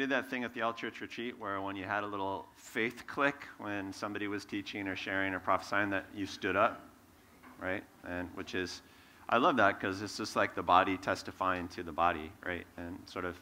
We 0.00 0.06
did 0.06 0.12
that 0.12 0.30
thing 0.30 0.44
at 0.44 0.54
the 0.54 0.62
All 0.62 0.72
Church 0.72 1.02
Retreat 1.02 1.38
where 1.38 1.60
when 1.60 1.76
you 1.76 1.84
had 1.84 2.04
a 2.04 2.06
little 2.06 2.46
faith 2.56 3.06
click 3.06 3.46
when 3.58 3.92
somebody 3.92 4.28
was 4.28 4.46
teaching 4.46 4.88
or 4.88 4.96
sharing 4.96 5.34
or 5.34 5.40
prophesying 5.40 5.90
that 5.90 6.06
you 6.14 6.24
stood 6.24 6.56
up, 6.56 6.80
right? 7.60 7.84
And 8.08 8.30
which 8.32 8.54
is, 8.54 8.80
I 9.28 9.36
love 9.36 9.58
that 9.58 9.78
because 9.78 10.00
it's 10.00 10.16
just 10.16 10.36
like 10.36 10.54
the 10.54 10.62
body 10.62 10.96
testifying 10.96 11.68
to 11.68 11.82
the 11.82 11.92
body, 11.92 12.32
right? 12.46 12.64
And 12.78 12.98
sort 13.04 13.26
of 13.26 13.38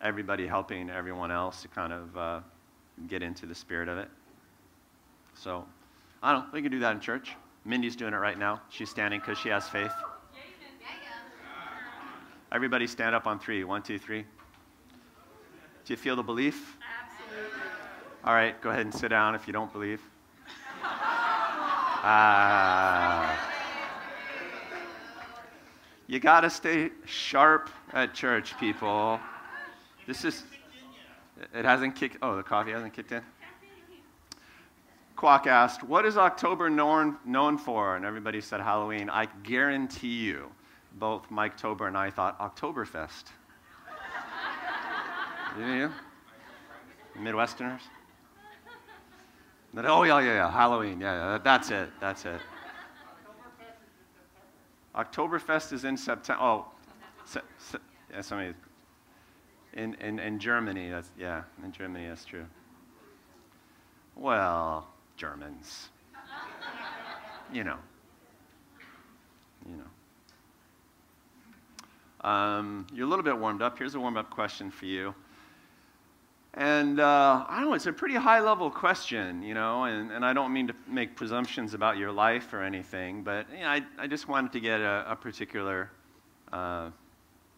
everybody 0.00 0.46
helping 0.46 0.90
everyone 0.90 1.32
else 1.32 1.62
to 1.62 1.66
kind 1.66 1.92
of 1.92 2.16
uh, 2.16 2.40
get 3.08 3.24
into 3.24 3.44
the 3.44 3.54
spirit 3.56 3.88
of 3.88 3.98
it. 3.98 4.08
So, 5.34 5.66
I 6.22 6.30
don't 6.30 6.42
know, 6.42 6.50
we 6.52 6.62
can 6.62 6.70
do 6.70 6.78
that 6.78 6.94
in 6.94 7.00
church. 7.00 7.34
Mindy's 7.64 7.96
doing 7.96 8.14
it 8.14 8.18
right 8.18 8.38
now. 8.38 8.62
She's 8.68 8.90
standing 8.90 9.18
because 9.18 9.38
she 9.38 9.48
has 9.48 9.68
faith. 9.68 9.90
Everybody 12.52 12.86
stand 12.86 13.16
up 13.16 13.26
on 13.26 13.40
three. 13.40 13.64
One, 13.64 13.82
two, 13.82 13.98
three. 13.98 14.24
Do 15.84 15.92
you 15.92 15.96
feel 15.98 16.16
the 16.16 16.22
belief? 16.22 16.78
Absolutely. 17.02 17.60
All 18.24 18.34
right, 18.34 18.58
go 18.62 18.70
ahead 18.70 18.86
and 18.86 18.94
sit 18.94 19.08
down 19.08 19.34
if 19.34 19.46
you 19.46 19.52
don't 19.52 19.72
believe. 19.72 20.00
Ah. 22.06 23.50
You 26.06 26.20
got 26.20 26.42
to 26.42 26.50
stay 26.50 26.90
sharp 27.06 27.70
at 27.94 28.12
church, 28.12 28.58
people. 28.58 29.18
This 30.06 30.22
is, 30.26 30.44
it 31.54 31.64
hasn't 31.64 31.96
kicked, 31.96 32.18
oh, 32.20 32.36
the 32.36 32.42
coffee 32.42 32.72
hasn't 32.72 32.92
kicked 32.92 33.12
in? 33.12 33.22
Quack 35.16 35.46
asked, 35.46 35.82
What 35.82 36.04
is 36.04 36.18
October 36.18 36.68
known, 36.68 37.16
known 37.24 37.56
for? 37.56 37.96
And 37.96 38.04
everybody 38.04 38.42
said 38.42 38.60
Halloween. 38.60 39.08
I 39.08 39.26
guarantee 39.42 40.24
you, 40.24 40.50
both 40.98 41.30
Mike 41.30 41.56
Tober 41.56 41.86
and 41.86 41.96
I 41.96 42.10
thought 42.10 42.38
Oktoberfest. 42.38 43.24
You? 45.62 45.92
Midwesterners? 47.18 47.80
oh, 49.76 50.02
yeah, 50.02 50.20
yeah, 50.20 50.34
yeah, 50.34 50.50
Halloween. 50.50 51.00
Yeah, 51.00 51.32
yeah, 51.32 51.38
that's 51.38 51.70
it. 51.70 51.90
That's 52.00 52.24
it. 52.24 52.40
Oktoberfest 54.94 55.72
is 55.72 55.84
in 55.84 55.96
September. 55.96 56.42
Oh, 56.42 56.66
se- 57.24 57.40
se- 57.58 57.78
yeah, 58.12 58.20
somebody. 58.20 58.54
In, 59.72 59.94
in, 59.94 60.20
in 60.20 60.38
Germany, 60.38 60.90
that's, 60.90 61.10
yeah, 61.18 61.42
in 61.64 61.72
Germany, 61.72 62.06
that's 62.08 62.24
true. 62.24 62.46
Well, 64.14 64.86
Germans. 65.16 65.88
you 67.52 67.64
know. 67.64 67.78
You 69.68 69.76
know. 69.76 69.84
Um, 72.28 72.86
you're 72.94 73.06
a 73.06 73.08
little 73.08 73.24
bit 73.24 73.36
warmed 73.36 73.62
up. 73.62 73.78
Here's 73.78 73.96
a 73.96 74.00
warm 74.00 74.16
up 74.16 74.30
question 74.30 74.70
for 74.70 74.86
you. 74.86 75.14
And 76.56 77.00
uh, 77.00 77.44
I 77.48 77.60
don't 77.60 77.70
know, 77.70 77.74
it's 77.74 77.86
a 77.86 77.92
pretty 77.92 78.14
high 78.14 78.40
level 78.40 78.70
question, 78.70 79.42
you 79.42 79.54
know, 79.54 79.84
and, 79.84 80.12
and 80.12 80.24
I 80.24 80.32
don't 80.32 80.52
mean 80.52 80.68
to 80.68 80.74
make 80.86 81.16
presumptions 81.16 81.74
about 81.74 81.96
your 81.96 82.12
life 82.12 82.52
or 82.52 82.62
anything, 82.62 83.24
but 83.24 83.46
you 83.52 83.60
know, 83.60 83.68
I, 83.68 83.82
I 83.98 84.06
just 84.06 84.28
wanted 84.28 84.52
to 84.52 84.60
get 84.60 84.80
a, 84.80 85.04
a 85.08 85.16
particular 85.16 85.90
uh, 86.52 86.90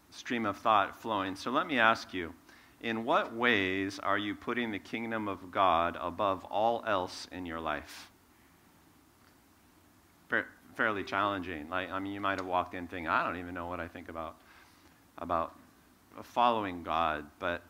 stream 0.09 0.47
of 0.47 0.57
thought 0.57 0.99
flowing. 0.99 1.35
So 1.35 1.51
let 1.51 1.67
me 1.67 1.77
ask 1.77 2.11
you 2.11 2.33
in 2.81 3.05
what 3.05 3.35
ways 3.35 3.99
are 3.99 4.17
you 4.17 4.33
putting 4.33 4.71
the 4.71 4.79
kingdom 4.79 5.27
of 5.27 5.51
God 5.51 5.95
above 6.01 6.43
all 6.45 6.83
else 6.87 7.27
in 7.31 7.45
your 7.45 7.59
life? 7.59 8.09
fairly 10.77 11.03
challenging. 11.03 11.67
Like, 11.69 11.91
I 11.91 11.99
mean, 11.99 12.13
you 12.13 12.21
might 12.21 12.39
have 12.39 12.45
walked 12.45 12.75
in 12.75 12.87
thinking, 12.87 13.07
I 13.07 13.25
don't 13.25 13.37
even 13.37 13.55
know 13.55 13.65
what 13.65 13.79
I 13.79 13.87
think 13.87 14.09
about, 14.09 14.35
about 15.17 15.55
following 16.21 16.83
God, 16.83 17.25
but 17.39 17.63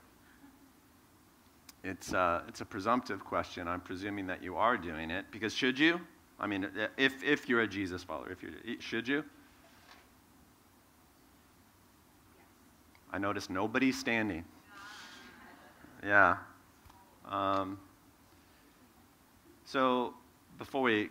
it's, 1.88 2.14
uh, 2.14 2.42
it's 2.50 2.60
a 2.60 2.66
presumptive 2.66 3.24
question. 3.24 3.66
I'm 3.66 3.80
presuming 3.80 4.28
that 4.28 4.44
you 4.44 4.58
are 4.58 4.76
doing 4.76 5.10
it 5.10 5.26
because 5.32 5.54
should 5.54 5.80
you? 5.80 6.02
I 6.38 6.46
mean, 6.46 6.68
if, 6.98 7.24
if 7.24 7.48
you're 7.48 7.62
a 7.62 7.68
Jesus 7.68 8.04
follower, 8.04 8.30
if 8.30 8.44
you 8.44 8.52
should 8.80 9.08
you? 9.08 9.24
I 13.12 13.18
notice 13.18 13.50
nobody's 13.50 13.98
standing. 13.98 14.44
Yeah. 16.04 16.38
Um, 17.26 17.80
so 19.64 20.14
before 20.58 20.82
we 20.82 21.10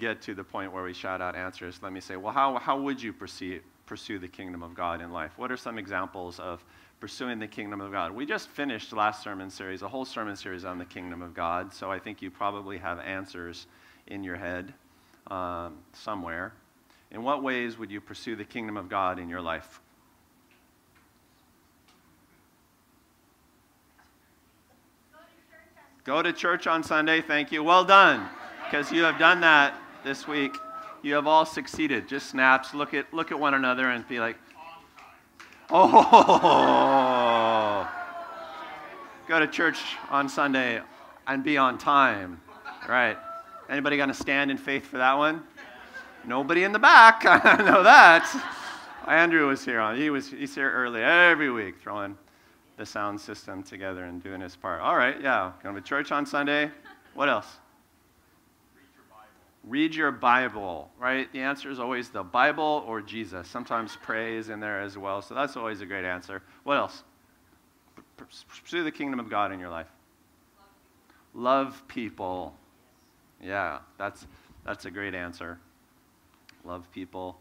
get 0.00 0.20
to 0.22 0.34
the 0.34 0.42
point 0.42 0.72
where 0.72 0.82
we 0.82 0.92
shout 0.92 1.20
out 1.20 1.36
answers, 1.36 1.78
let 1.82 1.92
me 1.92 2.00
say, 2.00 2.16
well, 2.16 2.32
how, 2.32 2.58
how 2.58 2.80
would 2.80 3.00
you 3.00 3.12
pursue, 3.12 3.60
pursue 3.86 4.18
the 4.18 4.28
kingdom 4.28 4.64
of 4.64 4.74
God 4.74 5.00
in 5.00 5.12
life? 5.12 5.38
What 5.38 5.52
are 5.52 5.56
some 5.56 5.78
examples 5.78 6.40
of 6.40 6.64
pursuing 7.00 7.38
the 7.38 7.46
kingdom 7.46 7.80
of 7.80 7.92
God. 7.92 8.12
We 8.12 8.26
just 8.26 8.48
finished 8.48 8.92
last 8.92 9.22
sermon 9.22 9.50
series, 9.50 9.82
a 9.82 9.88
whole 9.88 10.04
sermon 10.04 10.36
series 10.36 10.64
on 10.64 10.78
the 10.78 10.84
kingdom 10.84 11.22
of 11.22 11.34
God, 11.34 11.72
so 11.72 11.90
I 11.90 11.98
think 11.98 12.22
you 12.22 12.30
probably 12.30 12.78
have 12.78 12.98
answers 13.00 13.66
in 14.06 14.24
your 14.24 14.36
head 14.36 14.72
um, 15.26 15.78
somewhere. 15.92 16.52
In 17.10 17.22
what 17.22 17.42
ways 17.42 17.78
would 17.78 17.90
you 17.90 18.00
pursue 18.00 18.36
the 18.36 18.44
kingdom 18.44 18.76
of 18.76 18.88
God 18.88 19.18
in 19.18 19.28
your 19.28 19.40
life? 19.40 19.80
Go 26.04 26.22
to 26.22 26.32
church 26.32 26.68
on 26.68 26.84
Sunday. 26.84 27.20
Thank 27.20 27.50
you. 27.50 27.64
Well 27.64 27.84
done. 27.84 28.28
Because 28.64 28.92
you 28.92 29.02
have 29.02 29.18
done 29.18 29.40
that 29.40 29.74
this 30.04 30.28
week. 30.28 30.54
You 31.02 31.14
have 31.14 31.26
all 31.26 31.44
succeeded. 31.44 32.08
Just 32.08 32.30
snaps. 32.30 32.74
Look 32.74 32.94
at, 32.94 33.12
look 33.12 33.32
at 33.32 33.38
one 33.38 33.54
another 33.54 33.90
and 33.90 34.06
be 34.06 34.20
like, 34.20 34.36
Oh, 35.68 35.88
go 39.26 39.40
to 39.40 39.48
church 39.48 39.80
on 40.10 40.28
Sunday 40.28 40.80
and 41.26 41.42
be 41.42 41.56
on 41.56 41.76
time. 41.76 42.40
Right. 42.88 43.18
Anybody 43.68 43.96
going 43.96 44.08
to 44.08 44.14
stand 44.14 44.52
in 44.52 44.58
faith 44.58 44.86
for 44.86 44.98
that 44.98 45.14
one? 45.14 45.42
Nobody 46.24 46.62
in 46.62 46.70
the 46.70 46.78
back. 46.78 47.22
I 47.26 47.56
know 47.62 47.82
that. 47.82 48.28
Andrew 49.08 49.48
was 49.48 49.64
here 49.64 49.80
on. 49.80 49.96
He 49.96 50.08
was 50.10 50.30
he's 50.30 50.54
here 50.54 50.70
early 50.70 51.02
every 51.02 51.50
week 51.50 51.80
throwing 51.80 52.16
the 52.76 52.86
sound 52.86 53.20
system 53.20 53.64
together 53.64 54.04
and 54.04 54.22
doing 54.22 54.40
his 54.40 54.54
part. 54.54 54.80
All 54.80 54.96
right, 54.96 55.20
yeah. 55.20 55.50
Going 55.62 55.74
to 55.74 55.80
church 55.80 56.12
on 56.12 56.26
Sunday. 56.26 56.70
What 57.14 57.28
else? 57.28 57.58
Read 59.66 59.94
your 59.94 60.12
Bible, 60.12 60.90
right? 60.98 61.30
The 61.32 61.40
answer 61.40 61.70
is 61.70 61.80
always 61.80 62.08
the 62.08 62.22
Bible 62.22 62.84
or 62.86 63.02
Jesus. 63.02 63.48
Sometimes 63.48 63.98
pray 64.00 64.36
is 64.36 64.48
in 64.48 64.60
there 64.60 64.80
as 64.80 64.96
well, 64.96 65.20
so 65.20 65.34
that's 65.34 65.56
always 65.56 65.80
a 65.80 65.86
great 65.86 66.04
answer. 66.04 66.42
What 66.62 66.76
else? 66.76 67.02
Pursue 68.16 68.84
the 68.84 68.92
kingdom 68.92 69.20
of 69.20 69.28
God 69.28 69.52
in 69.52 69.58
your 69.60 69.68
life. 69.68 69.88
Love 71.34 71.82
people. 71.88 72.54
Yeah, 73.42 73.80
that's, 73.98 74.26
that's 74.64 74.86
a 74.86 74.90
great 74.90 75.14
answer. 75.14 75.58
Love 76.64 76.90
people. 76.92 77.36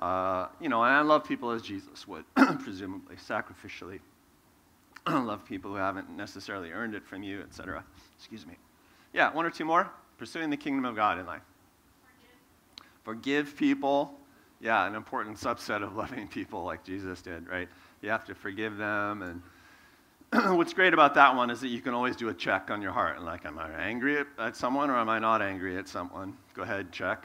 Uh, 0.00 0.48
you 0.60 0.68
know, 0.68 0.82
and 0.82 0.92
I 0.92 1.00
love 1.00 1.24
people 1.24 1.50
as 1.50 1.62
Jesus 1.62 2.06
would, 2.06 2.24
presumably, 2.34 3.16
sacrificially. 3.16 4.00
love 5.08 5.44
people 5.44 5.70
who 5.70 5.76
haven't 5.76 6.10
necessarily 6.10 6.72
earned 6.72 6.94
it 6.94 7.06
from 7.06 7.22
you, 7.22 7.40
etc. 7.40 7.84
Excuse 8.16 8.46
me. 8.46 8.54
Yeah, 9.12 9.32
one 9.32 9.46
or 9.46 9.50
two 9.50 9.64
more. 9.64 9.90
Pursuing 10.18 10.50
the 10.50 10.56
kingdom 10.56 10.84
of 10.84 10.94
God 10.94 11.18
in 11.18 11.26
life. 11.26 11.42
Forgive 13.08 13.56
people. 13.56 14.12
Yeah, 14.60 14.86
an 14.86 14.94
important 14.94 15.38
subset 15.38 15.82
of 15.82 15.96
loving 16.02 16.28
people 16.28 16.62
like 16.64 16.84
Jesus 16.84 17.22
did, 17.22 17.48
right? 17.48 17.66
You 18.02 18.10
have 18.10 18.26
to 18.26 18.34
forgive 18.34 18.76
them. 18.76 19.22
And 20.30 20.54
what's 20.58 20.74
great 20.74 20.92
about 20.92 21.14
that 21.14 21.34
one 21.34 21.48
is 21.48 21.62
that 21.62 21.68
you 21.68 21.80
can 21.80 21.94
always 21.94 22.16
do 22.16 22.28
a 22.28 22.34
check 22.34 22.70
on 22.70 22.82
your 22.82 22.92
heart. 22.92 23.16
And 23.16 23.24
like, 23.24 23.46
am 23.46 23.58
I 23.58 23.70
angry 23.70 24.18
at, 24.18 24.26
at 24.38 24.56
someone 24.56 24.90
or 24.90 24.98
am 24.98 25.08
I 25.08 25.18
not 25.18 25.40
angry 25.40 25.78
at 25.78 25.88
someone? 25.88 26.36
Go 26.52 26.64
ahead, 26.64 26.92
check. 26.92 27.24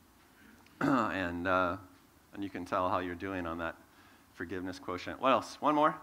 and, 0.80 1.46
uh, 1.46 1.76
and 2.32 2.42
you 2.42 2.48
can 2.48 2.64
tell 2.64 2.88
how 2.88 3.00
you're 3.00 3.14
doing 3.14 3.46
on 3.46 3.58
that 3.58 3.76
forgiveness 4.32 4.78
quotient. 4.78 5.20
What 5.20 5.32
else? 5.32 5.58
One 5.60 5.74
more? 5.74 6.00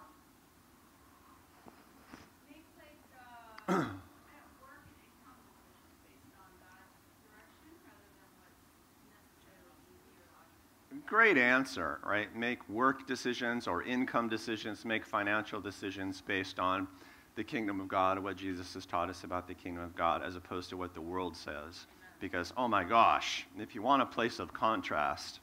Great 11.08 11.38
answer, 11.38 12.00
right? 12.06 12.34
Make 12.36 12.68
work 12.70 13.08
decisions 13.08 13.68
or 13.68 13.82
income 13.82 14.30
decisions, 14.30 14.86
make 14.86 15.06
financial 15.06 15.60
decisions 15.60 16.22
based 16.22 16.60
on 16.60 16.88
the 17.36 17.44
kingdom 17.44 17.80
of 17.80 17.88
God, 17.88 18.20
what 18.20 18.36
Jesus 18.36 18.74
has 18.74 18.86
taught 18.86 19.10
us 19.10 19.24
about 19.24 19.48
the 19.48 19.54
kingdom 19.54 19.84
of 19.84 19.96
God, 19.96 20.22
as 20.22 20.36
opposed 20.36 20.70
to 20.70 20.78
what 20.78 20.94
the 20.94 21.02
world 21.02 21.36
says. 21.36 21.88
Because, 22.20 22.52
oh 22.58 22.68
my 22.68 22.84
gosh, 22.84 23.46
if 23.58 23.74
you 23.74 23.82
want 23.82 24.02
a 24.02 24.06
place 24.06 24.40
of 24.40 24.54
contrast, 24.54 25.40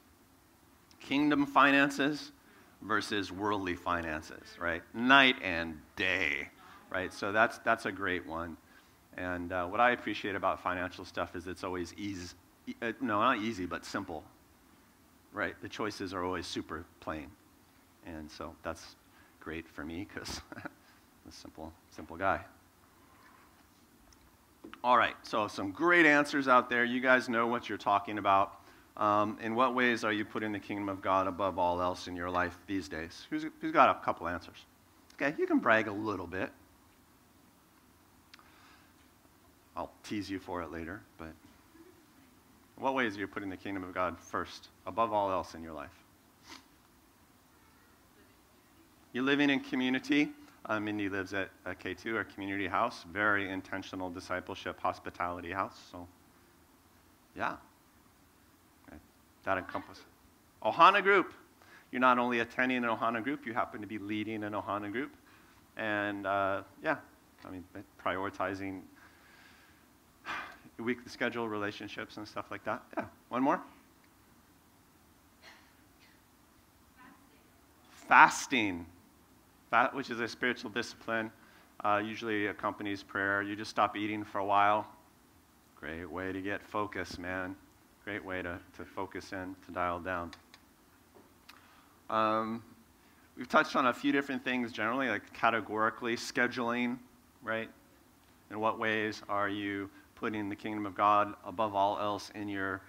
kingdom 1.00 1.46
finances 1.46 2.32
versus 2.82 3.32
worldly 3.32 3.76
finances, 3.76 4.58
right? 4.61 4.82
Night 4.93 5.37
and 5.43 5.78
day, 5.96 6.49
right? 6.90 7.12
So 7.12 7.32
that's, 7.32 7.58
that's 7.58 7.87
a 7.87 7.93
great 7.93 8.26
one. 8.26 8.56
And 9.16 9.52
uh, 9.52 9.66
what 9.66 9.81
I 9.81 9.93
appreciate 9.93 10.34
about 10.34 10.62
financial 10.62 11.05
stuff 11.05 11.37
is 11.37 11.46
it's 11.46 11.64
always 11.64 11.94
easy, 11.96 12.34
uh, 12.82 12.93
no, 13.00 13.20
not 13.20 13.38
easy, 13.38 13.66
but 13.66 13.84
simple, 13.84 14.25
right? 15.34 15.54
The 15.60 15.69
choices 15.69 16.14
are 16.14 16.25
always 16.25 16.46
super 16.46 16.86
plain. 17.00 17.26
And 18.06 18.31
so 18.31 18.54
that's 18.62 18.96
great 19.40 19.69
for 19.69 19.84
me 19.84 20.06
because 20.08 20.40
it's 21.26 21.36
simple 21.42 21.72
simple 21.90 22.16
guy. 22.16 22.40
All 24.82 24.96
right, 24.96 25.14
so 25.22 25.46
some 25.46 25.72
great 25.72 26.06
answers 26.06 26.48
out 26.48 26.70
there. 26.70 26.84
You 26.84 27.00
guys 27.00 27.28
know 27.28 27.46
what 27.46 27.69
you're 27.69 27.76
talking 27.76 28.16
about. 28.16 28.60
Um, 28.96 29.38
in 29.42 29.54
what 29.54 29.75
ways 29.75 30.04
are 30.04 30.12
you 30.12 30.25
putting 30.25 30.52
the 30.52 30.58
kingdom 30.58 30.88
of 30.88 31.02
God 31.02 31.26
above 31.26 31.58
all 31.58 31.82
else 31.82 32.06
in 32.06 32.14
your 32.14 32.30
life 32.30 32.56
these 32.66 32.88
days? 32.88 33.26
Who's, 33.28 33.44
who's 33.60 33.72
got 33.72 33.90
a 33.90 34.04
couple 34.04 34.28
answers? 34.28 34.64
Okay, 35.14 35.34
you 35.38 35.46
can 35.46 35.58
brag 35.58 35.88
a 35.88 35.92
little 35.92 36.26
bit. 36.26 36.50
I'll 39.76 39.90
tease 40.04 40.30
you 40.30 40.38
for 40.38 40.62
it 40.62 40.70
later, 40.70 41.02
but 41.19 41.32
what 42.76 42.94
ways 42.94 43.17
are 43.17 43.21
you 43.21 43.26
putting 43.26 43.50
the 43.50 43.56
kingdom 43.56 43.85
of 43.85 43.94
God 43.94 44.19
first, 44.19 44.69
above 44.87 45.12
all 45.12 45.31
else 45.31 45.55
in 45.55 45.62
your 45.62 45.73
life? 45.73 45.91
You're 49.12 49.25
living 49.25 49.50
in 49.50 49.61
community. 49.61 50.31
Uh, 50.67 50.81
Mindy 50.81 51.09
lives 51.09 51.35
at 51.35 51.50
a 51.67 51.75
K2, 51.75 52.21
a 52.21 52.25
community 52.25 52.67
house, 52.67 53.05
very 53.12 53.50
intentional 53.50 54.11
discipleship, 54.11 54.81
hospitality 54.81 55.53
house. 55.53 55.79
So, 55.93 56.09
yeah, 57.37 57.56
that 59.44 59.59
encompasses. 59.59 60.03
Ohana 60.62 61.03
group. 61.03 61.32
You're 61.93 62.00
not 62.00 62.19
only 62.19 62.41
attending 62.41 62.79
an 62.79 62.91
Ohana 62.91 63.23
group, 63.23 63.47
you 63.47 63.53
happen 63.53 63.81
to 63.81 63.87
be 63.87 63.99
leading 63.99 64.43
an 64.43 64.53
Ohana 64.53 64.91
group. 64.91 65.12
And 65.76 66.26
uh, 66.26 66.62
yeah, 66.82 66.97
I 67.47 67.50
mean, 67.50 67.65
prioritizing 68.05 68.81
weekly 70.82 71.09
schedule, 71.09 71.49
relationships, 71.49 72.17
and 72.17 72.26
stuff 72.26 72.50
like 72.50 72.65
that. 72.65 72.82
Yeah, 72.97 73.05
one 73.29 73.43
more. 73.43 73.61
Fasting. 78.09 78.87
Fasting, 79.71 79.97
which 79.97 80.11
is 80.11 80.21
a 80.21 80.29
spiritual 80.29 80.71
discipline, 80.71 81.31
uh, 81.85 82.00
usually 82.05 82.47
accompanies 82.47 83.03
prayer. 83.03 83.43
You 83.43 83.56
just 83.56 83.71
stop 83.71 83.97
eating 83.97 84.25
for 84.25 84.38
a 84.38 84.44
while. 84.44 84.87
Great 85.79 86.11
way 86.11 86.32
to 86.32 86.41
get 86.41 86.62
focus, 86.62 87.19
man. 87.19 87.56
Great 88.05 88.25
way 88.25 88.43
to, 88.43 88.59
to 88.76 88.85
focus 88.85 89.32
in, 89.32 89.56
to 89.67 89.73
dial 89.73 90.00
down. 90.00 90.31
Um, 92.11 92.62
we've 93.37 93.49
touched 93.49 93.76
on 93.76 93.87
a 93.87 93.93
few 93.93 94.12
different 94.12 94.44
things 94.44 94.73
generally, 94.73 95.09
like 95.09 95.32
categorically, 95.32 96.17
scheduling, 96.17 96.99
right? 97.43 97.71
In 98.50 98.61
what 98.61 98.79
ways 98.79 99.23
are 99.29 99.49
you 99.49 99.88
putting 100.14 100.49
the 100.49 100.56
kingdom 100.56 100.87
of 100.87 100.94
God 100.94 101.34
above 101.44 101.75
all 101.75 101.99
else 101.99 102.31
in 102.34 102.49
your 102.49 102.81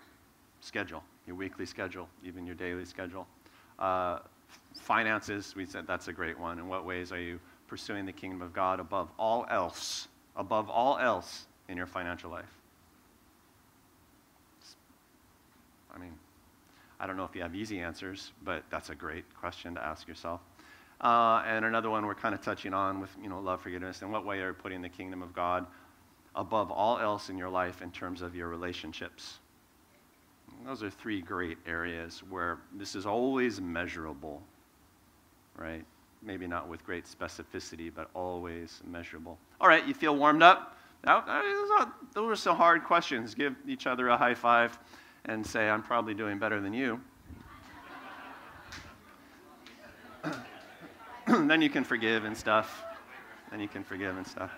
schedule, 0.61 1.03
your 1.27 1.35
weekly 1.35 1.65
schedule, 1.65 2.07
even 2.23 2.45
your 2.45 2.55
daily 2.55 2.85
schedule. 2.85 3.27
Uh, 3.79 4.19
finances, 4.73 5.55
we 5.55 5.65
said 5.65 5.85
that's 5.87 6.07
a 6.07 6.13
great 6.13 6.39
one. 6.39 6.59
In 6.59 6.67
what 6.67 6.85
ways 6.85 7.11
are 7.11 7.19
you 7.19 7.39
pursuing 7.67 8.05
the 8.05 8.13
kingdom 8.13 8.41
of 8.41 8.53
God 8.53 8.79
above 8.79 9.09
all 9.17 9.45
else, 9.49 10.07
above 10.35 10.69
all 10.69 10.97
else 10.97 11.47
in 11.67 11.77
your 11.77 11.87
financial 11.87 12.29
life? 12.29 12.45
I 15.93 15.97
mean, 15.97 16.13
I 16.99 17.07
don't 17.07 17.17
know 17.17 17.23
if 17.23 17.35
you 17.35 17.41
have 17.41 17.55
easy 17.55 17.79
answers, 17.79 18.31
but 18.43 18.63
that's 18.69 18.89
a 18.89 18.95
great 18.95 19.25
question 19.35 19.75
to 19.75 19.83
ask 19.83 20.07
yourself. 20.07 20.41
Uh, 21.01 21.43
and 21.45 21.65
another 21.65 21.89
one 21.89 22.05
we're 22.05 22.15
kind 22.15 22.33
of 22.33 22.41
touching 22.41 22.73
on 22.73 23.01
with, 23.01 23.09
you 23.21 23.29
know, 23.29 23.39
love, 23.39 23.61
forgiveness. 23.61 24.01
In 24.01 24.11
what 24.11 24.25
way 24.25 24.39
are 24.39 24.49
you 24.49 24.53
putting 24.53 24.81
the 24.81 24.89
kingdom 24.89 25.21
of 25.21 25.33
God 25.33 25.65
above 26.35 26.71
all 26.71 26.99
else 26.99 27.29
in 27.29 27.37
your 27.37 27.49
life 27.49 27.81
in 27.81 27.91
terms 27.91 28.21
of 28.21 28.35
your 28.35 28.47
relationships. 28.47 29.39
Those 30.65 30.83
are 30.83 30.89
three 30.89 31.21
great 31.21 31.57
areas 31.67 32.23
where 32.29 32.57
this 32.73 32.95
is 32.95 33.05
always 33.05 33.61
measurable, 33.61 34.41
right? 35.57 35.85
Maybe 36.21 36.47
not 36.47 36.67
with 36.67 36.83
great 36.85 37.05
specificity, 37.05 37.91
but 37.93 38.09
always 38.13 38.81
measurable. 38.85 39.37
All 39.61 39.67
right, 39.67 39.85
you 39.85 39.93
feel 39.93 40.15
warmed 40.15 40.43
up? 40.43 40.77
those 41.05 42.31
are 42.31 42.35
some 42.35 42.57
hard 42.57 42.83
questions. 42.83 43.35
Give 43.35 43.55
each 43.67 43.85
other 43.85 44.09
a 44.09 44.17
high 44.17 44.33
five 44.33 44.77
and 45.25 45.45
say, 45.45 45.69
I'm 45.69 45.83
probably 45.83 46.15
doing 46.15 46.39
better 46.39 46.59
than 46.59 46.73
you. 46.73 46.99
then 51.27 51.61
you 51.61 51.69
can 51.69 51.83
forgive 51.83 52.25
and 52.25 52.35
stuff. 52.35 52.83
Then 53.51 53.59
you 53.59 53.67
can 53.67 53.83
forgive 53.83 54.17
and 54.17 54.25
stuff. 54.25 54.51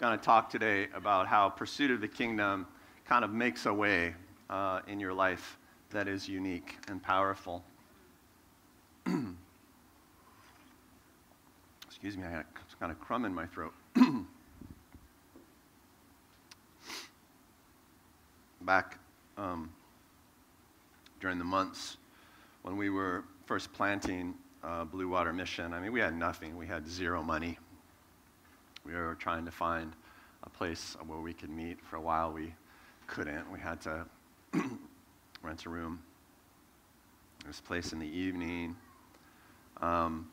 Going 0.00 0.18
to 0.18 0.24
talk 0.24 0.48
today 0.48 0.88
about 0.94 1.26
how 1.26 1.50
pursuit 1.50 1.90
of 1.90 2.00
the 2.00 2.08
kingdom 2.08 2.66
kind 3.04 3.22
of 3.22 3.30
makes 3.30 3.66
a 3.66 3.74
way 3.74 4.14
uh, 4.48 4.80
in 4.88 4.98
your 4.98 5.12
life 5.12 5.58
that 5.90 6.08
is 6.08 6.26
unique 6.26 6.78
and 6.88 7.02
powerful. 7.02 7.62
Excuse 11.86 12.16
me, 12.16 12.24
I 12.24 12.30
got 12.30 12.46
kind 12.80 12.90
of 12.90 12.98
crumb 12.98 13.26
in 13.26 13.34
my 13.34 13.44
throat. 13.44 13.74
Back 18.62 18.96
um, 19.36 19.68
during 21.20 21.38
the 21.38 21.44
months 21.44 21.98
when 22.62 22.78
we 22.78 22.88
were 22.88 23.24
first 23.44 23.70
planting 23.74 24.32
uh, 24.64 24.86
Blue 24.86 25.08
Water 25.08 25.34
Mission, 25.34 25.74
I 25.74 25.80
mean, 25.80 25.92
we 25.92 26.00
had 26.00 26.16
nothing. 26.16 26.56
We 26.56 26.66
had 26.66 26.88
zero 26.88 27.22
money 27.22 27.58
we 28.84 28.92
were 28.92 29.16
trying 29.18 29.44
to 29.44 29.50
find 29.50 29.92
a 30.44 30.50
place 30.50 30.96
where 31.06 31.20
we 31.20 31.32
could 31.32 31.50
meet. 31.50 31.78
For 31.84 31.96
a 31.96 32.00
while, 32.00 32.32
we 32.32 32.54
couldn't. 33.06 33.50
We 33.52 33.60
had 33.60 33.80
to 33.82 34.06
rent 35.42 35.66
a 35.66 35.68
room. 35.68 36.00
This 37.46 37.60
place 37.60 37.92
in 37.92 37.98
the 37.98 38.06
evening. 38.06 38.76
Um, 39.80 40.28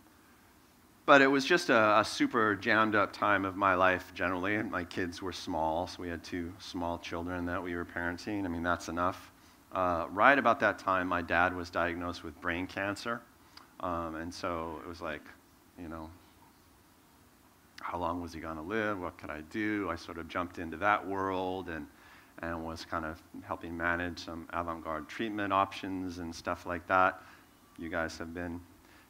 but 1.05 1.21
it 1.21 1.27
was 1.27 1.45
just 1.45 1.69
a, 1.69 1.99
a, 1.99 2.03
super 2.03 2.53
jammed 2.53 2.93
up 2.93 3.13
time 3.13 3.45
of 3.45 3.55
my 3.55 3.75
life 3.75 4.11
generally. 4.13 4.61
My 4.61 4.83
kids 4.83 5.21
were 5.21 5.31
small, 5.31 5.87
so 5.87 6.01
we 6.01 6.09
had 6.09 6.21
two 6.21 6.51
small 6.59 6.99
children 6.99 7.45
that 7.45 7.63
we 7.63 7.75
were 7.75 7.85
parenting. 7.85 8.43
I 8.43 8.49
mean, 8.49 8.61
that's 8.61 8.89
enough. 8.89 9.31
Uh, 9.71 10.07
right 10.11 10.37
about 10.37 10.59
that 10.59 10.79
time, 10.79 11.07
my 11.07 11.21
dad 11.21 11.55
was 11.55 11.69
diagnosed 11.69 12.25
with 12.25 12.39
brain 12.41 12.67
cancer. 12.67 13.21
Um, 13.79 14.15
and 14.15 14.33
so 14.33 14.81
it 14.83 14.87
was 14.87 14.99
like, 14.99 15.21
you 15.79 15.87
know, 15.87 16.09
how 17.81 17.97
long 17.97 18.21
was 18.21 18.33
he 18.33 18.39
going 18.39 18.55
to 18.55 18.61
live? 18.61 18.99
What 18.99 19.17
could 19.17 19.29
I 19.29 19.41
do? 19.49 19.89
I 19.89 19.95
sort 19.95 20.17
of 20.17 20.27
jumped 20.27 20.59
into 20.59 20.77
that 20.77 21.05
world 21.05 21.69
and, 21.69 21.85
and 22.41 22.65
was 22.65 22.85
kind 22.85 23.05
of 23.05 23.21
helping 23.43 23.75
manage 23.75 24.19
some 24.19 24.47
avant 24.53 24.83
garde 24.83 25.07
treatment 25.07 25.53
options 25.53 26.17
and 26.17 26.33
stuff 26.33 26.65
like 26.65 26.87
that. 26.87 27.21
You 27.77 27.89
guys 27.89 28.17
have 28.17 28.33
been 28.33 28.59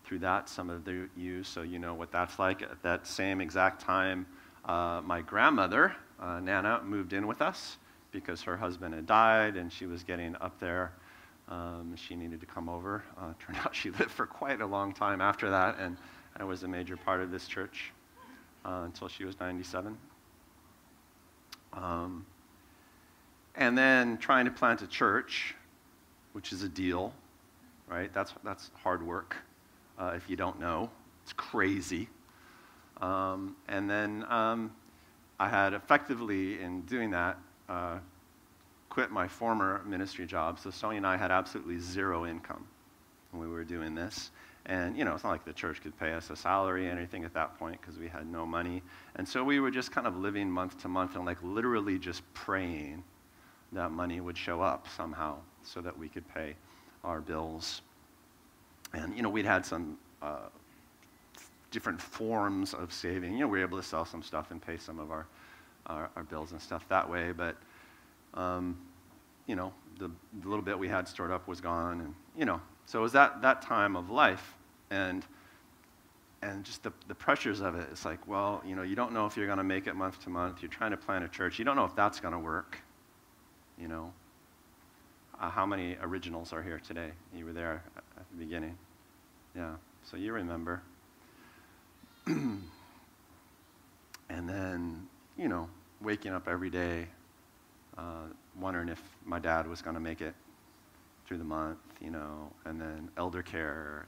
through 0.03 0.19
that, 0.19 0.49
some 0.49 0.69
of 0.69 0.85
the, 0.85 1.09
you, 1.15 1.43
so 1.43 1.61
you 1.61 1.79
know 1.79 1.93
what 1.93 2.11
that's 2.11 2.39
like. 2.39 2.61
At 2.61 2.81
that 2.83 3.07
same 3.07 3.41
exact 3.41 3.81
time, 3.81 4.25
uh, 4.65 5.01
my 5.03 5.21
grandmother, 5.21 5.95
uh, 6.19 6.39
Nana, 6.39 6.81
moved 6.83 7.13
in 7.13 7.27
with 7.27 7.41
us 7.41 7.77
because 8.11 8.41
her 8.41 8.57
husband 8.57 8.93
had 8.93 9.05
died 9.05 9.55
and 9.55 9.71
she 9.71 9.85
was 9.85 10.03
getting 10.03 10.35
up 10.41 10.59
there. 10.59 10.91
Um, 11.49 11.95
she 11.95 12.15
needed 12.15 12.41
to 12.41 12.45
come 12.45 12.67
over. 12.67 13.03
Uh, 13.17 13.33
turned 13.39 13.59
out 13.59 13.73
she 13.73 13.91
lived 13.91 14.11
for 14.11 14.25
quite 14.25 14.61
a 14.61 14.65
long 14.65 14.93
time 14.93 15.21
after 15.21 15.49
that 15.49 15.77
and, 15.79 15.97
I 16.39 16.43
was 16.43 16.61
a 16.61 16.67
major 16.67 16.97
part 16.97 17.21
of 17.21 17.31
this 17.31 17.47
church 17.47 17.91
uh, 18.65 18.83
until 18.85 19.07
she 19.07 19.25
was 19.25 19.39
97. 19.39 19.97
Um, 21.73 22.25
and 23.55 23.77
then 23.77 24.17
trying 24.17 24.45
to 24.45 24.51
plant 24.51 24.81
a 24.81 24.87
church, 24.87 25.55
which 26.33 26.51
is 26.51 26.63
a 26.63 26.69
deal, 26.69 27.13
right? 27.87 28.13
That's, 28.13 28.33
that's 28.43 28.71
hard 28.75 29.05
work 29.05 29.35
uh, 29.97 30.13
if 30.15 30.29
you 30.29 30.35
don't 30.35 30.59
know. 30.59 30.89
It's 31.23 31.33
crazy. 31.33 32.09
Um, 33.01 33.55
and 33.67 33.89
then 33.89 34.25
um, 34.29 34.71
I 35.39 35.49
had 35.49 35.73
effectively, 35.73 36.61
in 36.61 36.81
doing 36.81 37.11
that, 37.11 37.37
uh, 37.69 37.99
quit 38.89 39.11
my 39.11 39.27
former 39.27 39.83
ministry 39.85 40.25
job. 40.25 40.59
So 40.59 40.71
Sonia 40.71 40.97
and 40.97 41.07
I 41.07 41.17
had 41.17 41.31
absolutely 41.31 41.79
zero 41.79 42.25
income 42.25 42.65
when 43.31 43.47
we 43.47 43.53
were 43.53 43.63
doing 43.63 43.93
this. 43.93 44.31
And, 44.69 44.97
you 44.97 45.05
know, 45.05 45.15
it's 45.15 45.23
not 45.23 45.29
like 45.29 45.45
the 45.45 45.53
church 45.53 45.81
could 45.81 45.97
pay 45.97 46.11
us 46.11 46.29
a 46.29 46.35
salary 46.35 46.89
or 46.89 46.91
anything 46.91 47.23
at 47.23 47.33
that 47.33 47.57
point 47.57 47.79
because 47.79 47.97
we 47.97 48.09
had 48.09 48.29
no 48.29 48.45
money. 48.45 48.83
And 49.15 49.25
so 49.25 49.41
we 49.41 49.61
were 49.61 49.71
just 49.71 49.93
kind 49.93 50.05
of 50.05 50.17
living 50.17 50.51
month 50.51 50.77
to 50.81 50.89
month 50.89 51.15
and, 51.15 51.25
like, 51.25 51.37
literally 51.41 51.97
just 51.97 52.21
praying 52.33 53.01
that 53.71 53.91
money 53.91 54.19
would 54.19 54.37
show 54.37 54.61
up 54.61 54.85
somehow 54.93 55.37
so 55.63 55.79
that 55.79 55.97
we 55.97 56.09
could 56.09 56.27
pay 56.33 56.53
our 57.05 57.21
bills. 57.21 57.81
And, 58.93 59.15
you 59.15 59.21
know, 59.21 59.29
we'd 59.29 59.45
had 59.45 59.65
some 59.65 59.97
uh, 60.21 60.49
different 61.71 62.01
forms 62.01 62.73
of 62.73 62.91
saving. 62.91 63.33
You 63.33 63.39
know, 63.39 63.47
we 63.47 63.59
were 63.59 63.65
able 63.65 63.77
to 63.77 63.87
sell 63.87 64.03
some 64.03 64.21
stuff 64.21 64.51
and 64.51 64.61
pay 64.61 64.75
some 64.75 64.99
of 64.99 65.11
our, 65.11 65.27
our, 65.85 66.09
our 66.17 66.23
bills 66.23 66.51
and 66.51 66.61
stuff 66.61 66.85
that 66.89 67.09
way. 67.09 67.31
But, 67.31 67.55
um, 68.33 68.77
you 69.45 69.55
know, 69.55 69.71
the, 69.97 70.11
the 70.41 70.49
little 70.49 70.63
bit 70.63 70.77
we 70.77 70.89
had 70.89 71.07
stored 71.07 71.31
up 71.31 71.47
was 71.47 71.61
gone. 71.61 72.01
And, 72.01 72.13
you 72.37 72.43
know, 72.43 72.59
so 72.85 72.99
it 72.99 73.01
was 73.01 73.13
that, 73.13 73.41
that 73.41 73.61
time 73.61 73.95
of 73.95 74.09
life 74.09 74.56
and 74.89 75.25
and 76.41 76.63
just 76.63 76.83
the, 76.83 76.93
the 77.07 77.15
pressures 77.15 77.61
of 77.61 77.75
it 77.75 77.87
it's 77.91 78.05
like 78.05 78.27
well 78.27 78.61
you 78.65 78.75
know 78.75 78.83
you 78.83 78.95
don't 78.95 79.11
know 79.11 79.25
if 79.25 79.35
you're 79.35 79.47
going 79.47 79.57
to 79.57 79.63
make 79.63 79.87
it 79.87 79.95
month 79.95 80.21
to 80.23 80.29
month 80.29 80.61
you're 80.61 80.69
trying 80.69 80.91
to 80.91 80.97
plan 80.97 81.23
a 81.23 81.27
church 81.27 81.57
you 81.57 81.65
don't 81.65 81.75
know 81.75 81.85
if 81.85 81.95
that's 81.95 82.19
going 82.19 82.33
to 82.33 82.39
work 82.39 82.79
you 83.79 83.87
know 83.87 84.13
uh, 85.39 85.49
how 85.49 85.65
many 85.65 85.95
originals 86.01 86.51
are 86.53 86.63
here 86.63 86.79
today? 86.79 87.11
You 87.35 87.45
were 87.45 87.53
there 87.53 87.83
at 87.95 88.25
the 88.31 88.37
beginning. 88.37 88.77
Yeah, 89.55 89.75
so 90.03 90.17
you 90.17 90.33
remember. 90.33 90.81
and 92.25 92.63
then, 94.29 95.07
you 95.37 95.47
know, 95.47 95.69
waking 96.01 96.33
up 96.33 96.47
every 96.47 96.69
day, 96.69 97.07
uh, 97.97 98.25
wondering 98.59 98.89
if 98.89 99.01
my 99.25 99.39
dad 99.39 99.67
was 99.67 99.81
going 99.81 99.93
to 99.93 99.99
make 99.99 100.21
it 100.21 100.33
through 101.25 101.37
the 101.37 101.43
month, 101.43 101.79
you 102.01 102.09
know, 102.09 102.51
and 102.65 102.79
then 102.81 103.09
elder 103.17 103.43
care, 103.43 104.05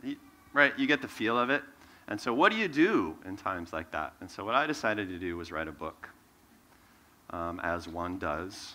right? 0.53 0.77
You 0.77 0.88
get 0.88 1.01
the 1.01 1.08
feel 1.08 1.38
of 1.38 1.50
it. 1.50 1.63
And 2.08 2.20
so, 2.20 2.34
what 2.34 2.51
do 2.51 2.58
you 2.58 2.68
do 2.68 3.15
in 3.25 3.38
times 3.38 3.72
like 3.72 3.91
that? 3.91 4.13
And 4.20 4.29
so, 4.29 4.44
what 4.44 4.56
I 4.56 4.65
decided 4.65 5.10
to 5.10 5.20
do 5.20 5.38
was 5.38 5.51
write 5.51 5.68
a 5.68 5.72
book, 5.72 6.10
um, 7.29 7.60
as 7.63 7.88
one 7.88 8.18
does. 8.18 8.74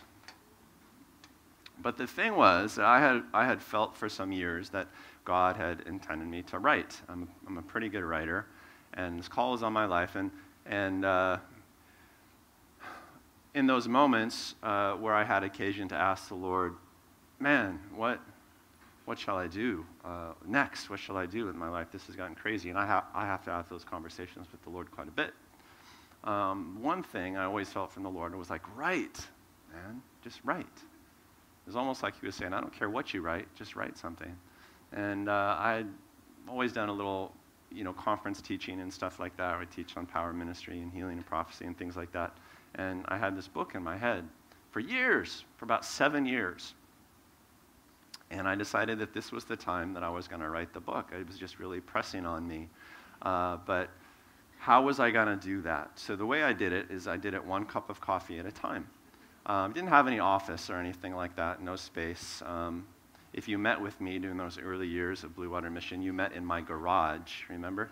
But 1.83 1.99
the 1.99 2.07
thing 2.07 2.37
was 2.37 2.77
that 2.77 2.85
I 2.85 3.01
had, 3.01 3.23
I 3.35 3.45
had 3.45 3.61
felt 3.61 3.97
for 3.97 4.09
some 4.09 4.31
years 4.31 4.71
that 4.71 4.87
God 5.25 5.57
had 5.57 5.83
intended 5.87 6.29
me 6.29 6.43
to 6.43 6.59
write. 6.59 7.01
I'm, 7.09 7.29
I'm 7.47 7.59
a 7.59 7.63
pretty 7.63 7.89
good 7.89 8.05
writer, 8.05 8.47
and 8.95 9.19
this 9.19 9.27
call 9.27 9.53
was 9.53 9.63
on 9.63 9.73
my 9.73 9.87
life. 9.87 10.15
And, 10.15 10.31
and 10.67 11.05
uh, 11.05 11.39
in 13.55 13.67
those 13.67 13.89
moments 13.89 14.55
uh, 14.63 14.93
where 14.93 15.15
I 15.15 15.25
had 15.25 15.43
occasion 15.43 15.89
to 15.89 15.97
ask 15.97 16.29
the 16.29 16.35
Lord, 16.35 16.75
man, 17.41 17.81
what, 17.95 18.21
what 19.05 19.19
shall 19.19 19.37
I 19.37 19.47
do 19.47 19.85
uh, 20.05 20.33
next? 20.47 20.89
What 20.89 20.99
shall 20.99 21.17
I 21.17 21.27
do 21.27 21.47
with 21.47 21.55
my 21.55 21.69
life? 21.69 21.89
This 21.93 22.07
has 22.07 22.17
gotten 22.17 22.35
crazy. 22.35 22.71
And 22.71 22.79
I, 22.79 22.87
ha- 22.87 23.07
I 23.15 23.27
have 23.27 23.45
to 23.45 23.51
have 23.51 23.69
those 23.69 23.85
conversations 23.85 24.47
with 24.51 24.63
the 24.63 24.71
Lord 24.71 24.91
quite 24.91 25.09
a 25.09 25.13
bit. 25.13 25.35
Um, 26.25 26.79
one 26.81 27.03
thing 27.03 27.37
I 27.37 27.45
always 27.45 27.69
felt 27.69 27.93
from 27.93 28.03
the 28.03 28.11
Lord 28.11 28.35
was 28.35 28.49
like, 28.49 28.63
write, 28.77 29.27
man, 29.73 30.01
just 30.23 30.41
write. 30.43 30.65
It 30.65 31.67
was 31.67 31.77
almost 31.77 32.03
like 32.03 32.19
he 32.19 32.27
was 32.27 32.35
saying, 32.35 32.55
I 32.55 32.61
don't 32.61 32.73
care 32.73 32.89
what 32.89 33.13
you 33.13 33.21
write, 33.21 33.47
just 33.55 33.77
write 33.77 33.99
something. 33.99 34.35
And 34.93 35.29
uh, 35.29 35.57
I'd 35.59 35.87
always 36.49 36.73
done 36.73 36.89
a 36.89 36.93
little, 36.93 37.33
you 37.71 37.85
know, 37.85 37.93
conference 37.93 38.41
teaching 38.41 38.81
and 38.81 38.93
stuff 38.93 39.19
like 39.19 39.37
that. 39.37 39.55
I 39.55 39.59
would 39.59 39.71
teach 39.71 39.97
on 39.97 40.07
power 40.07 40.33
ministry 40.33 40.81
and 40.81 40.91
healing 40.93 41.19
and 41.19 41.27
prophecy 41.27 41.67
and 41.67 41.77
things 41.77 41.97
like 41.97 42.13
that. 42.13 42.37
And 42.77 43.05
I 43.09 43.19
had 43.19 43.37
this 43.37 43.49
book 43.49 43.75
in 43.75 43.83
my 43.83 43.97
head 43.97 44.25
for 44.71 44.81
years, 44.81 45.45
for 45.57 45.65
about 45.67 45.85
seven 45.85 46.25
years. 46.25 46.75
And 48.31 48.49
I 48.49 48.55
decided 48.55 48.99
that 48.99 49.13
this 49.13 49.33
was 49.33 49.45
the 49.45 49.57
time 49.57 49.95
that 49.95 50.03
I 50.03 50.09
was 50.09 50.29
going 50.29 50.41
to 50.41 50.49
write 50.49 50.73
the 50.73 50.81
book. 50.81 51.11
It 51.13 51.27
was 51.27 51.39
just 51.39 51.59
really 51.59 51.81
pressing 51.81 52.27
on 52.27 52.47
me. 52.47 52.69
Uh, 53.23 53.59
but 53.67 53.91
how 54.59 54.83
was 54.83 54.99
I 54.99 55.11
going 55.11 55.27
to 55.27 55.37
do 55.37 55.61
that? 55.63 55.91
So 55.95 56.17
the 56.17 56.27
way 56.27 56.43
I 56.43 56.53
did 56.53 56.73
it 56.73 56.91
is 56.91 57.07
I 57.07 57.17
did 57.17 57.35
it 57.35 57.45
one 57.45 57.65
cup 57.65 57.91
of 57.91 58.01
coffee 58.01 58.39
at 58.39 58.47
a 58.47 58.53
time. 58.53 58.89
Um, 59.47 59.73
didn't 59.73 59.91
have 59.91 60.07
any 60.07 60.21
office 60.21 60.71
or 60.71 60.77
anything 60.77 61.15
like 61.15 61.37
that, 61.37 61.63
no 61.63 61.77
space. 61.77 62.43
Um, 62.47 62.87
if 63.35 63.47
you 63.47 63.59
met 63.59 63.81
with 63.81 64.01
me 64.01 64.19
during 64.19 64.39
those 64.39 64.59
early 64.59 64.87
years 64.87 65.23
of 65.23 65.37
Blue 65.37 65.51
Water 65.51 65.69
Mission, 65.69 66.01
you 66.01 66.13
met 66.13 66.33
in 66.33 66.45
my 66.45 66.63
garage, 66.63 67.43
remember? 67.51 67.91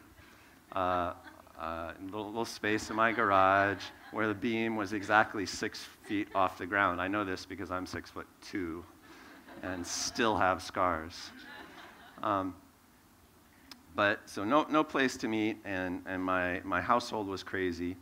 Uh, 0.75 1.13
uh, 1.61 1.93
little, 2.05 2.27
little 2.27 2.45
space 2.45 2.89
in 2.91 2.97
my 2.97 3.13
garage 3.13 3.83
where 4.13 4.27
the 4.29 4.35
beam 4.35 4.77
was 4.77 4.93
exactly 4.93 5.45
six 5.45 5.87
feet 6.05 6.29
off 6.35 6.59
the 6.59 6.67
ground. 6.67 7.01
I 7.01 7.09
know 7.09 7.25
this 7.25 7.45
because 7.45 7.71
I'm 7.71 7.87
six 7.87 8.11
foot 8.11 8.27
two 8.41 8.85
and 9.63 9.87
still 9.87 10.37
have 10.37 10.63
scars. 10.63 11.31
Um, 12.23 12.55
but 13.95 14.21
so 14.27 14.45
no, 14.45 14.67
no 14.71 14.83
place 14.83 15.17
to 15.19 15.29
meet, 15.29 15.59
and, 15.65 16.03
and 16.07 16.23
my, 16.23 16.61
my 16.65 16.81
household 16.81 17.29
was 17.29 17.43
crazy. 17.43 17.97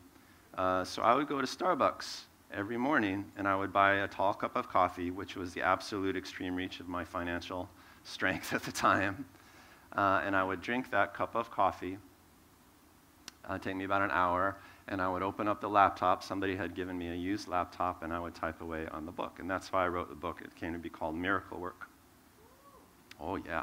Uh, 0.56 0.84
so 0.84 1.02
I 1.02 1.14
would 1.14 1.26
go 1.26 1.40
to 1.40 1.46
Starbucks 1.46 2.22
every 2.52 2.76
morning 2.76 3.24
and 3.36 3.46
I 3.46 3.54
would 3.54 3.72
buy 3.72 3.96
a 3.96 4.08
tall 4.08 4.34
cup 4.34 4.56
of 4.56 4.68
coffee, 4.68 5.10
which 5.10 5.36
was 5.36 5.54
the 5.54 5.62
absolute 5.62 6.16
extreme 6.16 6.56
reach 6.56 6.80
of 6.80 6.88
my 6.88 7.04
financial 7.04 7.68
strength 8.04 8.52
at 8.52 8.62
the 8.62 8.72
time. 8.72 9.24
Uh, 9.96 10.22
and 10.24 10.36
I 10.36 10.44
would 10.44 10.60
drink 10.60 10.90
that 10.90 11.14
cup 11.14 11.34
of 11.34 11.50
coffee. 11.50 11.98
Uh, 13.48 13.58
take 13.58 13.76
me 13.76 13.84
about 13.84 14.02
an 14.02 14.10
hour, 14.12 14.56
and 14.90 15.00
I 15.00 15.08
would 15.08 15.22
open 15.22 15.46
up 15.46 15.60
the 15.60 15.68
laptop. 15.68 16.22
Somebody 16.22 16.56
had 16.56 16.74
given 16.74 16.98
me 16.98 17.08
a 17.08 17.14
used 17.14 17.46
laptop, 17.46 18.02
and 18.02 18.12
I 18.12 18.18
would 18.18 18.34
type 18.34 18.60
away 18.60 18.88
on 18.90 19.06
the 19.06 19.12
book. 19.12 19.38
And 19.38 19.48
that's 19.48 19.72
why 19.72 19.84
I 19.84 19.88
wrote 19.88 20.08
the 20.08 20.16
book. 20.16 20.42
It 20.44 20.54
came 20.56 20.72
to 20.72 20.78
be 20.78 20.90
called 20.90 21.14
Miracle 21.14 21.60
Work. 21.60 21.88
Oh, 23.20 23.36
yeah. 23.36 23.62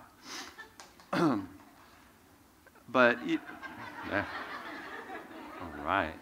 but, 2.89 3.19
yeah. 3.27 4.25
all 5.62 5.86
right. 5.86 6.13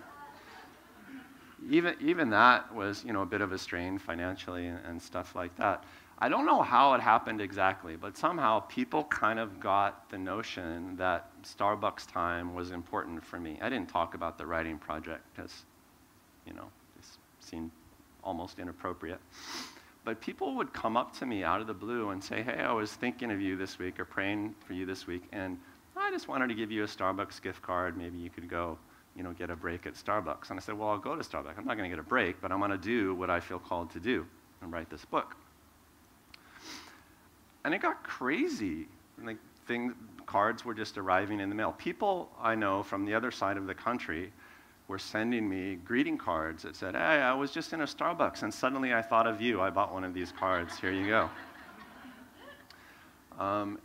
Even, 1.69 1.95
even 2.01 2.31
that 2.31 2.73
was, 2.73 3.03
you 3.05 3.13
know, 3.13 3.21
a 3.21 3.27
bit 3.27 3.41
of 3.41 3.51
a 3.51 3.57
strain 3.59 3.99
financially 3.99 4.65
and, 4.67 4.79
and 4.87 5.01
stuff 5.01 5.35
like 5.35 5.55
that. 5.57 5.83
I 6.17 6.29
don't 6.29 6.45
know 6.45 6.61
how 6.61 6.93
it 6.93 7.01
happened 7.01 7.41
exactly, 7.41 7.95
but 7.95 8.17
somehow 8.17 8.61
people 8.61 9.03
kind 9.03 9.37
of 9.37 9.59
got 9.59 10.09
the 10.09 10.17
notion 10.17 10.95
that 10.95 11.29
Starbucks 11.45 12.11
time 12.11 12.55
was 12.55 12.71
important 12.71 13.23
for 13.23 13.39
me. 13.39 13.57
I 13.61 13.69
didn't 13.69 13.89
talk 13.89 14.15
about 14.15 14.37
the 14.37 14.45
writing 14.45 14.77
project 14.77 15.23
because, 15.33 15.63
you 16.45 16.53
know, 16.53 16.65
it 16.97 17.05
seemed 17.39 17.71
almost 18.23 18.59
inappropriate. 18.59 19.19
But 20.03 20.21
people 20.21 20.55
would 20.55 20.73
come 20.73 20.97
up 20.97 21.17
to 21.19 21.25
me 21.25 21.43
out 21.43 21.61
of 21.61 21.67
the 21.67 21.73
blue 21.73 22.09
and 22.09 22.23
say, 22.23 22.41
Hey, 22.41 22.59
I 22.59 22.71
was 22.71 22.91
thinking 22.91 23.31
of 23.31 23.41
you 23.41 23.55
this 23.55 23.79
week 23.79 23.99
or 23.99 24.05
praying 24.05 24.55
for 24.67 24.73
you 24.73 24.85
this 24.85 25.07
week, 25.07 25.23
and 25.31 25.57
I 25.95 26.11
just 26.11 26.27
wanted 26.27 26.47
to 26.49 26.55
give 26.55 26.71
you 26.71 26.83
a 26.83 26.87
Starbucks 26.87 27.41
gift 27.41 27.61
card. 27.61 27.97
Maybe 27.97 28.17
you 28.17 28.29
could 28.29 28.49
go, 28.49 28.77
you 29.15 29.23
know, 29.23 29.31
get 29.31 29.49
a 29.49 29.55
break 29.55 29.85
at 29.87 29.93
Starbucks. 29.93 30.49
And 30.49 30.59
I 30.59 30.61
said, 30.61 30.77
Well, 30.77 30.89
I'll 30.89 30.97
go 30.97 31.15
to 31.15 31.23
Starbucks. 31.23 31.57
I'm 31.57 31.65
not 31.65 31.77
going 31.77 31.89
to 31.89 31.95
get 31.95 31.99
a 31.99 32.07
break, 32.07 32.41
but 32.41 32.51
I'm 32.51 32.59
going 32.59 32.71
to 32.71 32.77
do 32.77 33.15
what 33.15 33.29
I 33.29 33.39
feel 33.39 33.59
called 33.59 33.91
to 33.91 33.99
do 33.99 34.25
and 34.61 34.71
write 34.71 34.89
this 34.89 35.05
book. 35.05 35.35
And 37.63 37.73
it 37.73 37.81
got 37.81 38.03
crazy. 38.03 38.87
Like 39.23 39.37
cards 40.25 40.65
were 40.65 40.73
just 40.73 40.97
arriving 40.97 41.39
in 41.39 41.49
the 41.49 41.55
mail. 41.55 41.73
People 41.77 42.29
I 42.41 42.55
know 42.55 42.83
from 42.83 43.05
the 43.05 43.13
other 43.13 43.31
side 43.31 43.57
of 43.57 43.67
the 43.67 43.75
country 43.75 44.31
were 44.87 44.99
sending 44.99 45.49
me 45.49 45.75
greeting 45.75 46.17
cards 46.17 46.63
that 46.63 46.75
said, 46.75 46.95
Hey, 46.95 46.99
I 46.99 47.33
was 47.33 47.51
just 47.51 47.73
in 47.73 47.81
a 47.81 47.85
Starbucks 47.85 48.43
and 48.43 48.53
suddenly 48.53 48.93
I 48.93 49.01
thought 49.01 49.27
of 49.27 49.41
you. 49.41 49.61
I 49.61 49.69
bought 49.69 49.93
one 49.93 50.03
of 50.03 50.13
these 50.13 50.31
cards. 50.31 50.77
Here 50.79 50.91
you 50.91 51.07
go. 51.07 51.29
Um, 53.37 53.79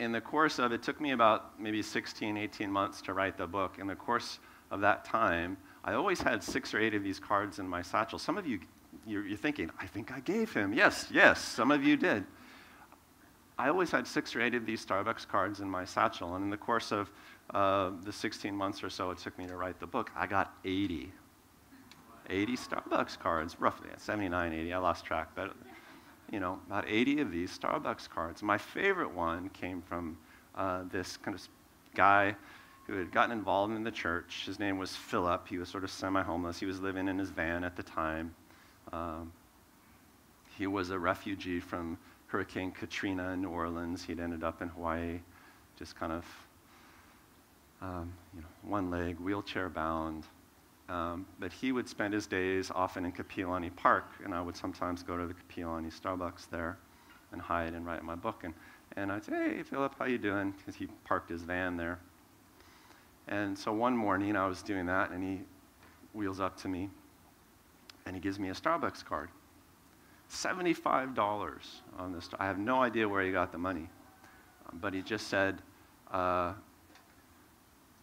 in 0.00 0.10
the 0.10 0.20
course 0.20 0.58
of 0.58 0.72
it 0.72 0.82
took 0.82 1.00
me 1.00 1.12
about 1.12 1.60
maybe 1.60 1.80
16, 1.80 2.36
18 2.36 2.68
months 2.68 3.00
to 3.02 3.12
write 3.12 3.36
the 3.36 3.46
book. 3.46 3.78
In 3.78 3.86
the 3.86 3.94
course 3.94 4.40
of 4.72 4.80
that 4.80 5.04
time, 5.04 5.56
I 5.84 5.94
always 5.94 6.20
had 6.20 6.42
six 6.42 6.74
or 6.74 6.80
eight 6.80 6.92
of 6.92 7.04
these 7.04 7.20
cards 7.20 7.60
in 7.60 7.68
my 7.68 7.82
satchel. 7.82 8.18
Some 8.18 8.36
of 8.36 8.48
you, 8.48 8.58
you're, 9.06 9.24
you're 9.24 9.38
thinking, 9.38 9.70
I 9.80 9.86
think 9.86 10.12
I 10.12 10.18
gave 10.18 10.52
him. 10.52 10.72
Yes, 10.72 11.06
yes, 11.12 11.40
some 11.40 11.70
of 11.70 11.84
you 11.84 11.96
did. 11.96 12.24
I 13.58 13.68
always 13.68 13.90
had 13.90 14.06
six 14.06 14.36
or 14.36 14.42
eight 14.42 14.54
of 14.54 14.66
these 14.66 14.84
Starbucks 14.84 15.26
cards 15.26 15.60
in 15.60 15.70
my 15.70 15.84
satchel, 15.84 16.34
and 16.34 16.44
in 16.44 16.50
the 16.50 16.58
course 16.58 16.92
of 16.92 17.10
uh, 17.54 17.90
the 18.02 18.12
16 18.12 18.54
months 18.54 18.82
or 18.82 18.90
so 18.90 19.10
it 19.10 19.18
took 19.18 19.38
me 19.38 19.46
to 19.46 19.56
write 19.56 19.80
the 19.80 19.86
book, 19.86 20.10
I 20.14 20.26
got 20.26 20.54
80. 20.64 21.10
80 22.28 22.56
Starbucks 22.56 23.18
cards, 23.18 23.56
roughly, 23.58 23.88
79, 23.96 24.52
80, 24.52 24.72
I 24.72 24.78
lost 24.78 25.04
track, 25.04 25.30
but 25.34 25.54
you 26.30 26.40
know, 26.40 26.58
about 26.66 26.84
80 26.88 27.20
of 27.20 27.30
these 27.30 27.56
Starbucks 27.56 28.10
cards. 28.10 28.42
My 28.42 28.58
favorite 28.58 29.12
one 29.12 29.48
came 29.50 29.80
from 29.80 30.18
uh, 30.54 30.82
this 30.90 31.16
kind 31.16 31.34
of 31.34 31.48
guy 31.94 32.34
who 32.86 32.98
had 32.98 33.10
gotten 33.10 33.32
involved 33.32 33.74
in 33.74 33.84
the 33.84 33.90
church. 33.90 34.44
His 34.44 34.58
name 34.58 34.76
was 34.76 34.94
Philip. 34.94 35.48
He 35.48 35.58
was 35.58 35.68
sort 35.68 35.84
of 35.84 35.90
semi 35.90 36.22
homeless. 36.22 36.58
He 36.58 36.66
was 36.66 36.80
living 36.80 37.08
in 37.08 37.18
his 37.18 37.30
van 37.30 37.64
at 37.64 37.76
the 37.76 37.82
time. 37.82 38.34
Um, 38.92 39.32
he 40.56 40.66
was 40.66 40.90
a 40.90 40.98
refugee 40.98 41.60
from 41.60 41.98
Hurricane 42.28 42.72
Katrina 42.72 43.30
in 43.30 43.42
New 43.42 43.50
Orleans. 43.50 44.02
He'd 44.02 44.20
ended 44.20 44.42
up 44.42 44.62
in 44.62 44.68
Hawaii, 44.68 45.20
just 45.78 45.96
kind 45.96 46.12
of, 46.12 46.24
um, 47.80 48.12
you 48.34 48.40
know, 48.40 48.48
one 48.62 48.90
leg, 48.90 49.18
wheelchair 49.20 49.68
bound. 49.68 50.24
Um, 50.88 51.26
but 51.40 51.52
he 51.52 51.72
would 51.72 51.88
spend 51.88 52.14
his 52.14 52.26
days 52.26 52.70
often 52.74 53.04
in 53.04 53.12
Kapiolani 53.12 53.74
Park, 53.74 54.06
and 54.24 54.34
I 54.34 54.40
would 54.40 54.56
sometimes 54.56 55.02
go 55.02 55.16
to 55.16 55.26
the 55.26 55.34
Kapiolani 55.34 55.92
Starbucks 55.92 56.48
there 56.50 56.78
and 57.32 57.40
hide 57.40 57.74
and 57.74 57.84
write 57.84 58.04
my 58.04 58.14
book. 58.14 58.44
And, 58.44 58.54
and 58.96 59.10
I'd 59.10 59.24
say, 59.24 59.32
hey, 59.32 59.62
Philip, 59.62 59.94
how 59.98 60.04
you 60.04 60.18
doing? 60.18 60.54
Because 60.56 60.76
he 60.76 60.86
parked 61.04 61.30
his 61.30 61.42
van 61.42 61.76
there. 61.76 61.98
And 63.28 63.58
so 63.58 63.72
one 63.72 63.96
morning 63.96 64.36
I 64.36 64.46
was 64.46 64.62
doing 64.62 64.86
that, 64.86 65.10
and 65.10 65.22
he 65.22 65.40
wheels 66.14 66.38
up 66.38 66.56
to 66.58 66.68
me, 66.68 66.88
and 68.06 68.14
he 68.14 68.20
gives 68.20 68.38
me 68.38 68.50
a 68.50 68.54
Starbucks 68.54 69.04
card. 69.04 69.28
$75 70.30 71.64
on 71.98 72.12
this. 72.12 72.28
I 72.38 72.46
have 72.46 72.58
no 72.58 72.82
idea 72.82 73.08
where 73.08 73.22
he 73.22 73.32
got 73.32 73.52
the 73.52 73.58
money, 73.58 73.88
but 74.74 74.92
he 74.94 75.02
just 75.02 75.28
said, 75.28 75.62
uh, 76.10 76.52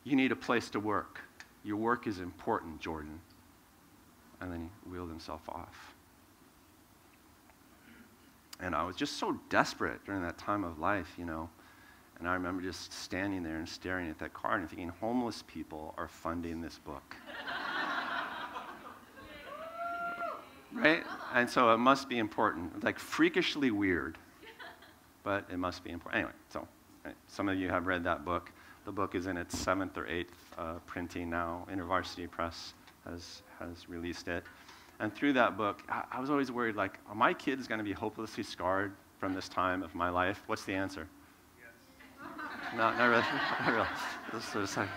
You 0.03 0.15
need 0.15 0.31
a 0.31 0.35
place 0.35 0.69
to 0.71 0.79
work. 0.79 1.19
Your 1.63 1.77
work 1.77 2.07
is 2.07 2.19
important, 2.19 2.79
Jordan. 2.79 3.19
And 4.41 4.51
then 4.51 4.69
he 4.83 4.89
wheeled 4.89 5.09
himself 5.09 5.41
off. 5.47 5.95
And 8.59 8.75
I 8.75 8.83
was 8.83 8.95
just 8.95 9.17
so 9.17 9.39
desperate 9.49 10.03
during 10.05 10.21
that 10.23 10.37
time 10.37 10.63
of 10.63 10.79
life, 10.79 11.13
you 11.17 11.25
know. 11.25 11.49
And 12.19 12.27
I 12.27 12.33
remember 12.33 12.61
just 12.61 12.93
standing 12.93 13.43
there 13.43 13.57
and 13.57 13.67
staring 13.67 14.09
at 14.09 14.19
that 14.19 14.33
card 14.33 14.61
and 14.61 14.69
thinking, 14.69 14.89
homeless 14.89 15.43
people 15.47 15.93
are 15.97 16.07
funding 16.07 16.61
this 16.61 16.77
book. 16.77 17.15
Right? 20.73 21.03
And 21.33 21.49
so 21.49 21.73
it 21.73 21.77
must 21.77 22.09
be 22.09 22.19
important, 22.19 22.83
like 22.83 22.99
freakishly 22.99 23.71
weird, 23.71 24.17
but 25.23 25.45
it 25.51 25.57
must 25.57 25.83
be 25.83 25.91
important. 25.91 26.23
Anyway, 26.23 26.33
so 26.49 26.67
some 27.27 27.49
of 27.49 27.57
you 27.57 27.69
have 27.69 27.87
read 27.87 28.03
that 28.03 28.25
book. 28.25 28.51
The 28.85 28.91
book 28.91 29.15
is 29.15 29.27
in 29.27 29.37
its 29.37 29.57
seventh 29.57 29.97
or 29.97 30.07
eighth 30.07 30.33
uh, 30.57 30.75
printing 30.85 31.29
now. 31.29 31.65
InterVarsity 31.71 32.29
Press 32.29 32.73
has, 33.07 33.41
has 33.59 33.87
released 33.87 34.27
it. 34.27 34.43
And 34.99 35.13
through 35.13 35.33
that 35.33 35.57
book, 35.57 35.81
I, 35.89 36.03
I 36.11 36.19
was 36.19 36.29
always 36.29 36.51
worried, 36.51 36.75
like, 36.75 36.99
are 37.07 37.15
my 37.15 37.33
kids 37.33 37.67
going 37.67 37.79
to 37.79 37.83
be 37.83 37.93
hopelessly 37.93 38.43
scarred 38.43 38.93
from 39.19 39.33
this 39.33 39.49
time 39.49 39.83
of 39.83 39.95
my 39.95 40.09
life? 40.09 40.43
What's 40.47 40.65
the 40.65 40.73
answer? 40.73 41.07
Yes. 41.57 42.27
No, 42.73 42.91
not 42.91 43.09
really. 43.09 43.21
Not 43.59 43.73
really. 43.73 43.87
This 44.33 44.55
is 44.55 44.77
like, 44.77 44.89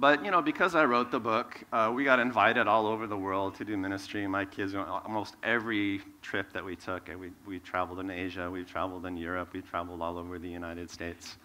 but 0.00 0.24
you 0.24 0.30
know, 0.30 0.42
because 0.42 0.74
I 0.74 0.84
wrote 0.84 1.10
the 1.10 1.20
book, 1.20 1.62
uh, 1.72 1.92
we 1.94 2.04
got 2.04 2.18
invited 2.18 2.66
all 2.66 2.86
over 2.86 3.06
the 3.06 3.16
world 3.16 3.54
to 3.56 3.64
do 3.64 3.76
ministry. 3.76 4.26
My 4.26 4.44
kids, 4.44 4.74
almost 4.74 5.36
every 5.42 6.00
trip 6.20 6.52
that 6.52 6.64
we 6.64 6.76
took, 6.76 7.08
we, 7.18 7.30
we 7.46 7.58
traveled 7.58 8.00
in 8.00 8.10
Asia, 8.10 8.50
we 8.50 8.64
traveled 8.64 9.06
in 9.06 9.16
Europe, 9.16 9.50
we 9.52 9.60
traveled 9.60 10.02
all 10.02 10.18
over 10.18 10.38
the 10.38 10.48
United 10.48 10.90
States. 10.90 11.36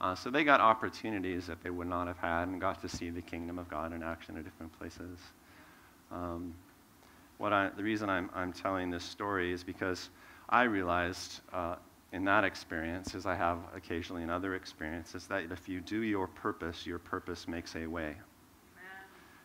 Uh, 0.00 0.14
so 0.14 0.30
they 0.30 0.44
got 0.44 0.60
opportunities 0.60 1.46
that 1.46 1.62
they 1.62 1.70
would 1.70 1.86
not 1.86 2.06
have 2.06 2.16
had 2.16 2.48
and 2.48 2.60
got 2.60 2.80
to 2.80 2.88
see 2.88 3.10
the 3.10 3.20
kingdom 3.20 3.58
of 3.58 3.68
God 3.68 3.92
in 3.92 4.02
action 4.02 4.36
in 4.36 4.42
different 4.42 4.76
places. 4.78 5.18
Um, 6.10 6.54
what 7.38 7.52
I, 7.52 7.70
the 7.76 7.82
reason 7.82 8.08
I'm, 8.08 8.30
I'm 8.34 8.52
telling 8.52 8.90
this 8.90 9.04
story 9.04 9.52
is 9.52 9.62
because 9.62 10.08
I 10.48 10.62
realized 10.62 11.40
uh, 11.52 11.76
in 12.12 12.24
that 12.24 12.44
experience, 12.44 13.14
as 13.14 13.24
I 13.24 13.34
have 13.36 13.58
occasionally 13.74 14.22
in 14.22 14.30
other 14.30 14.54
experiences, 14.54 15.26
that 15.28 15.52
if 15.52 15.68
you 15.68 15.80
do 15.80 16.00
your 16.02 16.26
purpose, 16.26 16.84
your 16.84 16.98
purpose 16.98 17.46
makes 17.46 17.76
a 17.76 17.86
way. 17.86 18.08
Amen. 18.08 18.18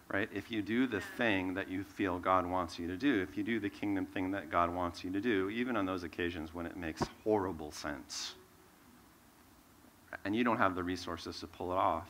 Right? 0.09 0.29
If 0.33 0.49
you 0.49 0.61
do 0.61 0.87
the 0.87 1.01
thing 1.01 1.53
that 1.53 1.69
you 1.69 1.83
feel 1.83 2.17
God 2.17 2.45
wants 2.47 2.79
you 2.79 2.87
to 2.87 2.97
do, 2.97 3.21
if 3.21 3.37
you 3.37 3.43
do 3.43 3.59
the 3.59 3.69
kingdom 3.69 4.05
thing 4.07 4.31
that 4.31 4.49
God 4.49 4.73
wants 4.73 5.03
you 5.03 5.11
to 5.11 5.21
do, 5.21 5.49
even 5.49 5.77
on 5.77 5.85
those 5.85 6.03
occasions 6.03 6.55
when 6.55 6.65
it 6.65 6.75
makes 6.75 7.03
horrible 7.23 7.71
sense, 7.71 8.33
and 10.23 10.35
you 10.35 10.43
don't 10.43 10.57
have 10.57 10.75
the 10.75 10.83
resources 10.83 11.39
to 11.41 11.47
pull 11.47 11.71
it 11.71 11.77
off, 11.77 12.09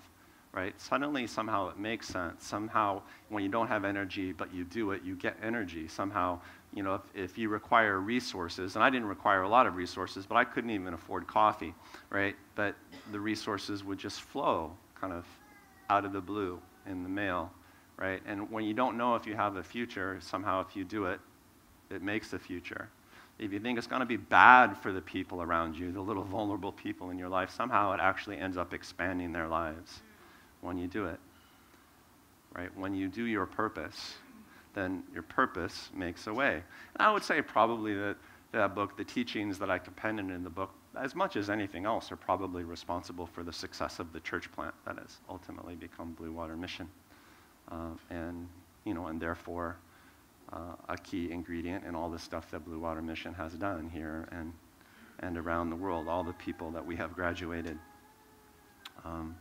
right? 0.54 0.80
Suddenly, 0.80 1.28
somehow 1.28 1.70
it 1.70 1.78
makes 1.78 2.08
sense. 2.08 2.46
Somehow, 2.46 3.02
when 3.28 3.44
you 3.44 3.50
don't 3.50 3.68
have 3.68 3.84
energy, 3.84 4.32
but 4.32 4.54
you 4.54 4.64
do 4.64 4.92
it, 4.92 5.04
you 5.04 5.16
get 5.16 5.36
energy. 5.44 5.88
Somehow, 5.90 6.40
you 6.76 6.84
know, 6.84 6.96
if, 6.96 7.02
if 7.16 7.38
you 7.38 7.48
require 7.48 8.00
resources, 8.00 8.76
and 8.76 8.84
I 8.84 8.90
didn't 8.90 9.08
require 9.08 9.44
a 9.44 9.50
lot 9.50 9.66
of 9.66 9.76
resources, 9.78 10.26
but 10.26 10.36
I 10.36 10.44
couldn't 10.44 10.72
even 10.72 10.94
afford 10.94 11.26
coffee, 11.26 11.74
right? 12.10 12.36
But 12.54 12.76
the 13.12 13.20
resources 13.20 13.84
would 13.84 13.98
just 13.98 14.22
flow 14.22 14.74
kind 15.00 15.14
of 15.14 15.26
out 15.90 16.04
of 16.04 16.12
the 16.12 16.20
blue 16.20 16.60
in 16.86 17.02
the 17.02 17.10
mail, 17.10 17.50
right? 17.98 18.22
And 18.28 18.52
when 18.52 18.66
you 18.66 18.74
don't 18.74 18.98
know 18.98 19.16
if 19.16 19.26
you 19.26 19.36
have 19.36 19.56
a 19.56 19.64
future, 19.64 20.20
somehow 20.22 20.60
if 20.68 20.76
you 20.76 20.84
do 20.84 21.06
it, 21.06 21.22
it 21.90 22.02
makes 22.02 22.34
a 22.34 22.40
future. 22.40 22.90
If 23.40 23.54
you 23.54 23.60
think 23.60 23.78
it's 23.78 23.88
going 23.88 24.02
to 24.02 24.06
be 24.06 24.18
bad 24.18 24.78
for 24.78 24.92
the 24.92 25.02
people 25.02 25.42
around 25.42 25.78
you, 25.78 25.94
the 25.94 26.02
little 26.02 26.24
vulnerable 26.26 26.74
people 26.74 27.10
in 27.10 27.18
your 27.18 27.30
life, 27.30 27.52
somehow 27.52 27.94
it 27.94 28.02
actually 28.02 28.38
ends 28.38 28.58
up 28.58 28.74
expanding 28.74 29.32
their 29.32 29.48
lives 29.48 30.02
when 30.60 30.78
you 30.78 30.88
do 30.88 31.06
it, 31.06 31.20
right? 32.54 32.76
When 32.78 32.94
you 32.94 33.08
do 33.08 33.24
your 33.24 33.46
purpose 33.46 34.16
then 34.76 35.02
your 35.14 35.24
purpose 35.24 35.90
makes 35.96 36.28
a 36.28 36.34
way. 36.34 36.62
And 36.96 37.08
I 37.08 37.12
would 37.12 37.24
say 37.24 37.42
probably 37.42 37.96
that 37.96 38.18
that 38.56 38.74
book, 38.74 38.96
the 38.98 39.04
teachings 39.04 39.60
that 39.60 39.70
I 39.70 39.76
appended 39.76 40.30
in 40.30 40.44
the 40.44 40.50
book, 40.50 40.72
as 40.98 41.14
much 41.14 41.36
as 41.36 41.50
anything 41.50 41.86
else, 41.86 42.12
are 42.12 42.16
probably 42.16 42.64
responsible 42.64 43.26
for 43.26 43.44
the 43.44 43.52
success 43.52 44.00
of 44.00 44.14
the 44.14 44.20
church 44.22 44.52
plant 44.52 44.74
that 44.86 44.98
has 44.98 45.18
ultimately 45.30 45.76
become 45.76 46.14
Blue 46.14 46.32
Water 46.32 46.56
Mission. 46.56 46.88
Uh, 47.70 47.90
and, 48.10 48.48
you 48.86 48.94
know, 48.94 49.08
and 49.08 49.20
therefore 49.20 49.76
uh, 50.54 50.76
a 50.88 50.98
key 50.98 51.32
ingredient 51.32 51.84
in 51.84 51.96
all 51.96 52.10
the 52.10 52.20
stuff 52.20 52.50
that 52.52 52.64
Blue 52.64 52.80
Water 52.80 53.02
Mission 53.02 53.34
has 53.34 53.54
done 53.54 53.90
here 53.90 54.28
and, 54.32 54.54
and 55.20 55.38
around 55.38 55.70
the 55.70 55.76
world, 55.76 56.08
all 56.08 56.24
the 56.24 56.34
people 56.34 56.72
that 56.72 56.86
we 56.86 56.96
have 56.96 57.14
graduated. 57.14 57.78
Um, 59.04 59.36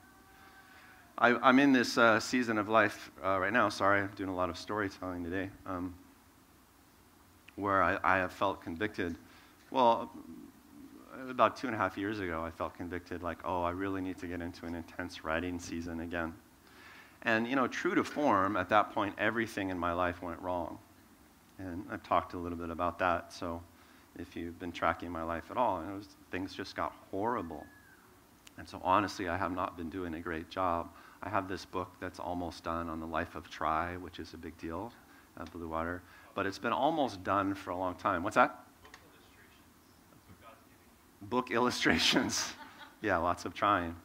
I, 1.17 1.49
am 1.49 1.61
in 1.61 1.73
this 1.73 1.97
uh, 1.97 2.19
season 2.19 2.59
of 2.59 2.69
life 2.69 3.13
uh, 3.25 3.39
right 3.39 3.53
now. 3.53 3.69
Sorry, 3.69 4.01
I'm 4.01 4.11
doing 4.17 4.31
a 4.31 4.35
lot 4.35 4.51
of 4.51 4.59
storytelling 4.59 5.23
today. 5.23 5.49
Um, 5.65 5.95
where 7.55 7.85
I, 7.85 7.99
I, 8.03 8.17
have 8.17 8.33
felt 8.33 8.61
convicted. 8.61 9.17
Well, 9.71 10.11
about 11.31 11.57
two 11.57 11.69
and 11.69 11.77
a 11.77 11.79
half 11.79 11.97
years 11.97 12.19
ago, 12.19 12.43
I 12.45 12.51
felt 12.51 12.77
convicted 12.77 13.23
like, 13.23 13.39
oh, 13.45 13.63
I 13.63 13.71
really 13.71 14.01
need 14.01 14.19
to 14.19 14.27
get 14.27 14.41
into 14.41 14.67
an 14.67 14.75
intense 14.75 15.25
writing 15.25 15.61
season 15.61 16.01
again. 16.01 16.35
And, 17.23 17.47
you 17.47 17.55
know, 17.55 17.69
true 17.69 17.95
to 17.95 18.03
form, 18.03 18.57
at 18.57 18.69
that 18.71 18.93
point, 18.93 19.15
everything 19.17 19.71
in 19.71 19.79
my 19.79 19.93
life 19.93 20.21
went 20.21 20.41
wrong. 20.43 20.79
And 21.61 21.85
I've 21.93 22.03
talked 22.03 22.35
a 22.35 22.39
little 22.39 22.59
bit 22.59 22.71
about 22.71 22.99
that. 22.99 23.33
So 23.33 23.63
if 24.19 24.35
you've 24.35 24.59
been 24.59 24.73
tracking 24.73 25.13
my 25.13 25.23
life 25.23 25.45
at 25.49 25.57
all, 25.57 25.81
was, 25.97 26.09
things 26.33 26.55
just 26.55 26.75
got 26.75 26.93
horrible. 27.13 27.65
And 28.59 28.69
so, 28.69 28.81
honestly, 28.83 29.29
I 29.29 29.37
have 29.37 29.53
not 29.53 29.77
been 29.77 29.91
doing 29.91 30.15
a 30.15 30.21
great 30.21 30.51
job. 30.51 30.89
I 31.25 31.31
have 31.31 31.49
this 31.49 31.65
book 31.65 31.91
that's 32.01 32.21
almost 32.21 32.65
done 32.65 32.89
on 32.89 33.01
the 33.01 33.07
life 33.07 33.35
of 33.35 33.49
Try, 33.51 33.97
which 33.97 34.19
is 34.21 34.35
a 34.35 34.37
big 34.37 34.57
deal, 34.59 34.93
at 35.41 35.51
Blue 35.53 35.69
Water. 35.69 36.03
But 36.35 36.47
it's 36.47 36.59
been 36.59 36.73
almost 36.73 37.25
done 37.25 37.55
for 37.55 37.71
a 37.71 37.77
long 37.77 37.95
time. 37.95 38.23
What's 38.23 38.37
that? 38.37 38.65
Book 41.23 41.51
illustrations. 41.51 42.53
yeah, 43.03 43.17
lots 43.17 43.47
of 43.47 43.55
trying. 43.55 43.97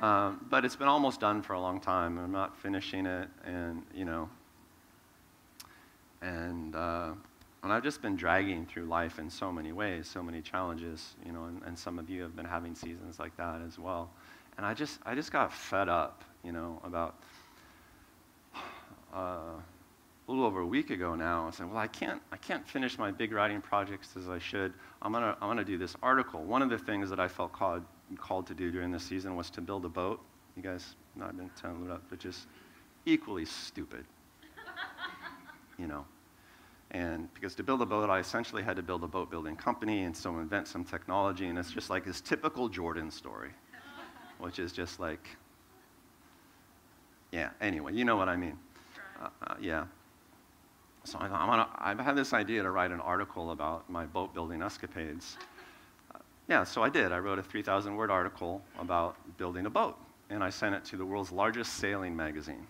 Um, 0.00 0.46
but 0.48 0.64
it's 0.64 0.76
been 0.76 0.86
almost 0.86 1.18
done 1.18 1.42
for 1.42 1.54
a 1.54 1.60
long 1.60 1.80
time. 1.80 2.18
I'm 2.18 2.30
not 2.30 2.56
finishing 2.56 3.04
it, 3.04 3.28
and 3.44 3.82
you 3.92 4.04
know, 4.04 4.30
and 6.22 6.76
uh, 6.76 7.10
and 7.64 7.72
I've 7.72 7.82
just 7.82 8.00
been 8.00 8.14
dragging 8.14 8.64
through 8.66 8.84
life 8.84 9.18
in 9.18 9.28
so 9.28 9.50
many 9.50 9.72
ways, 9.72 10.06
so 10.06 10.22
many 10.22 10.40
challenges, 10.40 11.16
you 11.26 11.32
know, 11.32 11.46
and, 11.46 11.60
and 11.66 11.76
some 11.76 11.98
of 11.98 12.08
you 12.08 12.22
have 12.22 12.36
been 12.36 12.46
having 12.46 12.74
seasons 12.74 13.18
like 13.18 13.36
that 13.36 13.60
as 13.66 13.78
well. 13.78 14.10
And 14.56 14.64
I 14.64 14.74
just, 14.74 15.00
I 15.04 15.14
just 15.14 15.32
got 15.32 15.52
fed 15.52 15.88
up, 15.88 16.22
you 16.44 16.52
know, 16.52 16.80
about 16.84 17.16
uh, 19.14 19.18
a 20.28 20.30
little 20.30 20.44
over 20.44 20.60
a 20.60 20.66
week 20.66 20.90
ago 20.90 21.14
now. 21.14 21.48
I 21.48 21.50
said, 21.50 21.68
well, 21.68 21.78
I 21.78 21.86
can't, 21.86 22.20
I 22.30 22.36
can't 22.36 22.66
finish 22.68 22.98
my 22.98 23.10
big 23.10 23.32
writing 23.32 23.60
projects 23.60 24.14
as 24.16 24.28
I 24.28 24.38
should. 24.38 24.74
I'm 25.00 25.12
gonna, 25.12 25.36
I'm 25.40 25.48
gonna 25.48 25.64
do 25.64 25.78
this 25.78 25.96
article. 26.02 26.42
One 26.42 26.60
of 26.60 26.68
the 26.68 26.78
things 26.78 27.08
that 27.10 27.18
I 27.18 27.28
felt 27.28 27.52
called, 27.52 27.82
called 28.18 28.46
to 28.48 28.54
do 28.54 28.70
during 28.70 28.90
this 28.90 29.04
season 29.04 29.36
was 29.36 29.50
to 29.50 29.60
build 29.60 29.84
a 29.84 29.88
boat. 29.88 30.20
You 30.56 30.62
guys, 30.62 30.96
not 31.16 31.36
been 31.36 31.50
telling 31.60 31.84
it 31.84 31.90
up, 31.90 32.02
but 32.10 32.18
just 32.18 32.46
equally 33.06 33.44
stupid, 33.44 34.04
you 35.78 35.86
know. 35.86 36.04
And 36.90 37.32
because 37.34 37.54
to 37.56 37.62
build 37.62 37.82
a 37.82 37.86
boat, 37.86 38.08
I 38.08 38.18
essentially 38.18 38.62
had 38.62 38.76
to 38.76 38.82
build 38.82 39.04
a 39.04 39.06
boat 39.06 39.30
building 39.30 39.56
company 39.56 40.04
and 40.04 40.16
so 40.16 40.38
invent 40.38 40.68
some 40.68 40.84
technology. 40.84 41.46
And 41.46 41.58
it's 41.58 41.70
just 41.70 41.90
like 41.90 42.04
this 42.04 42.20
typical 42.20 42.68
Jordan 42.68 43.10
story, 43.10 43.50
which 44.38 44.58
is 44.58 44.72
just 44.72 44.98
like, 44.98 45.28
yeah, 47.32 47.50
anyway, 47.60 47.92
you 47.94 48.04
know 48.04 48.16
what 48.16 48.28
I 48.28 48.36
mean. 48.36 48.58
Uh, 49.20 49.28
uh, 49.46 49.54
yeah. 49.60 49.84
So 51.04 51.18
I 51.20 51.28
thought, 51.28 51.40
I'm 51.40 51.48
gonna, 51.48 51.68
I've 51.76 51.98
had 51.98 52.16
this 52.16 52.32
idea 52.32 52.62
to 52.62 52.70
write 52.70 52.90
an 52.90 53.00
article 53.00 53.50
about 53.50 53.88
my 53.88 54.06
boat 54.06 54.34
building 54.34 54.62
escapades. 54.62 55.36
Uh, 56.14 56.20
yeah, 56.48 56.64
so 56.64 56.82
I 56.82 56.88
did. 56.88 57.12
I 57.12 57.18
wrote 57.18 57.38
a 57.38 57.42
3,000 57.42 57.94
word 57.94 58.10
article 58.10 58.62
about 58.78 59.16
building 59.36 59.66
a 59.66 59.70
boat. 59.70 59.94
And 60.30 60.42
I 60.42 60.48
sent 60.48 60.74
it 60.74 60.82
to 60.86 60.96
the 60.96 61.04
world's 61.04 61.30
largest 61.30 61.74
sailing 61.74 62.16
magazine. 62.16 62.66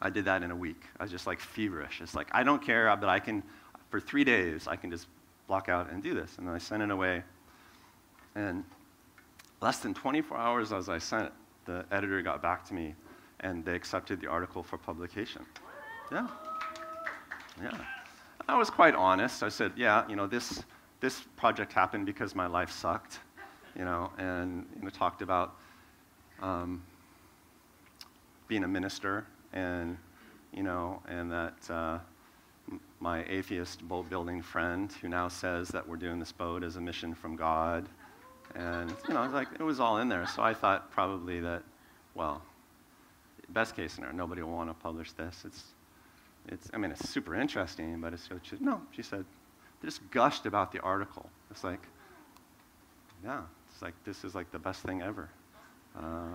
I 0.00 0.08
did 0.08 0.24
that 0.24 0.42
in 0.42 0.50
a 0.50 0.56
week. 0.56 0.82
I 0.98 1.02
was 1.02 1.10
just 1.10 1.26
like 1.26 1.40
feverish. 1.40 2.00
It's 2.00 2.14
like, 2.14 2.28
I 2.32 2.42
don't 2.42 2.62
care, 2.62 2.94
but 2.96 3.10
I 3.10 3.18
can, 3.18 3.42
for 3.90 4.00
three 4.00 4.24
days, 4.24 4.66
I 4.66 4.76
can 4.76 4.90
just 4.90 5.08
block 5.46 5.68
out 5.68 5.90
and 5.90 6.02
do 6.02 6.14
this. 6.14 6.38
And 6.38 6.46
then 6.46 6.54
I 6.54 6.58
sent 6.58 6.82
it 6.82 6.90
away. 6.90 7.22
And 8.34 8.64
less 9.60 9.80
than 9.80 9.92
24 9.92 10.36
hours 10.36 10.72
as 10.72 10.88
I 10.88 10.96
sent 10.96 11.26
it, 11.26 11.32
the 11.64 11.84
editor 11.90 12.20
got 12.22 12.42
back 12.42 12.64
to 12.68 12.74
me 12.74 12.94
and 13.40 13.64
they 13.64 13.74
accepted 13.74 14.20
the 14.20 14.26
article 14.26 14.62
for 14.62 14.78
publication. 14.78 15.42
Yeah. 16.10 16.28
Yeah. 17.62 17.76
I 18.48 18.58
was 18.58 18.70
quite 18.70 18.94
honest. 18.94 19.42
I 19.42 19.48
said, 19.48 19.72
yeah, 19.76 20.06
you 20.08 20.16
know, 20.16 20.26
this, 20.26 20.62
this 21.00 21.22
project 21.36 21.72
happened 21.72 22.06
because 22.06 22.34
my 22.34 22.46
life 22.46 22.70
sucked, 22.70 23.20
you 23.76 23.84
know, 23.84 24.10
and 24.18 24.66
you 24.76 24.82
know, 24.82 24.90
talked 24.90 25.22
about 25.22 25.56
um, 26.42 26.82
being 28.48 28.64
a 28.64 28.68
minister 28.68 29.26
and 29.52 29.96
you 30.54 30.62
know, 30.62 31.02
and 31.08 31.32
that 31.32 31.70
uh, 31.70 31.98
my 33.00 33.24
atheist 33.24 33.86
boat 33.88 34.08
building 34.08 34.40
friend 34.40 34.92
who 35.02 35.08
now 35.08 35.28
says 35.28 35.68
that 35.68 35.86
we're 35.86 35.96
doing 35.96 36.18
this 36.18 36.32
boat 36.32 36.62
as 36.62 36.76
a 36.76 36.80
mission 36.80 37.14
from 37.14 37.34
God, 37.34 37.88
and 38.54 38.94
you 39.08 39.14
know, 39.14 39.28
like 39.32 39.48
it 39.58 39.62
was 39.62 39.80
all 39.80 39.98
in 39.98 40.08
there. 40.08 40.26
So 40.26 40.42
I 40.42 40.54
thought 40.54 40.90
probably 40.90 41.40
that, 41.40 41.62
well, 42.14 42.42
best 43.50 43.76
case 43.76 43.94
scenario, 43.94 44.16
nobody 44.16 44.42
will 44.42 44.52
want 44.52 44.70
to 44.70 44.74
publish 44.74 45.12
this. 45.12 45.42
It's, 45.44 45.62
it's, 46.48 46.70
I 46.72 46.76
mean, 46.76 46.90
it's 46.90 47.08
super 47.08 47.34
interesting, 47.34 48.00
but 48.00 48.12
it's 48.12 48.28
just, 48.42 48.60
no. 48.62 48.80
She 48.92 49.02
said, 49.02 49.24
they 49.80 49.88
just 49.88 50.08
gushed 50.10 50.46
about 50.46 50.72
the 50.72 50.80
article. 50.80 51.28
It's 51.50 51.64
like, 51.64 51.80
yeah, 53.24 53.42
it's 53.72 53.82
like 53.82 53.94
this 54.04 54.24
is 54.24 54.34
like 54.34 54.50
the 54.52 54.58
best 54.58 54.82
thing 54.82 55.02
ever. 55.02 55.28
Uh, 55.98 56.34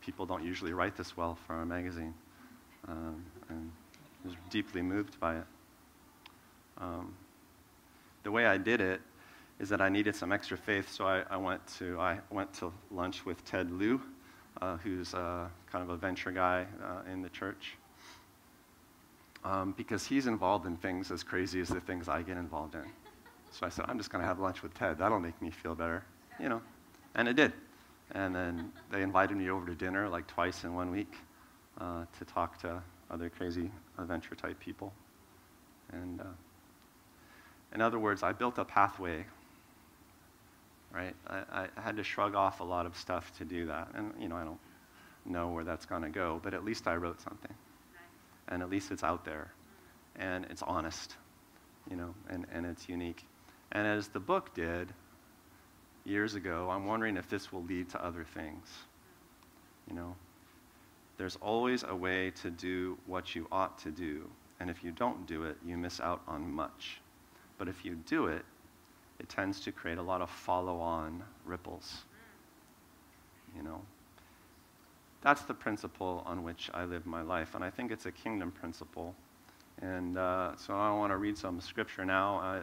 people 0.00 0.26
don't 0.26 0.44
usually 0.44 0.72
write 0.72 0.96
this 0.96 1.16
well 1.16 1.38
for 1.46 1.62
a 1.62 1.66
magazine. 1.66 2.14
Um, 2.88 3.24
and 3.48 3.70
was 4.24 4.34
deeply 4.50 4.82
moved 4.82 5.18
by 5.20 5.36
it. 5.36 5.44
Um, 6.78 7.14
the 8.22 8.30
way 8.30 8.46
I 8.46 8.56
did 8.56 8.80
it 8.80 9.00
is 9.62 9.68
that 9.68 9.80
I 9.80 9.88
needed 9.88 10.16
some 10.16 10.32
extra 10.32 10.56
faith, 10.56 10.90
so 10.90 11.06
I, 11.06 11.22
I 11.30 11.36
went 11.36 11.64
to 11.78 11.98
I 12.00 12.18
went 12.30 12.52
to 12.54 12.72
lunch 12.90 13.24
with 13.24 13.44
Ted 13.44 13.70
Lieu, 13.70 14.00
uh, 14.60 14.76
who's 14.78 15.14
uh, 15.14 15.46
kind 15.70 15.84
of 15.84 15.90
a 15.90 15.96
venture 15.96 16.32
guy 16.32 16.66
uh, 16.84 17.10
in 17.10 17.22
the 17.22 17.28
church, 17.28 17.76
um, 19.44 19.72
because 19.76 20.04
he's 20.04 20.26
involved 20.26 20.66
in 20.66 20.76
things 20.76 21.12
as 21.12 21.22
crazy 21.22 21.60
as 21.60 21.68
the 21.68 21.80
things 21.80 22.08
I 22.08 22.22
get 22.22 22.36
involved 22.36 22.74
in. 22.74 22.84
So 23.52 23.64
I 23.64 23.68
said, 23.68 23.84
I'm 23.86 23.98
just 23.98 24.10
going 24.10 24.20
to 24.20 24.26
have 24.26 24.40
lunch 24.40 24.64
with 24.64 24.74
Ted. 24.74 24.98
That'll 24.98 25.20
make 25.20 25.40
me 25.40 25.50
feel 25.50 25.76
better, 25.76 26.02
you 26.40 26.48
know, 26.48 26.60
and 27.14 27.28
it 27.28 27.36
did. 27.36 27.52
And 28.16 28.34
then 28.34 28.72
they 28.90 29.02
invited 29.02 29.36
me 29.36 29.48
over 29.48 29.64
to 29.66 29.76
dinner 29.76 30.08
like 30.08 30.26
twice 30.26 30.64
in 30.64 30.74
one 30.74 30.90
week 30.90 31.14
uh, 31.80 32.04
to 32.18 32.24
talk 32.24 32.60
to 32.62 32.82
other 33.12 33.30
crazy 33.30 33.70
adventure 33.96 34.34
type 34.34 34.58
people. 34.58 34.92
And 35.92 36.20
uh, 36.20 36.24
in 37.74 37.80
other 37.80 38.00
words, 38.00 38.24
I 38.24 38.32
built 38.32 38.58
a 38.58 38.64
pathway, 38.64 39.24
right? 40.92 41.14
I, 41.26 41.68
I, 41.76 41.80
had 41.80 41.96
to 41.96 42.04
shrug 42.04 42.34
off 42.34 42.60
a 42.60 42.64
lot 42.64 42.86
of 42.86 42.96
stuff 42.96 43.36
to 43.38 43.44
do 43.44 43.66
that. 43.66 43.88
And, 43.94 44.12
you 44.20 44.28
know, 44.28 44.36
I 44.36 44.44
don't 44.44 44.60
know 45.24 45.48
where 45.48 45.64
that's 45.64 45.86
going 45.86 46.02
to 46.02 46.10
go, 46.10 46.40
but 46.42 46.54
at 46.54 46.64
least 46.64 46.86
I 46.86 46.96
wrote 46.96 47.20
something. 47.20 47.54
And 48.48 48.62
at 48.62 48.70
least 48.70 48.90
it's 48.90 49.02
out 49.02 49.24
there. 49.24 49.52
And 50.16 50.46
it's 50.50 50.62
honest, 50.62 51.16
you 51.90 51.96
know, 51.96 52.14
and, 52.28 52.46
and 52.52 52.66
it's 52.66 52.88
unique. 52.88 53.24
And 53.70 53.86
as 53.86 54.08
the 54.08 54.20
book 54.20 54.54
did 54.54 54.92
years 56.04 56.34
ago, 56.34 56.68
I'm 56.70 56.86
wondering 56.86 57.16
if 57.16 57.28
this 57.28 57.52
will 57.52 57.62
lead 57.62 57.88
to 57.90 58.04
other 58.04 58.24
things. 58.24 58.68
You 59.88 59.96
know, 59.96 60.16
there's 61.16 61.36
always 61.36 61.84
a 61.84 61.94
way 61.94 62.32
to 62.42 62.50
do 62.50 62.98
what 63.06 63.34
you 63.34 63.46
ought 63.50 63.78
to 63.78 63.90
do. 63.90 64.28
And 64.60 64.68
if 64.68 64.84
you 64.84 64.92
don't 64.92 65.26
do 65.26 65.44
it, 65.44 65.56
you 65.64 65.76
miss 65.78 66.00
out 66.00 66.20
on 66.28 66.52
much. 66.52 67.00
But 67.58 67.68
if 67.68 67.84
you 67.84 67.94
do 67.94 68.26
it, 68.26 68.44
it 69.22 69.28
tends 69.28 69.60
to 69.60 69.72
create 69.72 69.98
a 69.98 70.02
lot 70.02 70.20
of 70.20 70.28
follow 70.28 70.78
on 70.80 71.22
ripples. 71.44 72.02
You 73.56 73.62
know? 73.62 73.80
That's 75.22 75.42
the 75.42 75.54
principle 75.54 76.24
on 76.26 76.42
which 76.42 76.70
I 76.74 76.84
live 76.84 77.06
my 77.06 77.22
life. 77.22 77.54
And 77.54 77.62
I 77.62 77.70
think 77.70 77.92
it's 77.92 78.06
a 78.06 78.12
kingdom 78.12 78.50
principle. 78.50 79.14
And 79.80 80.18
uh, 80.18 80.56
so 80.56 80.74
I 80.74 80.90
want 80.92 81.12
to 81.12 81.16
read 81.16 81.38
some 81.38 81.60
scripture 81.60 82.04
now. 82.04 82.36
I, 82.36 82.60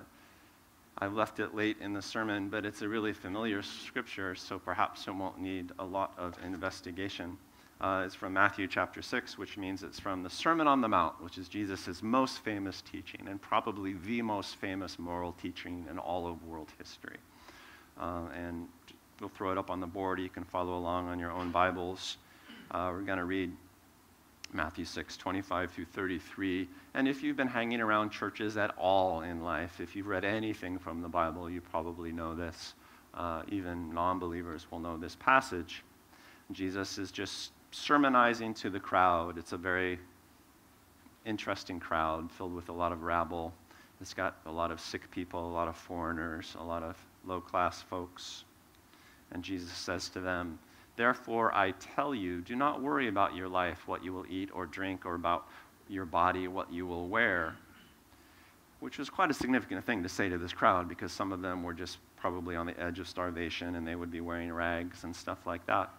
I've 0.97 1.13
left 1.13 1.39
it 1.39 1.55
late 1.55 1.77
in 1.79 1.93
the 1.93 2.01
sermon, 2.01 2.49
but 2.49 2.65
it's 2.65 2.81
a 2.81 2.89
really 2.89 3.13
familiar 3.13 3.61
scripture, 3.61 4.35
so 4.35 4.59
perhaps 4.59 5.07
it 5.07 5.11
won't 5.11 5.39
need 5.39 5.71
a 5.79 5.85
lot 5.85 6.13
of 6.17 6.37
investigation 6.43 7.37
uh, 7.81 8.03
is 8.05 8.13
from 8.13 8.33
Matthew 8.33 8.67
chapter 8.67 9.01
6, 9.01 9.37
which 9.37 9.57
means 9.57 9.83
it's 9.83 9.99
from 9.99 10.21
the 10.21 10.29
Sermon 10.29 10.67
on 10.67 10.81
the 10.81 10.87
Mount, 10.89 11.21
which 11.23 11.37
is 11.37 11.47
Jesus' 11.47 12.03
most 12.03 12.39
famous 12.39 12.81
teaching 12.81 13.25
and 13.29 13.41
probably 13.41 13.93
the 14.05 14.21
most 14.21 14.57
famous 14.57 14.99
moral 14.99 15.33
teaching 15.41 15.85
in 15.89 15.97
all 15.97 16.27
of 16.27 16.43
world 16.43 16.67
history. 16.77 17.17
Uh, 17.97 18.23
and 18.35 18.67
we'll 19.21 19.29
throw 19.29 19.51
it 19.51 19.57
up 19.57 19.69
on 19.69 19.79
the 19.79 19.87
board. 19.87 20.19
You 20.19 20.29
can 20.29 20.43
follow 20.43 20.77
along 20.77 21.07
on 21.07 21.19
your 21.19 21.31
own 21.31 21.51
Bibles. 21.51 22.17
Uh, 22.71 22.89
we're 22.91 23.01
going 23.01 23.17
to 23.17 23.25
read 23.25 23.51
Matthew 24.51 24.83
6, 24.83 25.15
25 25.15 25.71
through 25.71 25.85
33. 25.85 26.67
And 26.95 27.07
if 27.07 27.23
you've 27.23 27.37
been 27.37 27.47
hanging 27.47 27.79
around 27.79 28.09
churches 28.09 28.57
at 28.57 28.73
all 28.77 29.21
in 29.21 29.41
life, 29.41 29.79
if 29.79 29.95
you've 29.95 30.07
read 30.07 30.25
anything 30.25 30.79
from 30.79 31.01
the 31.01 31.07
Bible, 31.07 31.49
you 31.49 31.61
probably 31.61 32.11
know 32.11 32.35
this. 32.35 32.73
Uh, 33.13 33.41
even 33.47 33.93
non 33.93 34.19
believers 34.19 34.67
will 34.69 34.79
know 34.79 34.97
this 34.97 35.15
passage. 35.15 35.83
Jesus 36.51 36.97
is 36.97 37.11
just 37.11 37.51
sermonizing 37.71 38.53
to 38.55 38.69
the 38.69 38.79
crowd. 38.79 39.37
It's 39.37 39.51
a 39.51 39.57
very 39.57 39.99
interesting 41.25 41.79
crowd 41.79 42.31
filled 42.31 42.55
with 42.55 42.69
a 42.69 42.73
lot 42.73 42.91
of 42.91 43.03
rabble. 43.03 43.53
It's 44.01 44.13
got 44.13 44.37
a 44.45 44.51
lot 44.51 44.71
of 44.71 44.79
sick 44.79 45.09
people, 45.11 45.45
a 45.47 45.53
lot 45.53 45.67
of 45.67 45.75
foreigners, 45.75 46.55
a 46.59 46.63
lot 46.63 46.83
of 46.83 46.97
low 47.25 47.41
class 47.41 47.81
folks. 47.81 48.45
And 49.31 49.43
Jesus 49.43 49.71
says 49.71 50.09
to 50.09 50.19
them, 50.19 50.57
Therefore, 50.95 51.53
I 51.53 51.71
tell 51.71 52.13
you, 52.13 52.41
do 52.41 52.55
not 52.55 52.81
worry 52.81 53.07
about 53.07 53.35
your 53.35 53.47
life, 53.47 53.87
what 53.87 54.03
you 54.03 54.11
will 54.11 54.25
eat 54.29 54.49
or 54.53 54.65
drink, 54.65 55.05
or 55.05 55.15
about 55.15 55.47
your 55.87 56.05
body, 56.05 56.47
what 56.47 56.71
you 56.73 56.85
will 56.85 57.07
wear. 57.07 57.55
Which 58.79 58.97
was 58.97 59.09
quite 59.09 59.29
a 59.29 59.33
significant 59.33 59.85
thing 59.85 60.03
to 60.03 60.09
say 60.09 60.29
to 60.29 60.37
this 60.37 60.53
crowd 60.53 60.87
because 60.89 61.11
some 61.11 61.31
of 61.31 61.41
them 61.41 61.63
were 61.63 61.73
just 61.73 61.99
probably 62.17 62.55
on 62.55 62.65
the 62.65 62.77
edge 62.79 62.99
of 62.99 63.07
starvation 63.07 63.75
and 63.75 63.87
they 63.87 63.95
would 63.95 64.11
be 64.11 64.21
wearing 64.21 64.51
rags 64.51 65.03
and 65.03 65.15
stuff 65.15 65.45
like 65.45 65.65
that. 65.67 65.89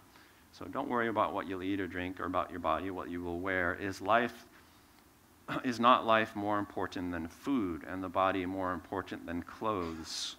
So 0.53 0.67
don't 0.67 0.89
worry 0.89 1.09
about 1.09 1.33
what 1.33 1.49
you'll 1.49 1.63
eat 1.63 1.81
or 1.81 1.87
drink 1.87 2.21
or 2.21 2.25
about 2.25 2.51
your 2.51 2.61
body, 2.61 2.91
what 2.91 3.09
you 3.09 3.23
will 3.23 3.39
wear. 3.39 3.75
Is 3.75 4.01
life 4.01 4.47
is 5.65 5.81
not 5.81 6.07
life 6.07 6.35
more 6.35 6.59
important 6.59 7.13
than 7.13 7.29
food 7.29 7.83
and 7.89 8.03
the 8.03 8.09
body 8.09 8.45
more 8.47 8.73
important 8.73 9.27
than 9.27 9.43
clothes? 9.43 10.37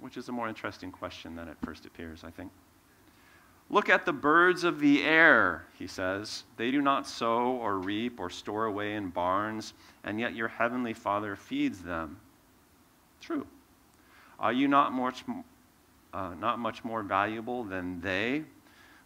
Which 0.00 0.16
is 0.16 0.28
a 0.28 0.32
more 0.32 0.48
interesting 0.48 0.90
question 0.90 1.36
than 1.36 1.48
it 1.48 1.56
first 1.62 1.84
appears, 1.84 2.24
I 2.24 2.30
think. 2.30 2.50
Look 3.68 3.88
at 3.88 4.04
the 4.04 4.12
birds 4.12 4.64
of 4.64 4.80
the 4.80 5.04
air, 5.04 5.66
he 5.78 5.86
says. 5.86 6.42
They 6.56 6.72
do 6.72 6.80
not 6.80 7.06
sow 7.06 7.52
or 7.52 7.78
reap 7.78 8.18
or 8.18 8.28
store 8.28 8.64
away 8.64 8.94
in 8.94 9.10
barns, 9.10 9.74
and 10.02 10.18
yet 10.18 10.34
your 10.34 10.48
heavenly 10.48 10.92
Father 10.92 11.36
feeds 11.36 11.80
them. 11.80 12.18
True. 13.20 13.46
Are 14.40 14.52
you 14.52 14.66
not 14.66 14.92
much, 14.92 15.22
uh, 16.12 16.34
not 16.40 16.58
much 16.58 16.82
more 16.82 17.02
valuable 17.02 17.62
than 17.62 18.00
they? 18.00 18.44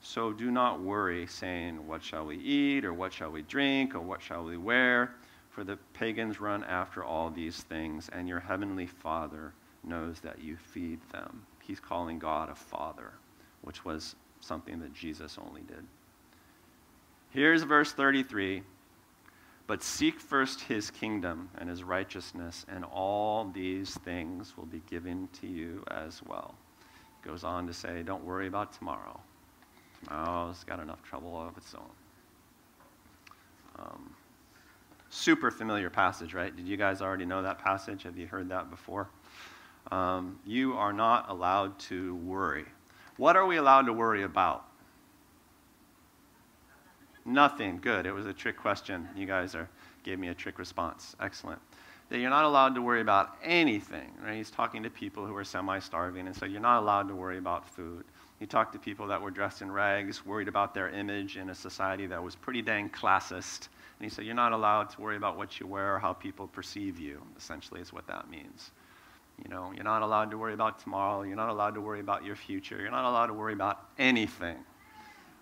So 0.00 0.32
do 0.32 0.50
not 0.50 0.80
worry, 0.80 1.26
saying, 1.26 1.86
What 1.86 2.02
shall 2.02 2.26
we 2.26 2.36
eat, 2.36 2.84
or 2.84 2.92
what 2.92 3.12
shall 3.12 3.30
we 3.30 3.42
drink, 3.42 3.94
or 3.94 4.00
what 4.00 4.22
shall 4.22 4.44
we 4.44 4.56
wear? 4.56 5.14
For 5.50 5.64
the 5.64 5.76
pagans 5.92 6.40
run 6.40 6.62
after 6.64 7.02
all 7.02 7.30
these 7.30 7.62
things, 7.64 8.08
and 8.12 8.28
your 8.28 8.40
heavenly 8.40 8.86
Father 8.86 9.52
knows 9.82 10.20
that 10.20 10.40
you 10.40 10.56
feed 10.56 11.00
them. 11.10 11.44
He's 11.60 11.80
calling 11.80 12.18
God 12.18 12.48
a 12.48 12.54
father, 12.54 13.12
which 13.62 13.84
was 13.84 14.14
something 14.40 14.78
that 14.80 14.94
Jesus 14.94 15.36
only 15.44 15.62
did. 15.62 15.84
Here's 17.30 17.64
verse 17.64 17.92
33 17.92 18.62
But 19.66 19.82
seek 19.82 20.20
first 20.20 20.60
his 20.60 20.92
kingdom 20.92 21.50
and 21.58 21.68
his 21.68 21.82
righteousness, 21.82 22.64
and 22.68 22.84
all 22.84 23.50
these 23.52 23.94
things 23.98 24.56
will 24.56 24.66
be 24.66 24.82
given 24.88 25.28
to 25.40 25.48
you 25.48 25.82
as 25.90 26.22
well. 26.22 26.54
Goes 27.22 27.42
on 27.42 27.66
to 27.66 27.74
say, 27.74 28.04
Don't 28.04 28.24
worry 28.24 28.46
about 28.46 28.72
tomorrow 28.72 29.20
Oh, 30.10 30.50
it's 30.50 30.64
got 30.64 30.80
enough 30.80 31.02
trouble 31.02 31.40
of 31.40 31.56
its 31.56 31.74
own. 31.74 31.90
Um, 33.78 34.14
super 35.10 35.50
familiar 35.50 35.90
passage, 35.90 36.34
right? 36.34 36.54
Did 36.54 36.66
you 36.66 36.76
guys 36.76 37.00
already 37.00 37.24
know 37.24 37.42
that 37.42 37.58
passage? 37.58 38.02
Have 38.04 38.16
you 38.16 38.26
heard 38.26 38.48
that 38.48 38.70
before? 38.70 39.08
Um, 39.90 40.38
you 40.44 40.74
are 40.74 40.92
not 40.92 41.28
allowed 41.28 41.78
to 41.80 42.16
worry. 42.16 42.66
What 43.16 43.36
are 43.36 43.46
we 43.46 43.56
allowed 43.56 43.86
to 43.86 43.92
worry 43.92 44.22
about? 44.22 44.64
Nothing. 47.24 47.78
Good. 47.80 48.06
It 48.06 48.12
was 48.12 48.26
a 48.26 48.32
trick 48.32 48.56
question. 48.56 49.08
You 49.16 49.26
guys 49.26 49.54
are, 49.54 49.68
gave 50.02 50.18
me 50.18 50.28
a 50.28 50.34
trick 50.34 50.58
response. 50.58 51.14
Excellent. 51.20 51.60
That 52.08 52.18
you're 52.18 52.30
not 52.30 52.44
allowed 52.44 52.74
to 52.74 52.82
worry 52.82 53.00
about 53.00 53.36
anything. 53.42 54.12
Right? 54.24 54.36
He's 54.36 54.50
talking 54.50 54.82
to 54.82 54.90
people 54.90 55.26
who 55.26 55.36
are 55.36 55.44
semi 55.44 55.78
starving 55.78 56.26
and 56.26 56.34
so 56.34 56.46
You're 56.46 56.60
not 56.60 56.80
allowed 56.80 57.08
to 57.08 57.14
worry 57.14 57.38
about 57.38 57.68
food. 57.68 58.04
He 58.38 58.46
talked 58.46 58.72
to 58.74 58.78
people 58.78 59.08
that 59.08 59.20
were 59.20 59.30
dressed 59.30 59.62
in 59.62 59.72
rags, 59.72 60.24
worried 60.24 60.48
about 60.48 60.72
their 60.72 60.90
image 60.90 61.36
in 61.36 61.50
a 61.50 61.54
society 61.54 62.06
that 62.06 62.22
was 62.22 62.36
pretty 62.36 62.62
dang 62.62 62.88
classist. 62.88 63.68
And 63.98 64.04
he 64.04 64.08
said, 64.08 64.24
You're 64.24 64.34
not 64.34 64.52
allowed 64.52 64.90
to 64.90 65.00
worry 65.00 65.16
about 65.16 65.36
what 65.36 65.58
you 65.58 65.66
wear 65.66 65.96
or 65.96 65.98
how 65.98 66.12
people 66.12 66.46
perceive 66.46 67.00
you, 67.00 67.20
essentially, 67.36 67.80
is 67.80 67.92
what 67.92 68.06
that 68.06 68.30
means. 68.30 68.70
You 69.42 69.50
know, 69.50 69.72
you're 69.74 69.84
not 69.84 70.02
allowed 70.02 70.30
to 70.30 70.38
worry 70.38 70.54
about 70.54 70.80
tomorrow. 70.80 71.22
You're 71.22 71.36
not 71.36 71.48
allowed 71.48 71.74
to 71.74 71.80
worry 71.80 72.00
about 72.00 72.24
your 72.24 72.36
future. 72.36 72.80
You're 72.80 72.90
not 72.90 73.08
allowed 73.08 73.26
to 73.26 73.34
worry 73.34 73.52
about 73.52 73.86
anything, 73.98 74.56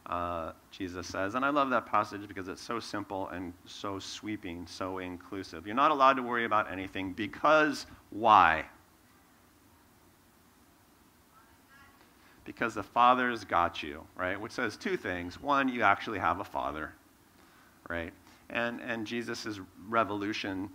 uh, 0.06 0.52
Jesus 0.70 1.06
says. 1.06 1.34
And 1.34 1.44
I 1.44 1.50
love 1.50 1.70
that 1.70 1.86
passage 1.86 2.26
because 2.28 2.48
it's 2.48 2.62
so 2.62 2.78
simple 2.78 3.28
and 3.28 3.52
so 3.66 3.98
sweeping, 3.98 4.66
so 4.66 4.98
inclusive. 4.98 5.66
You're 5.66 5.76
not 5.76 5.90
allowed 5.90 6.14
to 6.14 6.22
worry 6.22 6.44
about 6.44 6.70
anything 6.70 7.12
because 7.12 7.86
why? 8.10 8.66
Because 12.46 12.74
the 12.74 12.82
Father's 12.82 13.44
got 13.44 13.82
you, 13.82 14.06
right? 14.16 14.40
Which 14.40 14.52
says 14.52 14.76
two 14.76 14.96
things. 14.96 15.40
One, 15.40 15.68
you 15.68 15.82
actually 15.82 16.18
have 16.18 16.40
a 16.40 16.44
Father, 16.44 16.92
right? 17.90 18.12
And, 18.48 18.80
and 18.80 19.06
Jesus' 19.06 19.60
revolution 19.88 20.70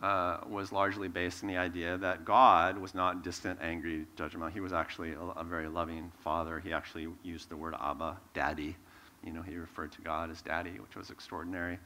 uh, 0.00 0.38
was 0.48 0.72
largely 0.72 1.08
based 1.08 1.42
in 1.42 1.48
the 1.48 1.56
idea 1.56 1.96
that 1.98 2.24
God 2.24 2.76
was 2.76 2.94
not 2.94 3.22
distant, 3.22 3.58
angry, 3.62 4.06
judgmental. 4.16 4.52
He 4.52 4.60
was 4.60 4.72
actually 4.72 5.12
a, 5.12 5.20
a, 5.20 5.44
very 5.44 5.68
loving 5.68 6.10
father. 6.22 6.58
He 6.58 6.72
actually 6.72 7.08
used 7.22 7.48
the 7.48 7.56
word 7.56 7.74
Abba, 7.80 8.18
daddy. 8.34 8.76
You 9.24 9.32
know, 9.32 9.40
he 9.40 9.56
referred 9.56 9.92
to 9.92 10.02
God 10.02 10.30
as 10.30 10.42
daddy, 10.42 10.72
which 10.72 10.96
was 10.96 11.10
extraordinary. 11.10 11.78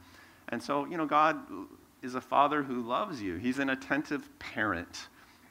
And 0.49 0.61
so, 0.61 0.85
you 0.85 0.97
know, 0.97 1.05
God 1.05 1.37
is 2.01 2.15
a 2.15 2.21
father 2.21 2.63
who 2.63 2.81
loves 2.81 3.21
you. 3.21 3.35
He's 3.37 3.59
an 3.59 3.69
attentive 3.69 4.27
parent. 4.39 5.07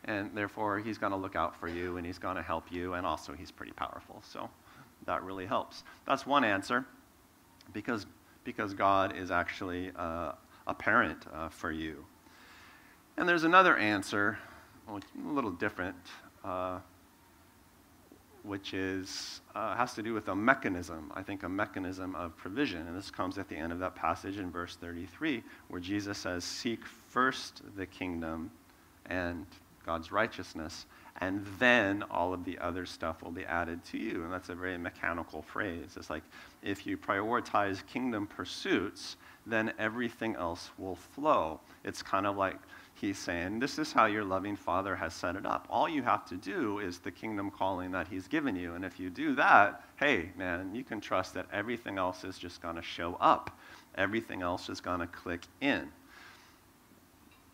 And 0.09 0.31
therefore, 0.35 0.79
he's 0.79 0.97
going 0.97 1.13
to 1.13 1.19
look 1.19 1.37
out 1.37 1.55
for 1.55 1.69
you 1.69 1.99
and 1.99 2.07
he's 2.07 2.19
going 2.19 2.37
to 2.37 2.43
help 2.43 2.73
you. 2.73 2.95
And 2.95 3.07
also, 3.07 3.35
he's 3.35 3.51
pretty 3.51 3.73
powerful. 3.73 4.23
So 4.27 4.49
that 5.05 5.23
really 5.23 5.45
helps. 5.45 5.85
That's 6.07 6.27
one 6.27 6.45
answer 6.45 6.87
because, 7.75 8.07
because 8.43 8.73
God 8.73 9.17
is 9.17 9.31
actually 9.31 9.93
uh, 9.95 10.33
a 10.67 10.75
parent 10.75 11.27
uh, 11.33 11.51
for 11.51 11.71
you. 11.71 12.07
And 13.19 13.29
there's 13.29 13.45
another 13.45 13.77
answer, 13.77 14.39
a 14.89 14.99
little 15.31 15.51
different, 15.51 15.97
uh, 16.43 16.79
which 18.45 18.73
is, 18.73 19.43
uh, 19.55 19.77
has 19.77 19.93
to 19.95 20.03
do 20.03 20.15
with 20.15 20.29
a 20.29 20.35
mechanism, 20.35 21.13
I 21.15 21.23
think 21.23 21.43
a 21.43 21.49
mechanism 21.51 22.15
of 22.15 22.35
provision. 22.39 22.87
And 22.87 22.97
this 22.97 23.11
comes 23.11 23.37
at 23.37 23.49
the 23.49 23.57
end 23.57 23.73
of 23.73 23.79
that 23.81 23.95
passage 23.95 24.39
in 24.39 24.51
verse 24.51 24.77
33, 24.77 25.43
where 25.69 25.81
Jesus 25.81 26.17
says, 26.17 26.45
Seek 26.45 26.87
first 26.87 27.61
the 27.77 27.85
kingdom 27.85 28.51
and 29.07 29.45
God's 29.85 30.13
righteousness, 30.13 30.87
and 31.21 31.45
then 31.59 32.05
all 32.11 32.33
of 32.33 32.45
the 32.45 32.59
other 32.59 32.87
stuff 32.87 33.23
will 33.23 33.33
be 33.33 33.45
added 33.45 33.85
to 33.87 33.99
you. 33.99 34.23
And 34.23 34.33
that's 34.33 34.51
a 34.51 34.55
very 34.55 34.79
mechanical 34.79 35.43
phrase. 35.43 35.97
It's 35.97 36.11
like 36.11 36.23
if 36.63 36.87
you 36.87 36.97
prioritize 36.97 37.85
kingdom 37.87 38.27
pursuits, 38.27 39.17
then 39.47 39.73
everything 39.79 40.37
else 40.37 40.71
will 40.79 40.97
flow. 40.97 41.61
It's 41.85 42.03
kind 42.03 42.27
of 42.27 42.37
like 42.37 42.57
he's 42.95 43.19
saying, 43.19 43.59
This 43.59 43.79
is 43.79 43.93
how 43.93 44.07
your 44.07 44.25
loving 44.25 44.57
Father 44.57 44.95
has 44.95 45.15
set 45.15 45.37
it 45.37 45.47
up. 45.47 45.67
All 45.71 45.89
you 45.89 46.03
have 46.03 46.25
to 46.27 46.37
do 46.37 46.79
is 46.79 46.99
the 46.99 47.11
kingdom 47.11 47.51
calling 47.51 47.91
that 47.93 48.09
he's 48.09 48.29
given 48.29 48.55
you. 48.55 48.75
And 48.75 48.85
if 48.85 49.01
you 49.01 49.11
do 49.11 49.35
that, 49.37 49.83
hey, 49.97 50.31
man, 50.37 50.75
you 50.75 50.85
can 50.85 51.01
trust 51.01 51.35
that 51.35 51.47
everything 51.53 51.99
else 51.99 52.25
is 52.25 52.39
just 52.39 52.61
going 52.63 52.77
to 52.77 52.83
show 52.83 53.17
up, 53.21 53.59
everything 53.97 54.43
else 54.43 54.69
is 54.69 54.81
going 54.81 55.01
to 55.01 55.07
click 55.07 55.43
in. 55.61 55.89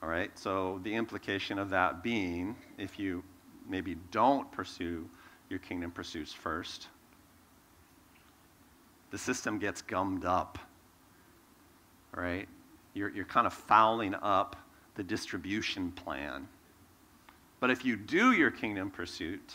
All 0.04 0.10
right, 0.10 0.38
so 0.38 0.80
the 0.82 0.94
implication 0.94 1.58
of 1.58 1.70
that 1.70 2.02
being, 2.02 2.56
if 2.76 2.98
you 2.98 3.24
maybe 3.66 3.96
don't 4.10 4.52
pursue 4.52 5.08
your 5.48 5.58
kingdom 5.60 5.90
pursuits 5.90 6.30
first, 6.30 6.88
the 9.12 9.16
system 9.16 9.58
gets 9.58 9.80
gummed 9.80 10.26
up. 10.26 10.58
Right? 12.14 12.46
You're, 12.92 13.08
you're 13.08 13.24
kind 13.24 13.46
of 13.46 13.54
fouling 13.54 14.14
up 14.20 14.56
the 14.94 15.02
distribution 15.02 15.90
plan. 15.92 16.48
But 17.58 17.70
if 17.70 17.82
you 17.82 17.96
do 17.96 18.32
your 18.32 18.50
kingdom 18.50 18.90
pursuit 18.90 19.54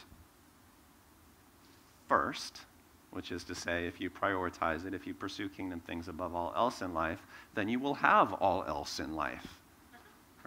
first, 2.07 2.61
which 3.11 3.31
is 3.31 3.43
to 3.43 3.53
say, 3.53 3.85
if 3.85 4.01
you 4.01 4.09
prioritize 4.09 4.87
it, 4.87 4.95
if 4.95 5.05
you 5.05 5.13
pursue 5.13 5.47
kingdom 5.47 5.79
things 5.79 6.07
above 6.07 6.33
all 6.33 6.51
else 6.55 6.81
in 6.81 6.95
life, 6.95 7.21
then 7.53 7.69
you 7.69 7.77
will 7.77 7.93
have 7.93 8.33
all 8.33 8.63
else 8.63 8.99
in 8.99 9.13
life. 9.13 9.58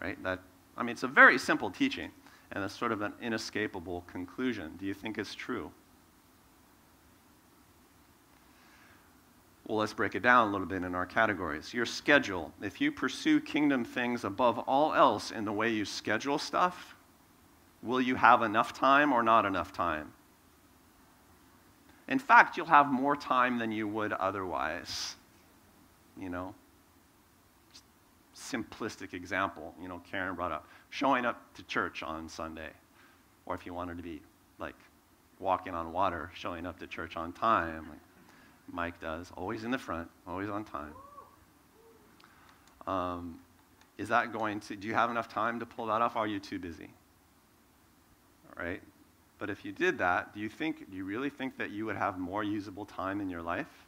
Right? 0.02 0.22
That, 0.24 0.40
I 0.76 0.82
mean, 0.82 0.90
it's 0.90 1.04
a 1.04 1.08
very 1.08 1.38
simple 1.38 1.70
teaching, 1.70 2.10
and 2.50 2.64
it's 2.64 2.76
sort 2.76 2.92
of 2.92 3.02
an 3.02 3.12
inescapable 3.22 4.02
conclusion. 4.06 4.72
Do 4.78 4.86
you 4.86 4.94
think 4.94 5.16
it's 5.16 5.34
true? 5.34 5.70
Well, 9.66 9.78
let's 9.78 9.92
break 9.92 10.16
it 10.16 10.22
down 10.22 10.48
a 10.48 10.50
little 10.50 10.66
bit 10.66 10.82
in 10.82 10.94
our 10.96 11.06
categories. 11.06 11.72
Your 11.72 11.86
schedule. 11.86 12.52
If 12.60 12.80
you 12.80 12.90
pursue 12.90 13.40
kingdom 13.40 13.84
things 13.84 14.24
above 14.24 14.58
all 14.58 14.92
else 14.92 15.30
in 15.30 15.44
the 15.44 15.52
way 15.52 15.70
you 15.70 15.84
schedule 15.84 16.38
stuff, 16.38 16.96
will 17.80 18.00
you 18.00 18.16
have 18.16 18.42
enough 18.42 18.72
time 18.72 19.12
or 19.12 19.22
not 19.22 19.46
enough 19.46 19.72
time? 19.72 20.12
In 22.08 22.18
fact, 22.18 22.56
you'll 22.56 22.66
have 22.66 22.90
more 22.90 23.14
time 23.14 23.58
than 23.58 23.70
you 23.70 23.86
would 23.86 24.12
otherwise. 24.12 25.14
You 26.18 26.28
know? 26.28 26.54
Simplistic 28.52 29.14
example, 29.14 29.74
you 29.80 29.88
know, 29.88 30.02
Karen 30.10 30.34
brought 30.34 30.52
up 30.52 30.66
showing 30.90 31.24
up 31.24 31.54
to 31.54 31.62
church 31.64 32.02
on 32.02 32.28
Sunday. 32.28 32.70
Or 33.46 33.54
if 33.54 33.64
you 33.64 33.72
wanted 33.74 33.96
to 33.96 34.02
be 34.02 34.20
like 34.58 34.76
walking 35.38 35.74
on 35.74 35.92
water, 35.92 36.30
showing 36.34 36.66
up 36.66 36.78
to 36.80 36.86
church 36.86 37.16
on 37.16 37.32
time. 37.32 37.88
Like, 37.88 37.98
Mike 38.70 39.00
does, 39.00 39.30
always 39.36 39.64
in 39.64 39.70
the 39.70 39.78
front, 39.78 40.08
always 40.26 40.48
on 40.48 40.64
time. 40.64 40.94
Um, 42.86 43.38
is 43.98 44.08
that 44.08 44.32
going 44.32 44.60
to, 44.60 44.76
do 44.76 44.88
you 44.88 44.94
have 44.94 45.10
enough 45.10 45.28
time 45.28 45.60
to 45.60 45.66
pull 45.66 45.86
that 45.86 46.00
off? 46.00 46.16
Are 46.16 46.26
you 46.26 46.38
too 46.38 46.58
busy? 46.58 46.90
All 48.48 48.64
right? 48.64 48.80
But 49.38 49.50
if 49.50 49.64
you 49.64 49.72
did 49.72 49.98
that, 49.98 50.34
do 50.34 50.40
you 50.40 50.48
think, 50.48 50.90
do 50.90 50.96
you 50.96 51.04
really 51.04 51.30
think 51.30 51.58
that 51.58 51.70
you 51.70 51.84
would 51.86 51.96
have 51.96 52.18
more 52.18 52.44
usable 52.44 52.84
time 52.84 53.20
in 53.20 53.28
your 53.28 53.42
life? 53.42 53.86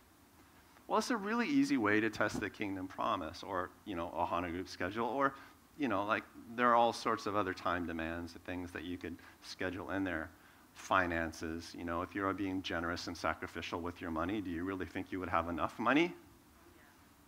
Well, 0.87 0.99
it's 0.99 1.11
a 1.11 1.16
really 1.16 1.49
easy 1.49 1.79
way 1.79 2.01
to 2.01 2.11
test 2.11 2.40
the 2.40 2.51
kingdom 2.51 2.87
promise 2.87 3.42
or, 3.42 3.70
you 3.87 3.97
know, 3.97 4.12
Ohana 4.16 4.51
group 4.51 4.68
schedule 4.68 5.07
or, 5.07 5.35
you 5.79 5.88
know, 5.88 6.05
like 6.05 6.25
there 6.57 6.68
are 6.68 6.75
all 6.75 6.92
sorts 6.92 7.27
of 7.27 7.37
other 7.37 7.55
time 7.55 7.87
demands, 7.87 8.35
and 8.35 8.44
things 8.44 8.70
that 8.73 8.85
you 8.85 8.99
could 8.99 9.16
schedule 9.42 9.90
in 9.90 10.05
there 10.05 10.31
finances. 10.75 11.75
You 11.77 11.85
know, 11.85 12.03
if 12.03 12.14
you're 12.14 12.33
being 12.35 12.61
generous 12.62 13.07
and 13.07 13.16
sacrificial 13.16 13.81
with 13.81 14.01
your 14.01 14.11
money, 14.11 14.40
do 14.40 14.51
you 14.51 14.64
really 14.64 14.87
think 14.87 15.11
you 15.11 15.20
would 15.20 15.29
have 15.29 15.49
enough 15.49 15.79
money? 15.79 16.12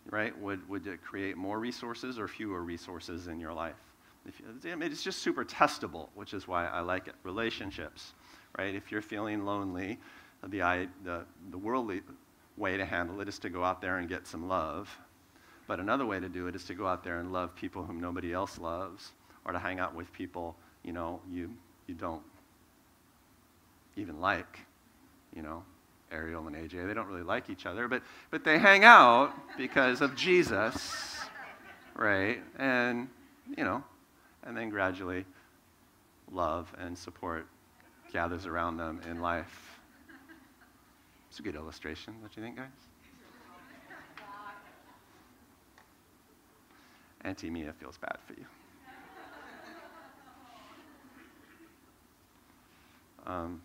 Right? 0.09 0.37
Would, 0.39 0.67
would 0.69 0.85
it 0.87 1.03
create 1.03 1.35
more 1.35 1.59
resources 1.59 2.19
or 2.19 2.27
fewer 2.27 2.61
resources 2.61 3.27
in 3.27 3.39
your 3.39 3.53
life? 3.53 3.75
If, 4.25 4.41
it's 4.63 5.03
just 5.03 5.21
super 5.21 5.43
testable, 5.43 6.09
which 6.13 6.33
is 6.33 6.47
why 6.47 6.67
I 6.67 6.81
like 6.81 7.07
it. 7.07 7.15
Relationships, 7.23 8.13
right? 8.57 8.75
If 8.75 8.91
you're 8.91 9.01
feeling 9.01 9.45
lonely, 9.45 9.97
the, 10.47 10.87
the, 11.03 11.25
the 11.49 11.57
worldly 11.57 12.01
way 12.57 12.77
to 12.77 12.85
handle 12.85 13.21
it 13.21 13.27
is 13.27 13.39
to 13.39 13.49
go 13.49 13.63
out 13.63 13.81
there 13.81 13.97
and 13.97 14.09
get 14.09 14.27
some 14.27 14.47
love. 14.47 14.89
But 15.67 15.79
another 15.79 16.05
way 16.05 16.19
to 16.19 16.29
do 16.29 16.47
it 16.47 16.55
is 16.55 16.63
to 16.65 16.73
go 16.73 16.87
out 16.87 17.03
there 17.03 17.19
and 17.19 17.31
love 17.31 17.55
people 17.55 17.83
whom 17.83 17.99
nobody 17.99 18.33
else 18.33 18.57
loves, 18.57 19.11
or 19.45 19.51
to 19.51 19.59
hang 19.59 19.79
out 19.79 19.93
with 19.93 20.11
people, 20.13 20.55
you 20.83 20.93
know, 20.93 21.21
you, 21.29 21.53
you 21.87 21.95
don't 21.95 22.23
even 23.95 24.19
like, 24.19 24.59
you 25.35 25.41
know, 25.41 25.63
Ariel 26.11 26.47
and 26.47 26.55
AJ. 26.55 26.87
They 26.87 26.93
don't 26.93 27.07
really 27.07 27.23
like 27.23 27.49
each 27.49 27.65
other, 27.65 27.87
but, 27.87 28.01
but 28.31 28.43
they 28.43 28.59
hang 28.59 28.83
out 28.83 29.33
because 29.57 30.01
of 30.01 30.15
Jesus, 30.15 31.17
right? 31.95 32.41
And, 32.57 33.09
you 33.57 33.63
know, 33.63 33.83
and 34.43 34.55
then 34.55 34.69
gradually 34.69 35.25
love 36.31 36.73
and 36.79 36.97
support 36.97 37.47
gathers 38.13 38.45
around 38.45 38.77
them 38.77 39.01
in 39.09 39.21
life. 39.21 39.76
It's 41.37 41.41
a 41.41 41.51
good 41.51 41.55
illustration, 41.55 42.15
don't 42.19 42.35
you 42.35 42.41
think, 42.41 42.55
guys? 42.55 42.65
Auntie 47.21 47.51
Mia 47.51 47.73
feels 47.73 47.95
bad 47.95 48.17
for 48.25 48.33
you. 48.33 48.45
Um, 53.27 53.61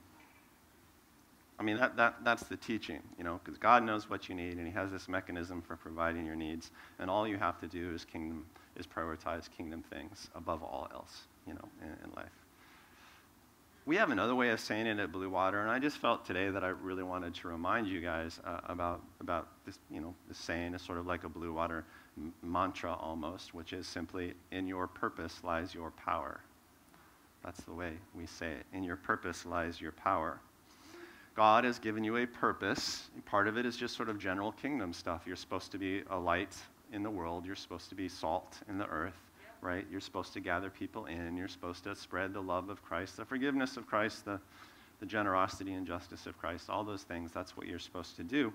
I 1.58 1.62
mean, 1.62 1.78
that, 1.78 1.96
that, 1.96 2.16
that's 2.22 2.42
the 2.42 2.58
teaching, 2.58 3.00
you 3.16 3.24
know, 3.24 3.40
because 3.42 3.56
God 3.56 3.84
knows 3.84 4.10
what 4.10 4.28
you 4.28 4.34
need, 4.34 4.58
and 4.58 4.66
He 4.66 4.72
has 4.74 4.90
this 4.90 5.08
mechanism 5.08 5.62
for 5.62 5.76
providing 5.76 6.26
your 6.26 6.36
needs, 6.36 6.72
and 6.98 7.08
all 7.08 7.26
you 7.26 7.38
have 7.38 7.58
to 7.60 7.66
do 7.66 7.94
is 7.94 8.04
kingdom 8.04 8.44
is 8.76 8.86
prioritize 8.86 9.50
kingdom 9.50 9.82
things 9.82 10.28
above 10.34 10.62
all 10.62 10.88
else, 10.92 11.22
you 11.46 11.54
know, 11.54 11.68
in, 11.80 11.88
in 12.04 12.14
life. 12.16 12.41
We 13.84 13.96
have 13.96 14.10
another 14.10 14.36
way 14.36 14.50
of 14.50 14.60
saying 14.60 14.86
it 14.86 15.00
at 15.00 15.10
Blue 15.10 15.28
Water, 15.28 15.60
and 15.60 15.68
I 15.68 15.80
just 15.80 15.98
felt 15.98 16.24
today 16.24 16.50
that 16.50 16.62
I 16.62 16.68
really 16.68 17.02
wanted 17.02 17.34
to 17.34 17.48
remind 17.48 17.88
you 17.88 18.00
guys 18.00 18.38
uh, 18.44 18.60
about 18.66 19.02
about 19.20 19.48
this, 19.66 19.76
you 19.90 20.00
know, 20.00 20.14
this 20.28 20.38
saying 20.38 20.74
is 20.74 20.82
sort 20.82 20.98
of 20.98 21.06
like 21.06 21.24
a 21.24 21.28
Blue 21.28 21.52
Water 21.52 21.84
m- 22.16 22.32
mantra 22.44 22.94
almost, 22.94 23.54
which 23.54 23.72
is 23.72 23.88
simply, 23.88 24.34
"In 24.52 24.68
your 24.68 24.86
purpose 24.86 25.42
lies 25.42 25.74
your 25.74 25.90
power." 25.90 26.40
That's 27.42 27.60
the 27.62 27.72
way 27.72 27.94
we 28.14 28.24
say 28.24 28.52
it. 28.52 28.66
In 28.72 28.84
your 28.84 28.94
purpose 28.94 29.44
lies 29.44 29.80
your 29.80 29.90
power. 29.90 30.38
God 31.34 31.64
has 31.64 31.80
given 31.80 32.04
you 32.04 32.18
a 32.18 32.26
purpose. 32.26 33.10
Part 33.24 33.48
of 33.48 33.58
it 33.58 33.66
is 33.66 33.76
just 33.76 33.96
sort 33.96 34.08
of 34.08 34.16
general 34.16 34.52
kingdom 34.52 34.92
stuff. 34.92 35.22
You're 35.26 35.34
supposed 35.34 35.72
to 35.72 35.78
be 35.78 36.04
a 36.08 36.16
light 36.16 36.56
in 36.92 37.02
the 37.02 37.10
world, 37.10 37.46
you're 37.46 37.56
supposed 37.56 37.88
to 37.88 37.94
be 37.96 38.08
salt 38.08 38.58
in 38.68 38.78
the 38.78 38.86
earth, 38.86 39.30
right? 39.62 39.86
You're 39.90 40.00
supposed 40.00 40.34
to 40.34 40.40
gather 40.40 40.68
people 40.68 41.06
in, 41.06 41.36
you're 41.36 41.48
supposed 41.48 41.84
to 41.84 41.96
spread 41.96 42.34
the 42.34 42.42
love 42.42 42.68
of 42.68 42.82
Christ, 42.82 43.16
the 43.16 43.24
forgiveness 43.24 43.76
of 43.76 43.86
Christ, 43.86 44.24
the, 44.24 44.40
the 45.00 45.06
generosity 45.06 45.72
and 45.72 45.86
justice 45.86 46.26
of 46.26 46.36
Christ, 46.36 46.68
all 46.68 46.84
those 46.84 47.04
things. 47.04 47.30
That's 47.32 47.56
what 47.56 47.66
you're 47.66 47.78
supposed 47.78 48.16
to 48.16 48.24
do. 48.24 48.52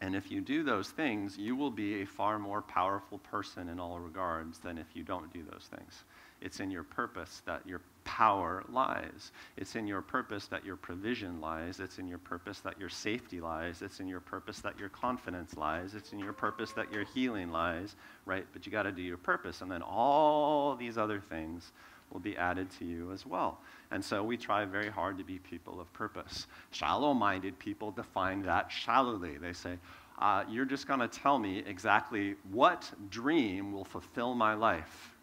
And 0.00 0.14
if 0.14 0.30
you 0.30 0.40
do 0.40 0.62
those 0.62 0.90
things, 0.90 1.36
you 1.36 1.56
will 1.56 1.70
be 1.70 2.02
a 2.02 2.06
far 2.06 2.38
more 2.38 2.62
powerful 2.62 3.18
person 3.18 3.68
in 3.68 3.80
all 3.80 3.98
regards 3.98 4.58
than 4.58 4.78
if 4.78 4.86
you 4.94 5.02
don't 5.02 5.32
do 5.32 5.42
those 5.42 5.68
things. 5.70 6.04
It's 6.44 6.60
in 6.60 6.70
your 6.70 6.84
purpose 6.84 7.42
that 7.46 7.66
your 7.66 7.80
power 8.04 8.62
lies. 8.68 9.32
It's 9.56 9.76
in 9.76 9.86
your 9.86 10.02
purpose 10.02 10.46
that 10.48 10.64
your 10.64 10.76
provision 10.76 11.40
lies. 11.40 11.80
It's 11.80 11.98
in 11.98 12.06
your 12.06 12.18
purpose 12.18 12.60
that 12.60 12.78
your 12.78 12.90
safety 12.90 13.40
lies. 13.40 13.80
It's 13.80 13.98
in 13.98 14.06
your 14.06 14.20
purpose 14.20 14.60
that 14.60 14.78
your 14.78 14.90
confidence 14.90 15.56
lies. 15.56 15.94
It's 15.94 16.12
in 16.12 16.18
your 16.18 16.34
purpose 16.34 16.72
that 16.72 16.92
your 16.92 17.04
healing 17.14 17.50
lies, 17.50 17.96
right? 18.26 18.46
But 18.52 18.66
you 18.66 18.72
got 18.72 18.82
to 18.82 18.92
do 18.92 19.00
your 19.00 19.16
purpose. 19.16 19.62
And 19.62 19.70
then 19.70 19.80
all 19.80 20.76
these 20.76 20.98
other 20.98 21.18
things 21.18 21.72
will 22.12 22.20
be 22.20 22.36
added 22.36 22.68
to 22.78 22.84
you 22.84 23.10
as 23.10 23.24
well. 23.24 23.58
And 23.90 24.04
so 24.04 24.22
we 24.22 24.36
try 24.36 24.66
very 24.66 24.90
hard 24.90 25.16
to 25.18 25.24
be 25.24 25.38
people 25.38 25.80
of 25.80 25.90
purpose. 25.94 26.46
Shallow 26.72 27.14
minded 27.14 27.58
people 27.58 27.90
define 27.90 28.42
that 28.42 28.70
shallowly. 28.70 29.38
They 29.38 29.54
say, 29.54 29.78
uh, 30.18 30.44
You're 30.48 30.66
just 30.66 30.86
going 30.86 31.00
to 31.00 31.08
tell 31.08 31.38
me 31.38 31.62
exactly 31.66 32.34
what 32.52 32.90
dream 33.08 33.72
will 33.72 33.86
fulfill 33.86 34.34
my 34.34 34.52
life. 34.52 35.13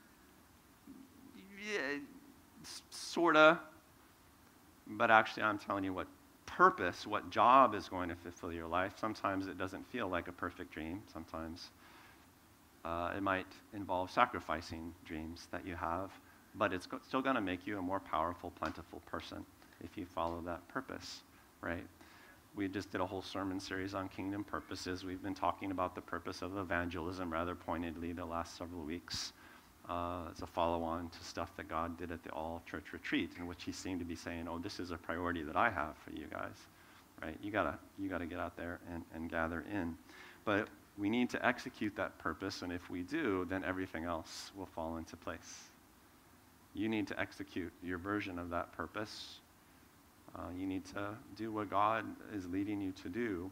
Yeah, 1.70 2.00
sort 2.90 3.36
of. 3.36 3.60
But 4.88 5.12
actually, 5.12 5.44
I'm 5.44 5.60
telling 5.60 5.84
you 5.84 5.94
what 5.94 6.08
purpose, 6.46 7.08
what 7.08 7.30
job 7.30 7.76
is 7.76 7.88
going 7.88 8.10
to 8.10 8.16
fulfill 8.16 8.52
your 8.52 8.68
life. 8.68 8.94
Sometimes 9.00 9.48
it 9.48 9.58
doesn't 9.58 9.90
feel 9.92 10.08
like 10.08 10.28
a 10.28 10.32
perfect 10.32 10.74
dream. 10.74 11.02
Sometimes 11.14 11.70
uh, 12.84 13.14
it 13.16 13.22
might 13.22 13.48
involve 13.74 14.12
sacrificing 14.12 14.94
dreams 15.06 15.48
that 15.52 15.66
you 15.66 15.76
have 15.76 16.12
but 16.56 16.74
it's 16.74 16.88
still 17.08 17.22
going 17.22 17.36
to 17.36 17.42
make 17.42 17.66
you 17.66 17.78
a 17.80 17.82
more 17.82 18.00
powerful, 18.00 18.52
plentiful 18.52 19.02
person 19.06 19.46
if 19.84 19.98
you 19.98 20.06
follow 20.06 20.42
that 20.46 20.68
purpose, 20.68 21.22
right? 21.62 21.86
We 22.56 22.68
just 22.68 22.92
did 22.92 23.00
a 23.00 23.06
whole 23.06 23.22
sermon 23.22 23.60
series 23.60 23.94
on 23.94 24.10
kingdom 24.10 24.44
purposes. 24.44 25.06
We've 25.06 25.24
been 25.24 25.34
talking 25.34 25.72
about 25.72 25.96
the 25.96 26.02
purpose 26.02 26.42
of 26.42 26.58
evangelism 26.58 27.32
rather 27.32 27.56
pointedly 27.56 28.12
the 28.12 28.26
last 28.26 28.58
several 28.58 28.84
weeks. 28.84 29.32
Uh, 29.92 30.30
as 30.34 30.42
a 30.42 30.48
follow 30.48 30.84
on 30.84 31.10
to 31.10 31.22
stuff 31.22 31.52
that 31.58 31.68
God 31.68 31.98
did 31.98 32.14
at 32.14 32.24
the 32.24 32.30
All 32.32 32.62
Church 32.66 32.94
Retreat, 32.94 33.32
in 33.38 33.46
which 33.46 33.66
He 33.66 33.74
seemed 33.74 34.00
to 34.00 34.06
be 34.06 34.16
saying, 34.16 34.48
Oh, 34.48 34.58
this 34.58 34.80
is 34.80 34.92
a 34.92 34.96
priority 34.96 35.44
that 35.44 35.58
I 35.58 35.70
have 35.70 35.98
for 35.98 36.12
you 36.12 36.28
guys, 36.32 36.56
right? 37.22 37.36
You 37.44 37.52
gotta, 37.52 37.78
you 38.00 38.08
gotta 38.08 38.26
get 38.26 38.40
out 38.40 38.56
there 38.56 38.80
and, 38.90 39.04
and 39.14 39.30
gather 39.30 39.66
in. 39.70 39.98
But 40.46 40.70
we 40.98 41.10
need 41.10 41.30
to 41.32 41.46
execute 41.46 41.94
that 41.98 42.18
purpose, 42.20 42.62
and 42.62 42.72
if 42.72 42.90
we 42.90 43.02
do, 43.02 43.46
then 43.50 43.66
everything 43.66 44.06
else 44.06 44.52
will 44.56 44.66
fall 44.66 44.96
into 44.96 45.18
place. 45.18 45.66
You 46.74 46.88
need 46.88 47.08
to 47.10 47.20
execute 47.20 47.74
your 47.84 47.98
version 47.98 48.40
of 48.40 48.50
that 48.52 48.72
purpose. 48.72 49.40
Uh, 50.34 50.52
you 50.58 50.68
need 50.68 50.86
to 50.86 51.10
do 51.36 51.52
what 51.52 51.70
God 51.70 52.06
is 52.34 52.48
leading 52.48 52.80
you 52.80 52.94
to 53.04 53.10
do 53.10 53.52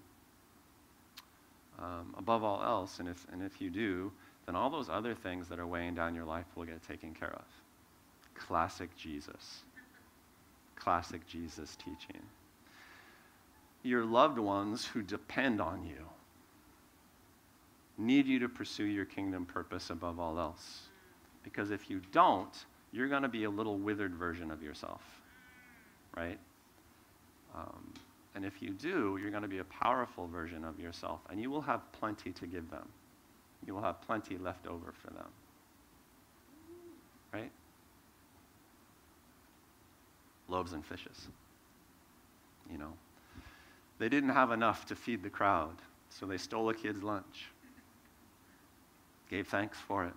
um, 1.79 2.15
above 2.17 2.45
all 2.45 2.63
else. 2.63 2.99
And 2.99 3.09
if, 3.09 3.27
and 3.33 3.43
if 3.43 3.59
you 3.59 3.69
do, 3.69 4.13
then 4.49 4.55
all 4.55 4.71
those 4.71 4.89
other 4.89 5.13
things 5.13 5.47
that 5.47 5.59
are 5.59 5.67
weighing 5.67 5.93
down 5.93 6.15
your 6.15 6.25
life 6.25 6.47
will 6.55 6.65
get 6.65 6.81
taken 6.87 7.13
care 7.13 7.33
of. 7.33 7.45
Classic 8.33 8.89
Jesus. 8.97 9.61
Classic 10.75 11.23
Jesus 11.27 11.75
teaching. 11.75 12.23
Your 13.83 14.05
loved 14.05 14.39
ones 14.39 14.85
who 14.85 15.03
depend 15.03 15.61
on 15.61 15.85
you 15.85 16.03
need 17.99 18.25
you 18.25 18.39
to 18.39 18.49
pursue 18.49 18.85
your 18.85 19.05
kingdom 19.05 19.45
purpose 19.45 19.91
above 19.91 20.19
all 20.19 20.39
else. 20.39 20.87
Because 21.43 21.69
if 21.69 21.87
you 21.87 22.01
don't, 22.11 22.65
you're 22.91 23.07
going 23.07 23.21
to 23.21 23.29
be 23.29 23.43
a 23.43 23.49
little 23.51 23.77
withered 23.77 24.15
version 24.15 24.49
of 24.49 24.63
yourself, 24.63 25.03
right? 26.17 26.39
Um, 27.53 27.93
and 28.33 28.43
if 28.43 28.63
you 28.63 28.71
do, 28.71 29.19
you're 29.21 29.29
going 29.29 29.43
to 29.43 29.47
be 29.47 29.59
a 29.59 29.65
powerful 29.65 30.25
version 30.25 30.65
of 30.65 30.79
yourself, 30.79 31.19
and 31.29 31.39
you 31.39 31.51
will 31.51 31.61
have 31.61 31.81
plenty 31.91 32.31
to 32.31 32.47
give 32.47 32.71
them. 32.71 32.87
You 33.65 33.73
will 33.73 33.81
have 33.81 34.01
plenty 34.01 34.37
left 34.37 34.67
over 34.67 34.93
for 35.01 35.11
them, 35.13 35.27
right? 37.33 37.51
Loaves 40.47 40.73
and 40.73 40.85
fishes, 40.85 41.27
you 42.71 42.77
know. 42.77 42.93
They 43.99 44.09
didn't 44.09 44.29
have 44.29 44.51
enough 44.51 44.85
to 44.87 44.95
feed 44.95 45.23
the 45.23 45.29
crowd, 45.29 45.75
so 46.09 46.25
they 46.25 46.37
stole 46.37 46.69
a 46.69 46.73
kid's 46.73 47.03
lunch, 47.03 47.47
gave 49.29 49.47
thanks 49.47 49.77
for 49.77 50.05
it 50.05 50.13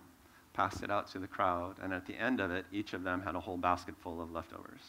passed 0.53 0.83
it 0.83 0.91
out 0.91 1.07
to 1.11 1.19
the 1.19 1.27
crowd, 1.27 1.75
and 1.81 1.93
at 1.93 2.05
the 2.05 2.15
end 2.15 2.39
of 2.39 2.51
it, 2.51 2.65
each 2.71 2.93
of 2.93 3.03
them 3.03 3.21
had 3.21 3.35
a 3.35 3.39
whole 3.39 3.57
basket 3.57 3.95
full 4.01 4.21
of 4.21 4.31
leftovers 4.31 4.81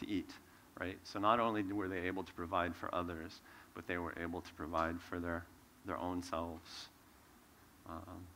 to 0.00 0.08
eat, 0.08 0.30
right? 0.78 0.98
So 1.04 1.20
not 1.20 1.40
only 1.40 1.62
were 1.62 1.88
they 1.88 2.00
able 2.00 2.24
to 2.24 2.32
provide 2.34 2.74
for 2.74 2.92
others, 2.94 3.40
but 3.74 3.86
they 3.86 3.96
were 3.96 4.14
able 4.20 4.40
to 4.40 4.52
provide 4.54 5.00
for 5.00 5.20
their, 5.20 5.44
their 5.86 5.98
own 5.98 6.22
selves, 6.22 6.88
um, 7.88 8.26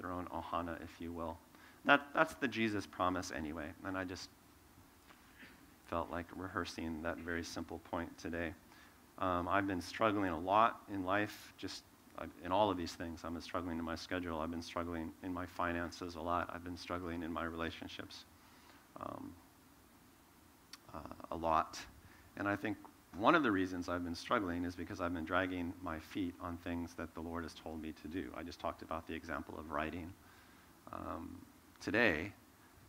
their 0.00 0.10
own 0.10 0.26
ohana, 0.26 0.82
if 0.82 1.00
you 1.00 1.12
will. 1.12 1.36
That, 1.84 2.02
that's 2.14 2.34
the 2.34 2.48
Jesus 2.48 2.86
promise 2.86 3.32
anyway, 3.34 3.68
and 3.84 3.96
I 3.96 4.04
just 4.04 4.28
felt 5.86 6.10
like 6.10 6.26
rehearsing 6.34 7.02
that 7.02 7.18
very 7.18 7.44
simple 7.44 7.78
point 7.90 8.16
today. 8.18 8.52
Um, 9.18 9.48
I've 9.48 9.66
been 9.66 9.80
struggling 9.80 10.30
a 10.30 10.38
lot 10.38 10.80
in 10.92 11.04
life, 11.04 11.52
just 11.58 11.84
in 12.44 12.52
all 12.52 12.70
of 12.70 12.76
these 12.76 12.92
things. 12.92 13.20
I've 13.24 13.32
been 13.32 13.42
struggling 13.42 13.78
in 13.78 13.84
my 13.84 13.96
schedule. 13.96 14.40
I've 14.40 14.50
been 14.50 14.62
struggling 14.62 15.10
in 15.22 15.32
my 15.32 15.46
finances 15.46 16.14
a 16.14 16.20
lot. 16.20 16.50
I've 16.52 16.64
been 16.64 16.76
struggling 16.76 17.22
in 17.22 17.32
my 17.32 17.44
relationships 17.44 18.24
um, 19.00 19.32
uh, 20.94 20.98
a 21.30 21.36
lot. 21.36 21.78
And 22.36 22.48
I 22.48 22.56
think 22.56 22.76
one 23.16 23.34
of 23.34 23.42
the 23.42 23.50
reasons 23.50 23.88
I've 23.88 24.04
been 24.04 24.14
struggling 24.14 24.64
is 24.64 24.74
because 24.74 25.00
I've 25.00 25.14
been 25.14 25.24
dragging 25.24 25.72
my 25.82 25.98
feet 25.98 26.34
on 26.40 26.56
things 26.58 26.94
that 26.94 27.14
the 27.14 27.20
Lord 27.20 27.44
has 27.44 27.54
told 27.54 27.80
me 27.80 27.92
to 28.02 28.08
do. 28.08 28.32
I 28.36 28.42
just 28.42 28.60
talked 28.60 28.82
about 28.82 29.06
the 29.06 29.14
example 29.14 29.58
of 29.58 29.70
writing 29.70 30.12
um, 30.92 31.38
today, 31.80 32.32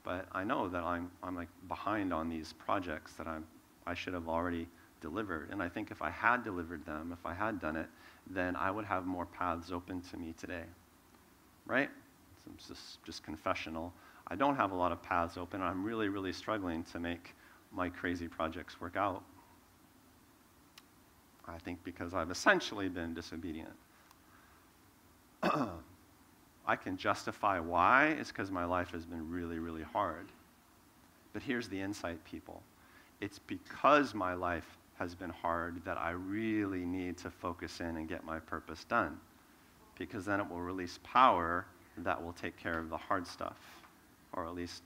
but 0.04 0.28
I 0.32 0.44
know 0.44 0.68
that 0.70 0.84
I'm, 0.84 1.12
I'm 1.24 1.36
like 1.36 1.50
behind 1.68 2.14
on 2.14 2.30
these 2.30 2.54
projects 2.54 3.14
that 3.14 3.28
I'm, 3.28 3.46
I 3.86 3.94
should 3.94 4.14
have 4.14 4.28
already 4.28 4.68
delivered. 5.02 5.50
And 5.52 5.62
I 5.62 5.70
think 5.70 5.92
if 5.92 6.02
I 6.02 6.10
had 6.10 6.44
delivered 6.44 6.86
them, 6.86 7.12
if 7.12 7.26
I 7.26 7.34
had 7.34 7.60
done 7.60 7.76
it, 7.76 7.88
then 8.28 8.56
I 8.56 8.72
would 8.72 8.86
have 8.86 9.06
more 9.06 9.26
paths 9.26 9.72
open 9.72 10.02
to 10.02 10.18
me 10.18 10.34
today. 10.40 10.64
Right? 11.66 11.90
So 12.44 12.52
it's 12.56 12.68
just, 12.68 13.04
just 13.04 13.24
confessional. 13.24 13.94
I 14.28 14.36
don't 14.36 14.56
have 14.56 14.72
a 14.72 14.76
lot 14.76 14.92
of 14.92 15.02
paths 15.04 15.38
open. 15.38 15.62
I'm 15.62 15.84
really, 15.84 16.10
really 16.10 16.34
struggling 16.34 16.84
to 16.86 17.00
make 17.00 17.36
my 17.72 17.90
crazy 17.90 18.28
projects 18.28 18.80
work 18.82 18.96
out. 18.96 19.24
I 21.48 21.58
think 21.60 21.84
because 21.84 22.14
I've 22.14 22.32
essentially 22.32 22.90
been 22.90 23.14
disobedient. 23.14 23.74
I 26.68 26.76
can 26.76 26.98
justify 26.98 27.60
why. 27.60 28.08
It's 28.20 28.32
because 28.32 28.50
my 28.50 28.66
life 28.66 28.92
has 28.92 29.06
been 29.06 29.30
really, 29.30 29.60
really 29.60 29.84
hard. 29.84 30.28
But 31.34 31.44
here's 31.44 31.68
the 31.68 31.80
insight, 31.80 32.24
people. 32.26 32.64
It's 33.22 33.40
because 33.40 34.14
my 34.14 34.34
life 34.34 34.78
has 34.98 35.14
been 35.14 35.30
hard 35.30 35.84
that 35.86 35.98
I 35.98 36.12
really 36.12 36.86
need 36.86 37.18
to 37.18 37.30
focus 37.30 37.80
in 37.82 37.98
and 37.98 38.08
get 38.08 38.24
my 38.24 38.40
purpose 38.40 38.84
done. 38.86 39.20
Because 39.98 40.26
then 40.26 40.40
it 40.40 40.50
will 40.50 40.62
release 40.62 41.00
power 41.04 41.66
that 41.98 42.22
will 42.22 42.34
take 42.34 42.58
care 42.58 42.80
of 42.80 42.90
the 42.90 42.98
hard 42.98 43.28
stuff, 43.28 43.58
or 44.34 44.46
at 44.46 44.56
least 44.56 44.84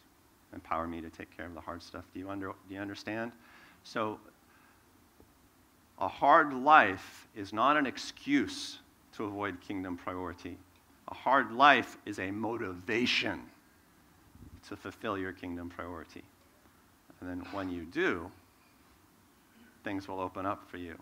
empower 0.54 0.88
me 0.88 1.02
to 1.02 1.10
take 1.10 1.36
care 1.36 1.46
of 1.46 1.54
the 1.54 1.62
hard 1.62 1.82
stuff. 1.82 2.04
Do 2.14 2.20
you, 2.20 2.30
under, 2.30 2.48
do 2.68 2.76
you 2.76 2.80
understand? 2.80 3.32
So, 3.84 4.20
a 6.00 6.08
hard 6.08 6.54
life 6.54 7.28
is 7.36 7.52
not 7.52 7.78
an 7.78 7.86
excuse 7.86 8.80
to 9.18 9.26
avoid 9.26 9.60
kingdom 9.60 9.98
priority. 9.98 10.58
A 11.10 11.14
hard 11.14 11.52
life 11.52 11.98
is 12.06 12.20
a 12.20 12.32
motivation 12.32 13.42
to 14.68 14.78
fulfill 14.78 15.18
your 15.18 15.34
kingdom 15.34 15.70
priority. 15.70 16.24
And 17.20 17.30
then 17.30 17.40
when 17.52 17.70
you 17.70 17.84
do, 17.84 18.32
things 19.84 20.08
will 20.08 20.22
open 20.22 20.46
up 20.46 20.64
for 20.70 20.78
you. 20.78 20.96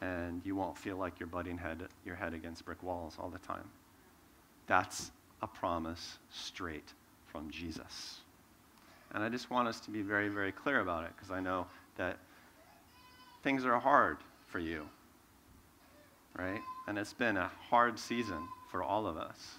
And 0.00 0.40
you 0.44 0.56
won't 0.56 0.76
feel 0.76 0.96
like 0.96 1.20
you're 1.20 1.26
butting 1.26 1.58
head, 1.58 1.82
your 2.04 2.16
head 2.16 2.34
against 2.34 2.64
brick 2.64 2.82
walls 2.82 3.16
all 3.18 3.28
the 3.28 3.38
time. 3.38 3.68
That's 4.66 5.10
a 5.42 5.46
promise 5.46 6.18
straight 6.30 6.92
from 7.26 7.50
Jesus. 7.50 8.20
And 9.12 9.22
I 9.22 9.28
just 9.28 9.50
want 9.50 9.68
us 9.68 9.80
to 9.80 9.90
be 9.90 10.02
very, 10.02 10.28
very 10.28 10.52
clear 10.52 10.80
about 10.80 11.04
it 11.04 11.10
because 11.14 11.30
I 11.30 11.40
know 11.40 11.66
that 11.96 12.18
things 13.44 13.64
are 13.66 13.78
hard 13.78 14.16
for 14.46 14.58
you, 14.58 14.88
right? 16.36 16.62
And 16.88 16.98
it's 16.98 17.12
been 17.12 17.36
a 17.36 17.50
hard 17.68 17.98
season 17.98 18.48
for 18.70 18.82
all 18.82 19.06
of 19.06 19.16
us. 19.18 19.56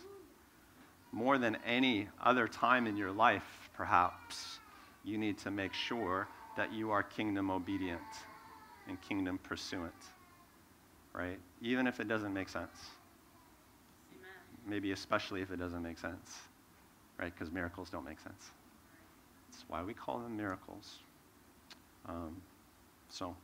More 1.12 1.38
than 1.38 1.58
any 1.66 2.10
other 2.22 2.48
time 2.48 2.88
in 2.88 2.98
your 2.98 3.12
life, 3.12 3.70
perhaps, 3.78 4.60
you 5.06 5.18
need 5.18 5.38
to 5.38 5.52
make 5.52 5.72
sure 5.72 6.28
that 6.58 6.74
you 6.74 6.90
are 6.92 7.04
kingdom 7.04 7.52
obedient 7.52 8.02
and 8.90 9.00
kingdom 9.02 9.38
pursuant, 9.44 9.94
right? 11.14 11.38
Even 11.62 11.86
if 11.86 12.00
it 12.00 12.08
doesn't 12.08 12.34
make 12.34 12.50
sense. 12.50 12.90
Amen. 14.12 14.32
Maybe 14.68 14.92
especially 14.94 15.42
if 15.42 15.52
it 15.52 15.58
doesn't 15.58 15.84
make 15.84 16.00
sense, 16.00 16.40
right? 17.20 17.32
Because 17.34 17.52
miracles 17.54 17.90
don't 17.92 18.06
make 18.06 18.20
sense. 18.20 18.50
That's 19.52 19.64
why 19.68 19.84
we 19.84 19.94
call 19.94 20.20
them 20.20 20.36
miracles. 20.36 20.98
Um, 22.08 22.42
so, 23.10 23.36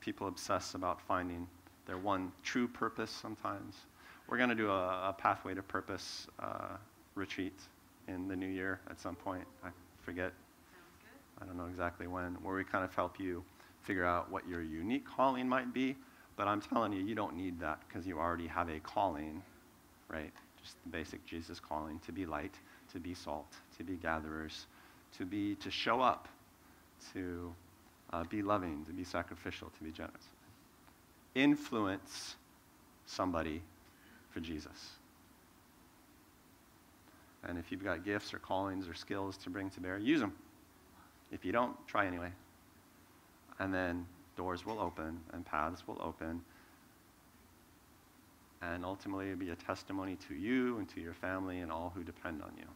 people 0.00 0.28
obsess 0.28 0.74
about 0.74 1.00
finding 1.00 1.46
their 1.86 1.98
one 1.98 2.32
true 2.42 2.68
purpose 2.68 3.10
sometimes. 3.10 3.76
We're 4.28 4.36
going 4.36 4.48
to 4.48 4.54
do 4.54 4.70
a, 4.70 5.08
a, 5.08 5.16
Pathway 5.16 5.54
to 5.54 5.62
Purpose 5.62 6.28
uh, 6.38 6.76
retreat 7.14 7.58
in 8.06 8.28
the 8.28 8.36
new 8.36 8.46
year 8.46 8.80
at 8.88 9.00
some 9.00 9.16
point. 9.16 9.44
I 9.64 9.68
forget. 10.02 10.32
I 11.42 11.46
don't 11.46 11.56
know 11.56 11.66
exactly 11.66 12.06
when, 12.06 12.34
where 12.42 12.54
we 12.54 12.64
kind 12.64 12.84
of 12.84 12.94
help 12.94 13.18
you 13.18 13.42
figure 13.82 14.04
out 14.04 14.30
what 14.30 14.46
your 14.48 14.62
unique 14.62 15.06
calling 15.06 15.48
might 15.48 15.72
be. 15.72 15.96
But 16.36 16.48
I'm 16.48 16.60
telling 16.60 16.92
you, 16.92 17.02
you 17.02 17.14
don't 17.14 17.36
need 17.36 17.58
that 17.60 17.80
because 17.88 18.06
you 18.06 18.18
already 18.18 18.46
have 18.46 18.68
a 18.68 18.78
calling, 18.80 19.42
right? 20.08 20.32
Just 20.62 20.76
the 20.84 20.90
basic 20.90 21.24
Jesus 21.26 21.58
calling 21.58 21.98
to 22.06 22.12
be 22.12 22.24
light, 22.24 22.54
to 22.92 23.00
be 23.00 23.14
salt, 23.14 23.52
to 23.78 23.84
be 23.84 23.96
gatherers, 23.96 24.66
to 25.18 25.24
be 25.24 25.54
to 25.56 25.70
show 25.70 26.00
up, 26.00 26.28
to 27.12 27.52
uh, 28.12 28.24
be 28.24 28.42
loving, 28.42 28.84
to 28.86 28.92
be 28.92 29.04
sacrificial, 29.04 29.70
to 29.78 29.84
be 29.84 29.90
generous. 29.90 30.24
Influence 31.34 32.36
somebody 33.06 33.62
for 34.30 34.40
Jesus. 34.40 34.90
And 37.44 37.58
if 37.58 37.70
you've 37.70 37.84
got 37.84 38.04
gifts 38.04 38.34
or 38.34 38.38
callings 38.38 38.88
or 38.88 38.94
skills 38.94 39.36
to 39.38 39.50
bring 39.50 39.70
to 39.70 39.80
bear, 39.80 39.98
use 39.98 40.20
them. 40.20 40.32
If 41.32 41.44
you 41.44 41.52
don't, 41.52 41.76
try 41.86 42.06
anyway. 42.06 42.30
And 43.58 43.72
then 43.72 44.06
doors 44.36 44.66
will 44.66 44.80
open 44.80 45.20
and 45.32 45.44
paths 45.44 45.86
will 45.86 45.98
open. 46.00 46.42
And 48.62 48.84
ultimately, 48.84 49.26
it'll 49.26 49.38
be 49.38 49.50
a 49.50 49.56
testimony 49.56 50.18
to 50.28 50.34
you 50.34 50.78
and 50.78 50.88
to 50.90 51.00
your 51.00 51.14
family 51.14 51.60
and 51.60 51.72
all 51.72 51.92
who 51.94 52.02
depend 52.02 52.42
on 52.42 52.52
you. 52.58 52.66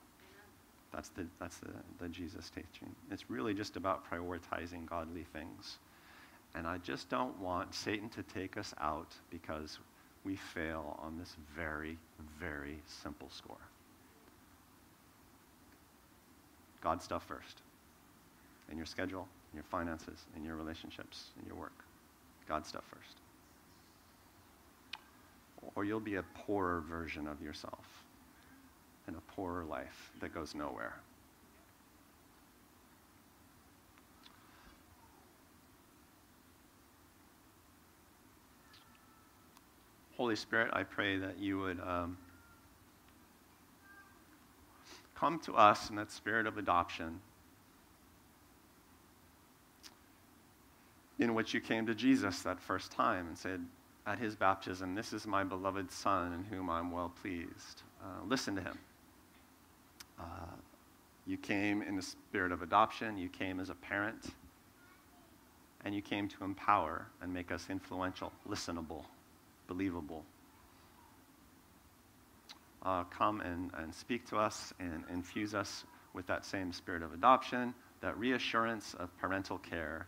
That's 0.94 1.08
the, 1.08 1.26
that's 1.40 1.56
the, 1.58 1.70
the 1.98 2.08
Jesus 2.08 2.50
teaching. 2.50 2.94
It's 3.10 3.28
really 3.28 3.52
just 3.52 3.76
about 3.76 4.08
prioritizing 4.08 4.86
godly 4.86 5.24
things. 5.32 5.78
And 6.54 6.68
I 6.68 6.78
just 6.78 7.08
don't 7.08 7.36
want 7.40 7.74
Satan 7.74 8.08
to 8.10 8.22
take 8.22 8.56
us 8.56 8.72
out 8.80 9.12
because 9.28 9.80
we 10.22 10.36
fail 10.36 10.98
on 11.02 11.18
this 11.18 11.36
very, 11.56 11.98
very 12.38 12.78
simple 12.86 13.28
score. 13.28 13.56
God 16.80 17.02
stuff 17.02 17.24
first. 17.26 17.62
In 18.70 18.76
your 18.76 18.86
schedule, 18.86 19.26
in 19.52 19.56
your 19.56 19.64
finances, 19.64 20.26
in 20.36 20.44
your 20.44 20.54
relationships, 20.54 21.30
in 21.40 21.46
your 21.46 21.56
work. 21.56 21.84
God 22.48 22.64
stuff 22.64 22.84
first. 22.88 23.16
Or 25.74 25.84
you'll 25.84 25.98
be 25.98 26.16
a 26.16 26.24
poorer 26.46 26.84
version 26.88 27.26
of 27.26 27.42
yourself 27.42 28.03
in 29.08 29.14
a 29.14 29.20
poorer 29.32 29.64
life 29.64 30.12
that 30.20 30.34
goes 30.34 30.54
nowhere. 30.54 30.94
Holy 40.16 40.36
Spirit, 40.36 40.70
I 40.72 40.84
pray 40.84 41.16
that 41.18 41.38
you 41.38 41.58
would 41.58 41.80
um, 41.80 42.16
come 45.14 45.40
to 45.40 45.54
us 45.54 45.90
in 45.90 45.96
that 45.96 46.12
spirit 46.12 46.46
of 46.46 46.56
adoption 46.56 47.20
in 51.18 51.34
which 51.34 51.52
you 51.52 51.60
came 51.60 51.86
to 51.86 51.94
Jesus 51.94 52.42
that 52.42 52.60
first 52.60 52.92
time 52.92 53.26
and 53.26 53.36
said, 53.36 53.64
at 54.06 54.18
his 54.18 54.36
baptism, 54.36 54.94
This 54.94 55.12
is 55.12 55.26
my 55.26 55.44
beloved 55.44 55.90
Son 55.90 56.32
in 56.32 56.44
whom 56.44 56.68
I'm 56.68 56.90
well 56.90 57.12
pleased. 57.20 57.82
Uh, 58.02 58.24
listen 58.26 58.54
to 58.56 58.60
him. 58.60 58.78
Uh, 60.18 60.24
you 61.26 61.36
came 61.36 61.82
in 61.82 61.96
the 61.96 62.02
spirit 62.02 62.52
of 62.52 62.62
adoption, 62.62 63.16
you 63.16 63.28
came 63.28 63.60
as 63.60 63.70
a 63.70 63.74
parent, 63.74 64.26
and 65.84 65.94
you 65.94 66.02
came 66.02 66.28
to 66.28 66.44
empower 66.44 67.06
and 67.22 67.32
make 67.32 67.50
us 67.50 67.66
influential, 67.70 68.32
listenable, 68.48 69.04
believable. 69.66 70.24
Uh, 72.82 73.04
come 73.04 73.40
and, 73.40 73.70
and 73.78 73.94
speak 73.94 74.26
to 74.28 74.36
us 74.36 74.72
and 74.78 75.04
infuse 75.10 75.54
us 75.54 75.84
with 76.12 76.26
that 76.26 76.44
same 76.44 76.72
spirit 76.72 77.02
of 77.02 77.12
adoption, 77.14 77.74
that 78.00 78.16
reassurance 78.18 78.94
of 78.94 79.16
parental 79.18 79.58
care, 79.58 80.06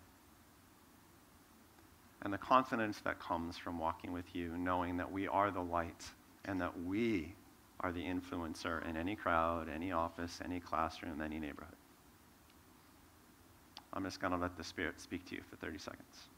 and 2.23 2.33
the 2.33 2.39
confidence 2.39 3.01
that 3.05 3.21
comes 3.21 3.57
from 3.57 3.79
walking 3.79 4.13
with 4.13 4.35
you, 4.35 4.57
knowing 4.57 4.97
that 4.97 5.11
we 5.11 5.29
are 5.29 5.51
the 5.51 5.61
light 5.61 6.11
and 6.45 6.61
that 6.61 6.83
we 6.85 7.35
are 7.81 7.93
the 7.93 8.03
influencer 8.03 8.89
in 8.89 8.97
any 8.97 9.15
crowd, 9.15 9.69
any 9.69 9.93
office, 9.93 10.41
any 10.45 10.61
classroom, 10.61 11.21
any 11.21 11.39
neighborhood. 11.39 11.77
I'm 13.93 14.05
just 14.05 14.21
going 14.21 14.33
to 14.33 14.39
let 14.39 14.57
the 14.57 14.65
Spirit 14.65 15.01
speak 15.01 15.25
to 15.27 15.37
you 15.37 15.43
for 15.49 15.57
30 15.57 15.79
seconds. 15.79 16.29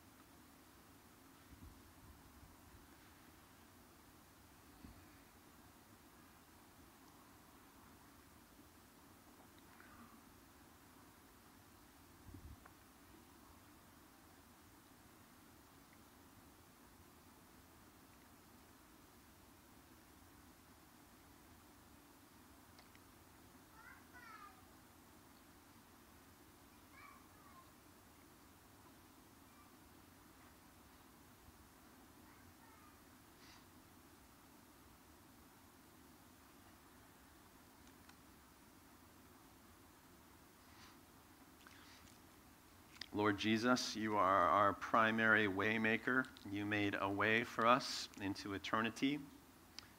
Lord 43.19 43.37
Jesus, 43.37 43.97
you 43.97 44.17
are 44.17 44.49
our 44.49 44.75
primary 44.75 45.49
waymaker. 45.49 46.25
You 46.53 46.65
made 46.65 46.97
a 47.01 47.11
way 47.11 47.43
for 47.43 47.67
us 47.67 48.09
into 48.23 48.55
eternity. 48.55 49.19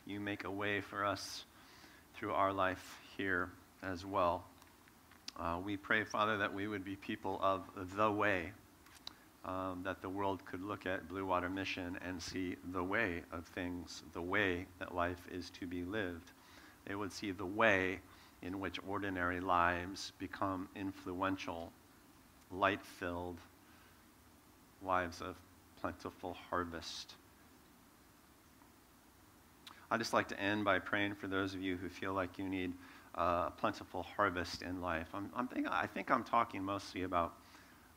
You 0.06 0.22
make 0.22 0.46
a 0.46 0.50
way 0.50 0.80
for 0.80 1.04
us 1.04 1.44
through 2.16 2.32
our 2.32 2.54
life 2.54 2.98
here 3.18 3.50
as 3.84 4.06
well. 4.06 4.46
Uh, 5.38 5.60
we 5.62 5.76
pray, 5.76 6.06
Father, 6.06 6.38
that 6.38 6.54
we 6.54 6.70
would 6.70 6.86
be 6.86 6.96
people 6.96 7.38
of 7.44 7.64
the 7.98 8.10
way, 8.10 8.54
um, 9.44 9.82
that 9.84 10.02
the 10.02 10.08
world 10.08 10.46
could 10.46 10.64
look 10.64 10.86
at 10.86 11.10
Blue 11.10 11.26
Water 11.26 11.50
Mission 11.50 12.00
and 12.08 12.24
see 12.24 12.56
the 12.72 12.82
way 12.82 13.24
of 13.34 13.46
things, 13.48 14.02
the 14.14 14.22
way 14.22 14.66
that 14.80 14.96
life 14.96 15.28
is 15.30 15.50
to 15.60 15.68
be 15.68 15.84
lived. 15.84 16.32
They 16.88 16.96
would 16.96 17.12
see 17.12 17.32
the 17.32 17.46
way 17.46 18.00
in 18.42 18.62
which 18.62 18.80
ordinary 18.88 19.42
lives 19.42 20.14
become 20.20 20.70
influential 20.74 21.74
light 22.52 22.82
filled 22.82 23.38
lives 24.84 25.22
of 25.22 25.36
plentiful 25.82 26.36
harvest. 26.50 27.14
I'd 29.92 30.00
just 30.00 30.14
like 30.14 30.28
to 30.30 30.40
end 30.40 30.64
by 30.66 30.80
praying 30.80 31.16
for 31.16 31.28
those 31.28 31.54
of 31.54 31.62
you 31.62 31.76
who 31.78 31.90
feel 31.90 32.14
like 32.14 32.38
you 32.38 32.48
need 32.48 32.74
uh, 33.18 33.46
a 33.48 33.54
plentiful 33.58 34.04
harvest 34.04 34.62
in 34.62 34.82
life. 34.82 35.08
I'm, 35.14 35.30
I'm 35.36 35.48
think, 35.48 35.68
I 35.70 35.88
think 35.88 36.12
I'm 36.12 36.24
talking 36.24 36.64
mostly 36.64 37.04
about, 37.04 37.34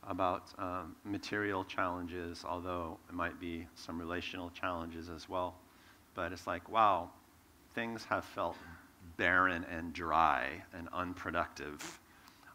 about 0.09 0.45
um, 0.59 0.97
material 1.05 1.65
challenges, 1.65 2.45
although 2.49 2.99
it 3.09 3.15
might 3.15 3.39
be 3.39 3.67
some 3.75 3.99
relational 3.99 4.51
challenges 4.51 5.11
as 5.11 5.29
well. 5.29 5.55
But 6.15 6.33
it's 6.33 6.47
like, 6.47 6.69
wow, 6.71 7.11
things 7.75 8.05
have 8.05 8.25
felt 8.25 8.57
barren 9.17 9.65
and 9.71 9.93
dry 9.93 10.63
and 10.75 10.89
unproductive 10.93 12.01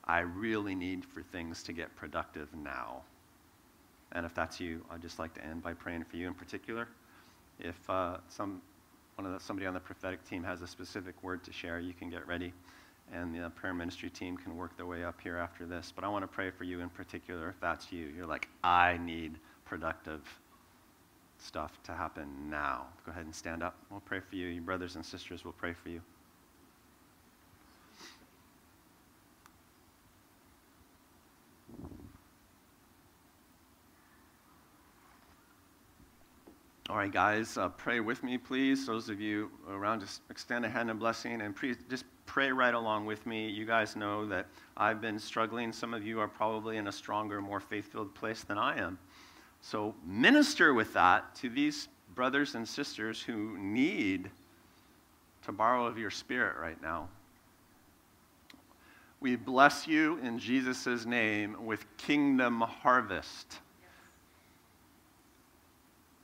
I 0.08 0.20
really 0.20 0.74
need 0.74 1.04
for 1.06 1.22
things 1.22 1.62
to 1.64 1.74
get 1.74 1.94
productive 1.96 2.48
now. 2.56 3.02
And 4.14 4.26
if 4.26 4.34
that's 4.34 4.60
you, 4.60 4.84
I'd 4.90 5.02
just 5.02 5.20
like 5.20 5.34
to 5.34 5.46
end 5.46 5.62
by 5.62 5.74
praying 5.74 6.06
for 6.06 6.16
you 6.16 6.28
in 6.28 6.34
particular. 6.34 6.88
If 7.60 7.90
uh, 7.90 8.18
some, 8.30 8.62
one 9.16 9.26
of 9.26 9.34
the, 9.34 9.40
somebody 9.40 9.68
on 9.68 9.74
the 9.74 9.80
prophetic 9.82 10.24
team 10.24 10.44
has 10.44 10.62
a 10.62 10.68
specific 10.68 11.22
word 11.24 11.44
to 11.44 11.52
share, 11.52 11.80
you 11.80 11.94
can 11.94 12.10
get 12.10 12.26
ready. 12.26 12.54
And 13.14 13.36
the 13.36 13.50
prayer 13.50 13.74
ministry 13.74 14.10
team 14.10 14.38
can 14.38 14.56
work 14.56 14.76
their 14.78 14.86
way 14.86 15.04
up 15.04 15.20
here 15.22 15.38
after 15.38 15.66
this. 15.66 15.92
But 15.94 16.06
I 16.06 16.08
want 16.08 16.24
to 16.24 16.28
pray 16.28 16.52
for 16.52 16.64
you 16.64 16.80
in 16.80 16.90
particular 16.90 17.50
if 17.50 17.60
that's 17.60 17.92
you. 17.92 18.08
You're 18.16 18.26
like, 18.26 18.48
I 18.64 18.98
need 18.98 19.40
productive 19.66 20.22
stuff 21.38 21.82
to 21.84 21.92
happen 21.92 22.28
now. 22.50 22.88
Go 23.06 23.12
ahead 23.12 23.26
and 23.26 23.36
stand 23.36 23.62
up. 23.62 23.76
We'll 23.90 24.00
pray 24.02 24.20
for 24.20 24.36
you. 24.36 24.48
Your 24.48 24.64
brothers 24.64 24.96
and 24.96 25.06
sisters 25.06 25.44
will 25.44 25.54
pray 25.54 25.74
for 25.74 25.90
you. 25.90 26.02
All 36.90 36.96
right, 36.96 37.12
guys, 37.12 37.58
uh, 37.58 37.68
pray 37.68 38.00
with 38.00 38.24
me, 38.24 38.38
please. 38.38 38.86
Those 38.86 39.10
of 39.10 39.20
you 39.20 39.52
around, 39.70 40.00
just 40.00 40.22
extend 40.30 40.64
a 40.64 40.70
hand 40.70 40.90
of 40.90 40.98
blessing 40.98 41.42
and 41.42 41.54
please 41.54 41.76
just 41.90 42.06
pray 42.26 42.50
right 42.50 42.74
along 42.74 43.06
with 43.06 43.26
me. 43.26 43.50
You 43.50 43.66
guys 43.66 43.98
know 43.98 44.26
that 44.28 44.46
I've 44.78 45.02
been 45.02 45.20
struggling. 45.20 45.74
Some 45.74 45.94
of 45.94 46.06
you 46.06 46.22
are 46.22 46.30
probably 46.30 46.78
in 46.78 46.88
a 46.88 46.92
stronger, 46.94 47.42
more 47.42 47.60
faith 47.60 47.92
filled 47.92 48.16
place 48.16 48.46
than 48.46 48.58
I 48.58 48.80
am. 48.80 48.98
So 49.60 49.96
minister 50.06 50.74
with 50.74 50.94
that 50.94 51.36
to 51.36 51.50
these 51.50 51.90
brothers 52.16 52.56
and 52.56 52.66
sisters 52.66 53.22
who 53.22 53.58
need 53.58 54.32
to 55.44 55.52
borrow 55.52 55.86
of 55.88 55.98
your 55.98 56.12
spirit 56.12 56.56
right 56.58 56.82
now. 56.82 57.10
We 59.20 59.36
bless 59.36 59.90
you 59.90 60.20
in 60.24 60.40
Jesus' 60.40 61.06
name 61.06 61.66
with 61.66 61.86
kingdom 61.98 62.62
harvest. 62.62 63.60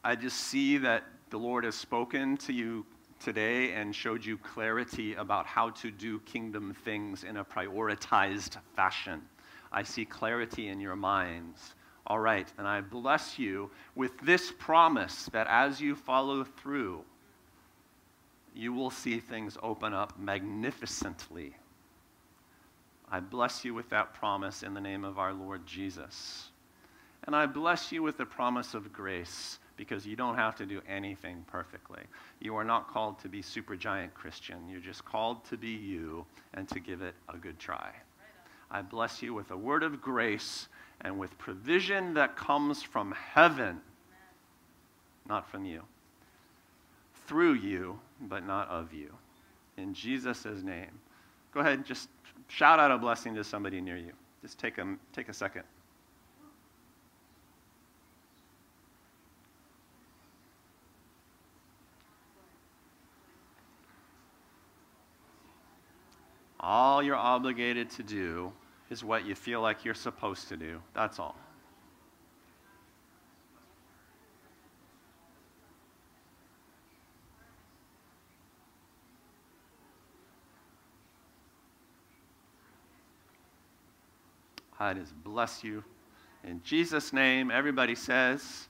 I 0.03 0.15
just 0.15 0.37
see 0.37 0.77
that 0.79 1.03
the 1.29 1.37
Lord 1.37 1.63
has 1.63 1.75
spoken 1.75 2.35
to 2.37 2.51
you 2.51 2.85
today 3.21 3.71
and 3.71 3.95
showed 3.95 4.25
you 4.25 4.37
clarity 4.37 5.13
about 5.13 5.45
how 5.45 5.69
to 5.69 5.91
do 5.91 6.19
kingdom 6.21 6.75
things 6.83 7.23
in 7.23 7.37
a 7.37 7.45
prioritized 7.45 8.57
fashion. 8.75 9.21
I 9.71 9.83
see 9.83 10.03
clarity 10.03 10.67
in 10.67 10.81
your 10.81 10.97
minds. 10.97 11.75
All 12.05 12.19
right, 12.19 12.51
and 12.57 12.67
I 12.67 12.81
bless 12.81 13.39
you 13.39 13.71
with 13.95 14.19
this 14.19 14.51
promise 14.51 15.27
that 15.31 15.47
as 15.47 15.79
you 15.79 15.95
follow 15.95 16.43
through, 16.43 17.05
you 18.53 18.73
will 18.73 18.91
see 18.91 19.21
things 19.21 19.57
open 19.63 19.93
up 19.93 20.19
magnificently. 20.19 21.55
I 23.09 23.21
bless 23.21 23.63
you 23.63 23.73
with 23.73 23.89
that 23.89 24.13
promise 24.13 24.63
in 24.63 24.73
the 24.73 24.81
name 24.81 25.05
of 25.05 25.17
our 25.17 25.33
Lord 25.33 25.65
Jesus. 25.65 26.49
And 27.23 27.33
I 27.35 27.45
bless 27.45 27.91
you 27.91 28.03
with 28.03 28.17
the 28.17 28.25
promise 28.25 28.73
of 28.73 28.91
grace 28.91 29.59
because 29.77 30.05
you 30.05 30.15
don't 30.15 30.35
have 30.35 30.55
to 30.55 30.65
do 30.65 30.81
anything 30.87 31.43
perfectly. 31.47 32.01
You 32.39 32.55
are 32.55 32.63
not 32.63 32.89
called 32.89 33.19
to 33.19 33.29
be 33.29 33.41
super 33.41 33.75
giant 33.75 34.13
Christian. 34.13 34.67
You're 34.69 34.79
just 34.79 35.03
called 35.03 35.43
to 35.45 35.57
be 35.57 35.69
you 35.69 36.25
and 36.53 36.67
to 36.69 36.79
give 36.79 37.01
it 37.01 37.15
a 37.29 37.37
good 37.37 37.59
try. 37.59 37.91
I 38.69 38.81
bless 38.81 39.21
you 39.21 39.33
with 39.33 39.51
a 39.51 39.57
word 39.57 39.83
of 39.83 40.01
grace 40.01 40.67
and 41.01 41.19
with 41.19 41.37
provision 41.37 42.13
that 42.15 42.35
comes 42.35 42.81
from 42.81 43.11
heaven, 43.11 43.81
not 45.27 45.49
from 45.49 45.65
you. 45.65 45.83
Through 47.27 47.53
you, 47.53 47.99
but 48.21 48.45
not 48.45 48.67
of 48.69 48.93
you. 48.93 49.13
In 49.77 49.93
Jesus' 49.93 50.45
name. 50.63 50.91
Go 51.53 51.59
ahead, 51.59 51.85
just 51.85 52.09
shout 52.47 52.79
out 52.79 52.91
a 52.91 52.97
blessing 52.97 53.35
to 53.35 53.43
somebody 53.43 53.79
near 53.79 53.97
you. 53.97 54.11
Just 54.41 54.59
take 54.59 54.77
a, 54.77 54.95
take 55.13 55.29
a 55.29 55.33
second. 55.33 55.63
All 66.65 67.03
you're 67.03 67.17
obligated 67.17 67.89
to 67.91 68.03
do 68.03 68.53
is 68.89 69.03
what 69.03 69.25
you 69.25 69.35
feel 69.35 69.59
like 69.59 69.83
you're 69.83 69.93
supposed 69.93 70.47
to 70.47 70.55
do. 70.55 70.81
That's 70.93 71.19
all. 71.19 71.35
I 84.79 84.93
just 84.93 85.21
bless 85.21 85.65
you. 85.65 85.83
In 86.45 86.61
Jesus' 86.63 87.11
name, 87.11 87.51
everybody 87.51 87.95
says, 87.95 88.69